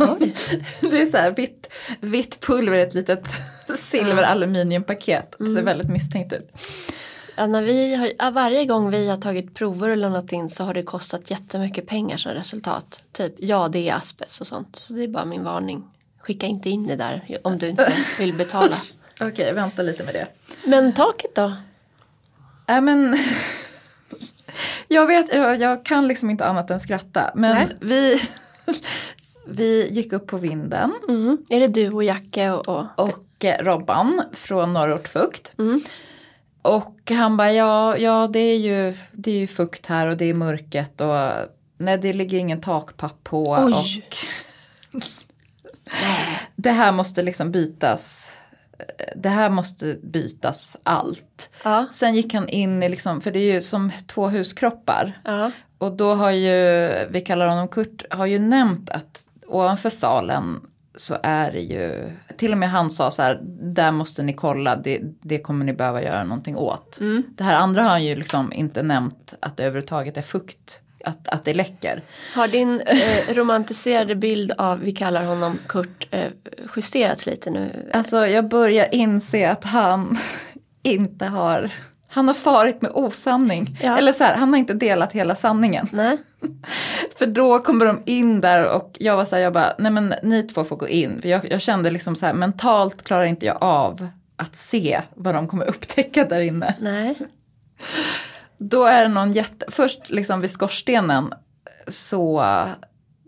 det 0.81 1.03
är 1.03 1.07
så 1.07 1.17
här 1.17 1.31
vitt, 1.31 1.73
vitt 2.01 2.41
pulver 2.41 2.79
i 2.79 2.83
ett 2.83 2.95
litet 2.95 3.29
silver 3.79 4.23
aluminiumpaket. 4.23 5.35
Det 5.39 5.55
ser 5.55 5.63
väldigt 5.63 5.89
misstänkt 5.89 6.33
ut. 6.33 6.51
Ja, 7.37 7.47
när 7.47 7.63
vi 7.63 7.95
har, 7.95 8.31
varje 8.31 8.65
gång 8.65 8.91
vi 8.91 9.09
har 9.09 9.17
tagit 9.17 9.55
prover 9.55 9.89
och 9.89 9.97
lämnat 9.97 10.33
in 10.33 10.51
så 10.51 10.65
har 10.65 10.75
det 10.75 10.83
kostat 10.83 11.31
jättemycket 11.31 11.87
pengar 11.87 12.17
som 12.17 12.33
resultat. 12.33 13.03
Typ, 13.13 13.35
ja 13.39 13.69
det 13.69 13.89
är 13.89 13.95
asbest 13.95 14.41
och 14.41 14.47
sånt. 14.47 14.77
Så 14.77 14.93
det 14.93 15.05
är 15.05 15.09
bara 15.09 15.25
min 15.25 15.45
varning. 15.45 15.83
Skicka 16.19 16.47
inte 16.47 16.71
in 16.71 16.87
det 16.87 16.97
där 16.97 17.39
om 17.43 17.59
du 17.59 17.69
inte 17.69 17.93
vill 18.19 18.35
betala. 18.35 18.75
Okej, 19.21 19.53
vänta 19.53 19.83
lite 19.83 20.05
med 20.05 20.15
det. 20.15 20.27
Men 20.65 20.93
taket 20.93 21.35
då? 21.35 21.53
Nej 22.69 22.81
men 22.81 23.17
jag 24.89 25.07
vet, 25.07 25.35
jag, 25.35 25.61
jag 25.61 25.85
kan 25.85 26.09
liksom 26.09 26.31
inte 26.31 26.45
annat 26.45 26.71
än 26.71 26.81
skratta. 26.81 27.31
Men 27.35 27.55
Nej. 27.55 27.77
vi, 27.81 28.21
vi 29.47 29.89
gick 29.91 30.13
upp 30.13 30.27
på 30.27 30.37
vinden 30.37 30.93
Mm. 31.09 31.39
Är 31.51 31.61
det 31.61 31.67
du 31.67 31.91
och 31.91 32.05
Jacke 32.05 32.51
och, 32.51 32.69
och 32.69 32.87
och 33.41 33.45
eh, 33.45 33.65
Robban 33.65 34.23
från 34.33 34.73
Norrort 34.73 35.09
Fukt. 35.09 35.53
Och 36.63 37.11
han 37.11 37.37
bara, 37.37 37.53
ja, 37.53 37.97
ja 37.97 38.29
det, 38.33 38.39
är 38.39 38.59
ju, 38.59 38.97
det 39.13 39.31
är 39.31 39.39
ju 39.39 39.47
fukt 39.47 39.87
här 39.87 40.07
och 40.07 40.17
det 40.17 40.25
är 40.25 40.35
mörket 40.35 41.01
och 41.01 41.17
nej 41.79 41.99
det 41.99 42.13
ligger 42.13 42.39
ingen 42.39 42.61
takpapp 42.61 43.25
på. 43.25 43.57
Oj. 43.61 43.73
Och 43.73 44.17
det 46.57 46.71
här 46.71 46.93
måste 46.93 47.23
liksom 47.23 47.51
bytas. 47.53 48.33
Det 49.17 49.29
här 49.29 49.51
måste 49.51 49.97
bytas 50.03 50.77
allt. 50.83 51.51
Ja. 51.65 51.87
Sen 51.93 52.15
gick 52.15 52.35
han 52.35 52.49
in 52.49 52.83
i 52.83 52.89
liksom, 52.89 53.21
för 53.21 53.31
det 53.31 53.39
är 53.39 53.53
ju 53.53 53.61
som 53.61 53.93
två 54.07 54.29
huskroppar. 54.29 55.21
Ja. 55.25 55.51
Och 55.79 55.93
då 55.93 56.15
har 56.15 56.31
ju, 56.31 56.91
vi 57.11 57.21
kallar 57.21 57.47
honom 57.47 57.69
Kurt, 57.69 58.05
har 58.11 58.27
ju 58.27 58.39
nämnt 58.39 58.91
att 58.91 59.27
ovanför 59.47 59.91
salen 59.91 60.61
så 60.97 61.17
är 61.23 61.53
det 61.53 61.61
ju, 61.61 62.13
till 62.37 62.53
och 62.53 62.59
med 62.59 62.71
han 62.71 62.91
sa 62.91 63.11
så 63.11 63.23
här, 63.23 63.41
där 63.63 63.93
måste 63.93 64.23
ni 64.23 64.33
kolla, 64.33 64.77
det, 64.77 65.01
det 65.23 65.39
kommer 65.39 65.65
ni 65.65 65.73
behöva 65.73 66.03
göra 66.03 66.25
någonting 66.25 66.57
åt. 66.57 67.01
Mm. 67.01 67.23
Det 67.37 67.45
här 67.45 67.57
andra 67.57 67.83
har 67.83 67.91
han 67.91 68.05
ju 68.05 68.15
liksom 68.15 68.53
inte 68.53 68.83
nämnt 68.83 69.35
att 69.41 69.57
det 69.57 69.63
överhuvudtaget 69.63 70.17
är 70.17 70.23
fukt, 70.23 70.81
att, 71.05 71.29
att 71.29 71.45
det 71.45 71.55
läcker. 71.55 72.03
Har 72.35 72.49
din 72.49 72.81
eh, 72.81 73.35
romantiserade 73.35 74.15
bild 74.15 74.53
av, 74.59 74.81
vi 74.81 74.93
kallar 74.93 75.25
honom 75.25 75.59
Kurt, 75.69 76.09
eh, 76.11 76.31
justerats 76.77 77.27
lite 77.27 77.51
nu? 77.51 77.91
Alltså 77.93 78.27
jag 78.27 78.49
börjar 78.49 78.89
inse 78.93 79.51
att 79.51 79.65
han 79.65 80.19
inte 80.83 81.27
har, 81.27 81.71
han 82.09 82.27
har 82.29 82.35
farit 82.35 82.83
med 82.83 82.91
osanning. 82.95 83.79
Ja. 83.83 83.99
Eller 83.99 84.13
så 84.13 84.25
här, 84.25 84.37
han 84.37 84.53
har 84.53 84.59
inte 84.59 84.75
delat 84.75 85.13
hela 85.13 85.35
sanningen. 85.35 85.89
Nej? 85.93 86.19
För 87.19 87.27
då 87.27 87.59
kommer 87.59 87.87
de 87.87 88.03
in 88.07 88.41
där 88.41 88.77
och 88.77 88.97
jag 88.99 89.17
var 89.17 89.25
så 89.25 89.37
här, 89.37 89.43
jag 89.43 89.53
bara, 89.53 89.75
nej 89.79 89.93
men 89.93 90.15
ni 90.23 90.43
två 90.43 90.65
får 90.65 90.77
gå 90.77 90.89
in. 90.89 91.23
För 91.23 91.29
jag, 91.29 91.53
jag 91.53 91.61
kände 91.61 91.91
liksom 91.91 92.17
så 92.17 92.27
här, 92.27 92.35
mentalt 92.35 93.05
klarar 93.05 93.25
inte 93.25 93.47
jag 93.47 93.59
av 93.61 94.09
att 94.37 94.57
se 94.57 95.01
vad 95.15 95.35
de 95.35 95.49
kommer 95.49 95.69
upptäcka 95.69 96.25
där 96.25 96.41
inne. 96.41 96.75
Nej. 96.81 97.15
Då 98.61 98.85
är 98.85 99.03
det 99.03 99.09
någon 99.09 99.33
jätte, 99.33 99.67
först 99.69 100.11
liksom 100.11 100.41
vid 100.41 100.51
skorstenen 100.51 101.35
så 101.89 102.45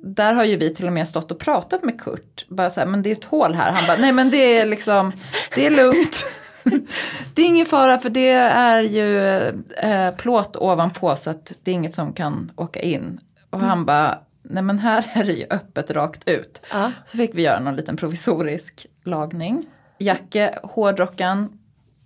där 0.03 0.33
har 0.33 0.45
ju 0.45 0.57
vi 0.57 0.75
till 0.75 0.87
och 0.87 0.93
med 0.93 1.09
stått 1.09 1.31
och 1.31 1.39
pratat 1.39 1.83
med 1.83 2.01
Kurt. 2.01 2.47
Bara 2.49 2.71
så 2.71 2.81
här, 2.81 2.87
men 2.87 3.03
det 3.03 3.11
är 3.11 3.13
ett 3.13 3.25
hål 3.25 3.55
här. 3.55 3.73
Han 3.73 3.85
bara, 3.87 3.97
nej 3.97 4.13
men 4.13 4.31
det 4.31 4.57
är 4.57 4.67
liksom, 4.67 5.13
det 5.55 5.67
är 5.67 5.71
lugnt. 5.71 6.25
Det 7.35 7.43
är 7.43 7.47
ingen 7.47 7.67
fara 7.67 7.99
för 7.99 8.11
det 8.11 8.31
är 8.31 8.83
ju 8.83 9.39
eh, 9.77 10.15
plåt 10.15 10.57
ovanpå 10.57 11.17
så 11.17 11.31
att 11.31 11.53
det 11.63 11.71
är 11.71 11.75
inget 11.75 11.95
som 11.95 12.13
kan 12.13 12.53
åka 12.57 12.81
in. 12.81 13.21
Och 13.51 13.61
han 13.61 13.85
bara, 13.85 14.19
nej 14.43 14.63
men 14.63 14.79
här 14.79 15.05
är 15.15 15.25
det 15.25 15.33
ju 15.33 15.47
öppet 15.51 15.91
rakt 15.91 16.29
ut. 16.29 16.63
Ja. 16.73 16.93
Så 17.07 17.17
fick 17.17 17.35
vi 17.35 17.43
göra 17.43 17.61
någon 17.61 17.77
liten 17.77 17.97
provisorisk 17.97 18.87
lagning. 19.05 19.67
Jacke, 19.99 20.59
hårdrocken, 20.63 21.49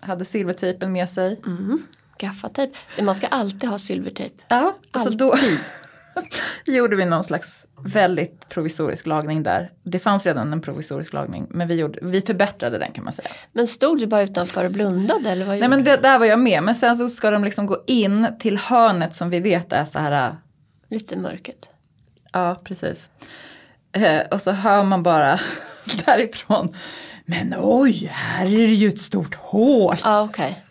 hade 0.00 0.24
silvertejpen 0.24 0.92
med 0.92 1.10
sig. 1.10 1.40
Gaffatejp. 2.18 2.76
Man 3.02 3.14
ska 3.14 3.26
alltid 3.26 3.70
ha 3.70 3.78
silvertejp. 3.78 4.34
Ja, 4.48 4.76
så 4.94 4.98
Alltid. 5.00 5.18
då 5.18 5.34
gjorde 6.64 6.96
vi 6.96 7.04
någon 7.04 7.24
slags 7.24 7.66
väldigt 7.84 8.48
provisorisk 8.48 9.06
lagning 9.06 9.42
där. 9.42 9.70
Det 9.82 9.98
fanns 9.98 10.26
redan 10.26 10.52
en 10.52 10.60
provisorisk 10.60 11.12
lagning 11.12 11.46
men 11.50 11.68
vi, 11.68 11.74
gjorde, 11.74 11.98
vi 12.02 12.20
förbättrade 12.20 12.78
den 12.78 12.92
kan 12.92 13.04
man 13.04 13.12
säga. 13.12 13.28
Men 13.52 13.66
stod 13.66 13.98
du 13.98 14.06
bara 14.06 14.22
utanför 14.22 14.64
och 14.64 14.70
blundade 14.70 15.30
eller 15.30 15.46
vad 15.46 15.58
Nej 15.58 15.68
men 15.68 15.84
det, 15.84 15.96
där 15.96 16.18
var 16.18 16.26
jag 16.26 16.38
med 16.38 16.62
men 16.62 16.74
sen 16.74 16.96
så 16.96 17.08
ska 17.08 17.30
de 17.30 17.44
liksom 17.44 17.66
gå 17.66 17.84
in 17.86 18.26
till 18.38 18.58
hörnet 18.58 19.14
som 19.14 19.30
vi 19.30 19.40
vet 19.40 19.72
är 19.72 19.84
så 19.84 19.98
här, 19.98 20.34
du? 20.88 20.96
Lite 20.96 21.16
mörket. 21.16 21.68
ja 22.32 22.60
precis. 22.64 23.08
Eh, 23.92 24.20
och 24.30 24.40
så 24.40 24.50
hör 24.52 24.84
man 24.84 25.02
bara 25.02 25.38
därifrån, 26.06 26.76
men 27.24 27.54
oj, 27.58 28.10
här 28.12 28.46
är 28.46 28.66
det 28.66 28.74
ju 28.74 28.88
ett 28.88 29.00
stort 29.00 29.34
hål. 29.34 29.96
Ja 30.04 30.22
okej. 30.22 30.62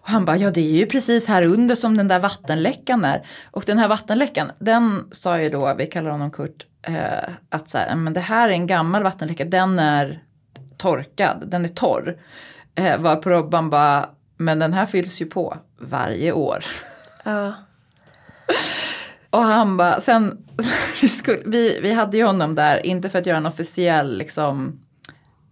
Och 0.00 0.08
han 0.08 0.24
bara, 0.24 0.36
ja 0.36 0.50
det 0.50 0.60
är 0.60 0.78
ju 0.78 0.86
precis 0.86 1.26
här 1.26 1.42
under 1.42 1.74
som 1.74 1.96
den 1.96 2.08
där 2.08 2.18
vattenläckan 2.18 3.04
är. 3.04 3.26
Och 3.50 3.64
den 3.66 3.78
här 3.78 3.88
vattenläckan, 3.88 4.52
den 4.58 5.04
sa 5.10 5.40
ju 5.40 5.48
då, 5.48 5.74
vi 5.74 5.86
kallar 5.86 6.10
honom 6.10 6.30
Kurt, 6.30 6.66
eh, 6.82 7.34
att 7.48 7.68
så 7.68 7.78
här, 7.78 7.96
men 7.96 8.12
det 8.12 8.20
här 8.20 8.48
är 8.48 8.52
en 8.52 8.66
gammal 8.66 9.02
vattenläcka, 9.02 9.44
den 9.44 9.78
är 9.78 10.22
torkad, 10.76 11.44
den 11.46 11.64
är 11.64 11.68
torr. 11.68 12.16
Eh, 12.74 13.00
var 13.00 13.16
på 13.16 13.30
Robban 13.30 13.70
bara, 13.70 14.08
men 14.36 14.58
den 14.58 14.72
här 14.72 14.86
fylls 14.86 15.20
ju 15.20 15.26
på 15.26 15.56
varje 15.78 16.32
år. 16.32 16.64
Ja. 17.24 17.54
Och 19.30 19.42
han 19.42 19.76
bara, 19.76 20.00
sen, 20.00 20.44
vi, 21.02 21.08
skulle, 21.08 21.42
vi, 21.46 21.80
vi 21.80 21.92
hade 21.92 22.16
ju 22.16 22.24
honom 22.24 22.54
där, 22.54 22.86
inte 22.86 23.10
för 23.10 23.18
att 23.18 23.26
göra 23.26 23.36
en 23.36 23.46
officiell 23.46 24.18
liksom, 24.18 24.80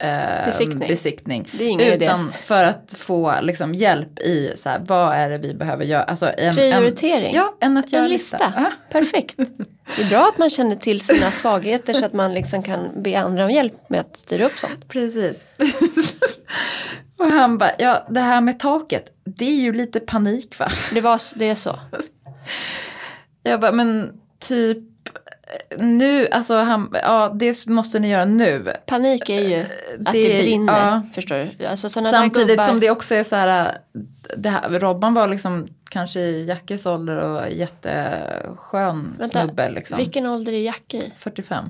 eh, 0.02 0.46
Besiktning. 0.46 0.88
besiktning. 0.88 1.48
Det 1.52 1.64
är 1.64 1.68
ingen 1.68 1.86
idé. 1.86 2.04
utan 2.04 2.32
för 2.42 2.64
att 2.64 2.94
få 2.98 3.34
liksom, 3.42 3.74
hjälp 3.74 4.18
i 4.18 4.52
så 4.56 4.68
här, 4.68 4.80
vad 4.86 5.14
är 5.14 5.30
det 5.30 5.38
vi 5.38 5.54
behöver 5.54 5.84
göra. 5.84 6.02
Alltså, 6.02 6.32
en, 6.36 6.54
Prioritering. 6.54 7.28
En, 7.28 7.34
ja, 7.34 7.56
en 7.60 7.76
att 7.76 7.92
göra 7.92 8.04
En 8.04 8.10
lista. 8.10 8.52
Ja. 8.56 8.70
Perfekt. 8.90 9.36
Det 9.96 10.02
är 10.02 10.08
bra 10.08 10.28
att 10.28 10.38
man 10.38 10.50
känner 10.50 10.76
till 10.76 11.00
sina 11.00 11.30
svagheter 11.30 11.92
så 11.92 12.04
att 12.04 12.12
man 12.12 12.34
liksom 12.34 12.62
kan 12.62 13.02
be 13.02 13.18
andra 13.20 13.44
om 13.44 13.50
hjälp 13.50 13.88
med 13.88 14.00
att 14.00 14.16
styra 14.16 14.44
upp 14.46 14.58
sånt. 14.58 14.88
Precis. 14.88 15.48
och 17.18 17.26
han 17.26 17.58
bara, 17.58 17.70
ja 17.78 18.06
det 18.10 18.20
här 18.20 18.40
med 18.40 18.60
taket, 18.60 19.04
det 19.24 19.44
är 19.44 19.60
ju 19.60 19.72
lite 19.72 20.00
panik 20.00 20.58
va? 20.58 20.68
Det, 20.94 21.00
var, 21.00 21.38
det 21.38 21.48
är 21.48 21.54
så. 21.54 21.78
Jag 23.42 23.60
bara, 23.60 23.72
men 23.72 24.12
typ 24.40 24.78
nu, 25.78 26.28
alltså 26.28 26.56
han, 26.56 26.90
ja 27.02 27.28
det 27.34 27.66
måste 27.66 27.98
ni 27.98 28.08
göra 28.08 28.24
nu. 28.24 28.72
Panik 28.86 29.28
är 29.28 29.48
ju 29.48 29.60
att 30.06 30.12
det, 30.12 30.28
det- 30.28 30.42
brinner. 30.42 30.72
ja. 30.86 31.02
Förstår 31.14 31.50
du? 31.58 31.66
Alltså, 31.66 31.88
Samtidigt 31.88 32.48
gubbar, 32.48 32.68
som 32.68 32.80
det 32.80 32.90
också 32.90 33.14
är 33.14 33.22
så 33.24 33.36
här, 33.36 33.72
det 34.36 34.48
här, 34.48 34.70
Robban 34.80 35.14
var 35.14 35.28
liksom 35.28 35.68
kanske 35.90 36.20
i 36.20 36.44
Jackes 36.46 36.86
ålder 36.86 37.16
och 37.16 37.50
jätteskön 37.50 39.14
Vänta, 39.18 39.42
snubbe 39.44 39.70
liksom. 39.70 39.98
Vilken 39.98 40.26
ålder 40.26 40.52
är 40.52 40.60
Jack 40.60 40.94
i? 40.94 41.12
45. 41.16 41.64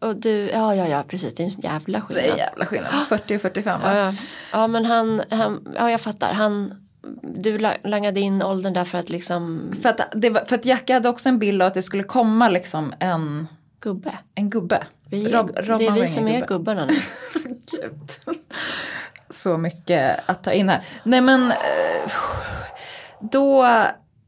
Och 0.00 0.16
du, 0.16 0.30
ja 0.50 0.74
ja 0.74 0.88
ja 0.88 1.04
precis, 1.08 1.34
det 1.34 1.42
är 1.42 1.44
en 1.44 1.50
jävla 1.60 1.98
Det 1.98 2.04
skillnad. 2.04 2.24
är 2.24 2.36
jävla 2.38 2.66
skillnad, 2.66 2.92
40 3.08 3.36
och 3.36 3.40
45 3.42 3.80
va? 3.80 3.96
Ja, 3.96 4.04
ja. 4.06 4.12
ja 4.52 4.66
men 4.66 4.84
han, 4.84 5.22
han, 5.30 5.68
ja 5.74 5.90
jag 5.90 6.00
fattar. 6.00 6.32
Han, 6.32 6.74
du 7.22 7.58
la- 7.58 7.76
langade 7.84 8.20
in 8.20 8.42
åldern 8.42 8.72
där 8.72 8.84
för 8.84 8.98
att 8.98 9.10
liksom 9.10 9.72
För, 9.82 9.88
att 9.88 10.00
det 10.14 10.30
var, 10.30 10.40
för 10.44 10.54
att 10.56 10.64
Jacke 10.64 10.94
hade 10.94 11.08
också 11.08 11.28
en 11.28 11.38
bild 11.38 11.62
av 11.62 11.66
att 11.68 11.74
det 11.74 11.82
skulle 11.82 12.02
komma 12.02 12.48
liksom 12.48 12.94
en, 12.98 13.48
gubbe. 13.80 14.18
en 14.34 14.50
gubbe. 14.50 14.82
Vi, 15.08 15.26
Rob- 15.32 15.52
det 15.56 15.62
Robban 15.62 15.96
är 15.96 16.00
vi 16.02 16.08
som 16.08 16.28
är 16.28 16.32
gubbe. 16.34 16.46
gubbarna 16.46 16.86
nu. 16.86 16.94
Gud. 17.44 18.10
Så 19.30 19.58
mycket 19.58 20.20
att 20.26 20.44
ta 20.44 20.52
in 20.52 20.68
här. 20.68 20.80
Nej 21.02 21.20
men 21.20 21.50
eh, 21.50 22.10
då 23.20 23.64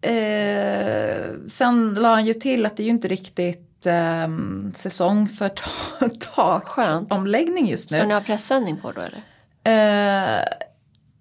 eh, 0.01 1.25
sen 1.49 1.95
la 1.95 2.09
han 2.09 2.27
ju 2.27 2.35
till 2.35 2.66
att 2.66 2.77
det 2.77 2.83
är 2.83 2.85
ju 2.85 2.91
inte 2.91 3.09
riktigt 3.09 3.87
eh, 3.87 4.29
säsong 4.75 5.29
för 5.29 5.49
ta- 5.49 5.62
Skönt. 6.64 7.09
takomläggning 7.11 7.68
just 7.70 7.89
Ska 7.89 7.97
nu. 7.99 8.07
ni 8.07 8.14
ha 8.14 8.20
pressändning 8.20 8.77
på 8.81 8.93
då 8.93 9.01
eller? 9.01 9.23
Eh, 9.64 10.45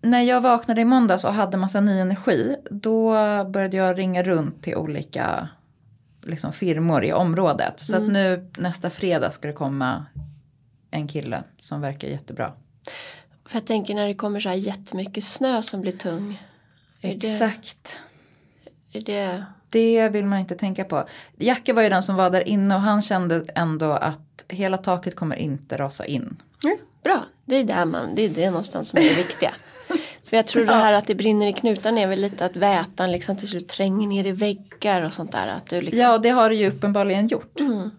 när 0.01 0.21
jag 0.21 0.41
vaknade 0.41 0.81
i 0.81 0.85
måndags 0.85 1.25
och 1.25 1.33
hade 1.33 1.57
massa 1.57 1.81
ny 1.81 1.99
energi 1.99 2.55
då 2.71 3.11
började 3.43 3.77
jag 3.77 3.99
ringa 3.99 4.23
runt 4.23 4.63
till 4.63 4.75
olika 4.75 5.47
liksom, 6.23 6.53
firmor 6.53 7.03
i 7.03 7.13
området. 7.13 7.79
Så 7.79 7.95
att 7.95 8.03
nu 8.03 8.51
nästa 8.57 8.89
fredag 8.89 9.31
ska 9.31 9.47
det 9.47 9.53
komma 9.53 10.05
en 10.91 11.07
kille 11.07 11.43
som 11.59 11.81
verkar 11.81 12.07
jättebra. 12.07 12.53
För 13.45 13.55
jag 13.55 13.65
tänker 13.65 13.95
när 13.95 14.07
det 14.07 14.13
kommer 14.13 14.39
så 14.39 14.49
här 14.49 14.55
jättemycket 14.55 15.23
snö 15.23 15.61
som 15.61 15.81
blir 15.81 15.91
tung. 15.91 16.43
Är 17.01 17.15
det- 17.15 17.33
Exakt. 17.33 17.99
Är 18.93 19.01
det, 19.01 19.45
Det 19.69 20.09
vill 20.09 20.25
man 20.25 20.39
inte 20.39 20.55
tänka 20.55 20.83
på. 20.83 21.05
Jacke 21.37 21.73
var 21.73 21.81
ju 21.81 21.89
den 21.89 22.03
som 22.03 22.15
var 22.15 22.29
där 22.29 22.47
inne 22.47 22.75
och 22.75 22.81
han 22.81 23.01
kände 23.01 23.45
ändå 23.55 23.91
att 23.91 24.45
hela 24.47 24.77
taket 24.77 25.15
kommer 25.15 25.35
inte 25.35 25.77
rasa 25.77 26.05
in. 26.05 26.37
bra, 27.03 27.25
det 27.45 27.55
är 27.55 27.63
där 27.63 27.85
man, 27.85 28.15
det 28.15 28.21
är 28.21 28.29
det 28.29 28.49
någonstans 28.49 28.89
som 28.89 28.99
är 28.99 29.03
det 29.03 29.15
viktiga. 29.17 29.51
För 30.31 30.37
jag 30.37 30.47
tror 30.47 30.65
det 30.65 30.73
här 30.73 30.93
att 30.93 31.07
det 31.07 31.15
brinner 31.15 31.47
i 31.47 31.53
knutarna 31.53 32.01
är 32.01 32.07
väl 32.07 32.21
lite 32.21 32.45
att 32.45 32.55
vätan 32.55 33.11
liksom 33.11 33.37
till 33.37 33.47
slut 33.47 33.67
tränger 33.67 34.07
ner 34.07 34.27
i 34.27 34.31
väggar 34.31 35.01
och 35.01 35.13
sånt 35.13 35.31
där. 35.31 35.47
Att 35.47 35.69
du 35.69 35.81
liksom, 35.81 35.99
Ja, 35.99 36.13
och 36.13 36.21
det 36.21 36.29
har 36.29 36.49
det 36.49 36.55
ju 36.55 36.67
uppenbarligen 36.67 37.27
gjort. 37.27 37.59
Mm. 37.59 37.91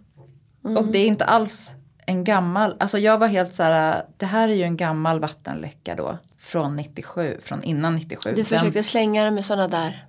Och 0.77 0.87
det 0.87 0.99
är 0.99 1.07
inte 1.07 1.25
alls 1.25 1.71
en 2.07 2.25
gammal, 2.25 2.77
alltså 2.81 2.99
jag 2.99 3.19
var 3.19 3.27
helt 3.27 3.55
så 3.55 3.63
här, 3.63 4.03
det 4.17 4.27
här 4.27 4.49
är 4.49 4.53
ju 4.53 4.63
en 4.63 4.77
gammal 4.77 5.21
vattenläcka 5.21 5.95
då. 5.95 6.19
Från 6.39 6.77
97, 6.77 7.39
från 7.43 7.63
innan 7.63 7.95
97. 7.95 8.31
du 8.31 8.37
Den- 8.37 8.45
försökte 8.45 8.83
slänga 8.83 9.25
det 9.25 9.31
med 9.31 9.45
sådana 9.45 9.69
där. 9.69 10.07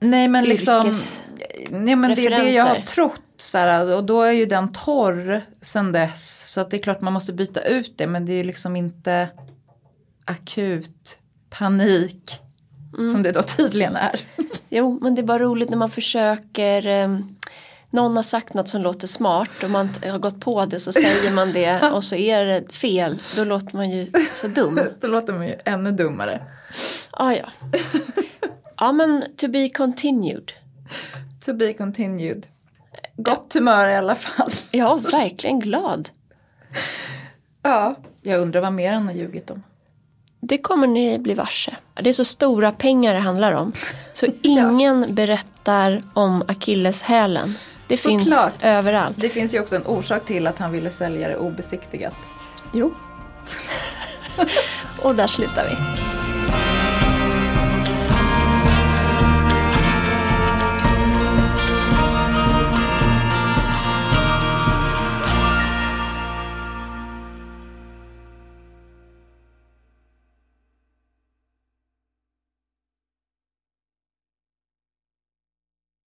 Nej 0.00 0.28
men 0.28 0.44
liksom, 0.44 0.92
nej 1.70 1.96
men 1.96 2.14
det 2.14 2.26
är 2.26 2.30
det 2.30 2.50
jag 2.50 2.64
har 2.64 2.80
trott. 2.80 3.22
Så 3.36 3.58
här, 3.58 3.94
och 3.96 4.04
då 4.04 4.22
är 4.22 4.32
ju 4.32 4.46
den 4.46 4.72
torr 4.72 5.42
sen 5.60 5.92
dess. 5.92 6.52
Så 6.52 6.60
att 6.60 6.70
det 6.70 6.76
är 6.76 6.82
klart 6.82 7.00
man 7.00 7.12
måste 7.12 7.32
byta 7.32 7.60
ut 7.60 7.98
det. 7.98 8.06
Men 8.06 8.26
det 8.26 8.32
är 8.32 8.36
ju 8.36 8.44
liksom 8.44 8.76
inte 8.76 9.28
akut 10.24 11.18
panik. 11.58 12.40
Mm. 12.98 13.12
Som 13.12 13.22
det 13.22 13.32
då 13.32 13.42
tydligen 13.42 13.96
är. 13.96 14.20
Jo, 14.68 14.98
men 15.02 15.14
det 15.14 15.20
är 15.20 15.26
bara 15.26 15.38
roligt 15.38 15.70
när 15.70 15.76
man 15.76 15.90
försöker 15.90 16.86
eh, 16.86 17.18
någon 17.90 18.16
har 18.16 18.22
sagt 18.22 18.54
något 18.54 18.68
som 18.68 18.82
låter 18.82 19.06
smart 19.06 19.62
och 19.64 19.70
man 19.70 19.88
har 20.02 20.18
gått 20.18 20.40
på 20.40 20.64
det 20.64 20.80
så 20.80 20.92
säger 20.92 21.34
man 21.34 21.52
det 21.52 21.90
och 21.92 22.04
så 22.04 22.16
är 22.16 22.44
det 22.44 22.74
fel. 22.74 23.18
Då 23.36 23.44
låter 23.44 23.76
man 23.76 23.90
ju 23.90 24.12
så 24.32 24.48
dum. 24.48 24.80
då 25.00 25.06
låter 25.06 25.32
man 25.32 25.46
ju 25.46 25.56
ännu 25.64 25.92
dummare. 25.92 26.42
Ah, 27.10 27.32
ja. 27.32 27.48
ja 28.76 28.92
men 28.92 29.24
to 29.36 29.48
be 29.48 29.68
continued. 29.68 30.52
To 31.44 31.54
be 31.54 31.72
continued. 31.72 32.46
Gott 33.16 33.54
humör 33.54 33.88
i 33.88 33.96
alla 33.96 34.14
fall. 34.14 34.50
Ja, 34.70 34.94
verkligen 34.94 35.60
glad. 35.60 36.08
Ja. 37.62 37.96
Jag 38.22 38.40
undrar 38.40 38.60
vad 38.60 38.72
mer 38.72 38.92
han 38.92 39.06
har 39.06 39.12
ljugit 39.12 39.50
om. 39.50 39.62
Det 40.40 40.58
kommer 40.58 40.86
ni 40.86 41.18
bli 41.18 41.34
varse. 41.34 41.76
Det 41.94 42.08
är 42.08 42.12
så 42.12 42.24
stora 42.24 42.72
pengar 42.72 43.14
det 43.14 43.20
handlar 43.20 43.52
om. 43.52 43.72
Så 44.14 44.26
ingen 44.42 45.14
berättar 45.14 46.02
om 46.14 46.42
akilleshälen. 46.48 47.54
Det 47.88 47.96
finns 47.96 48.24
Såklart. 48.30 48.52
överallt. 48.62 49.16
Det 49.20 49.28
finns 49.28 49.54
ju 49.54 49.60
också 49.60 49.76
en 49.76 49.86
orsak 49.86 50.24
till 50.24 50.46
att 50.46 50.58
han 50.58 50.72
ville 50.72 50.90
sälja 50.90 51.28
det 51.28 51.36
obesiktigat. 51.36 52.14
Jo. 52.72 52.94
Och 55.02 55.14
där 55.14 55.26
slutar 55.26 55.68
vi. 55.70 55.76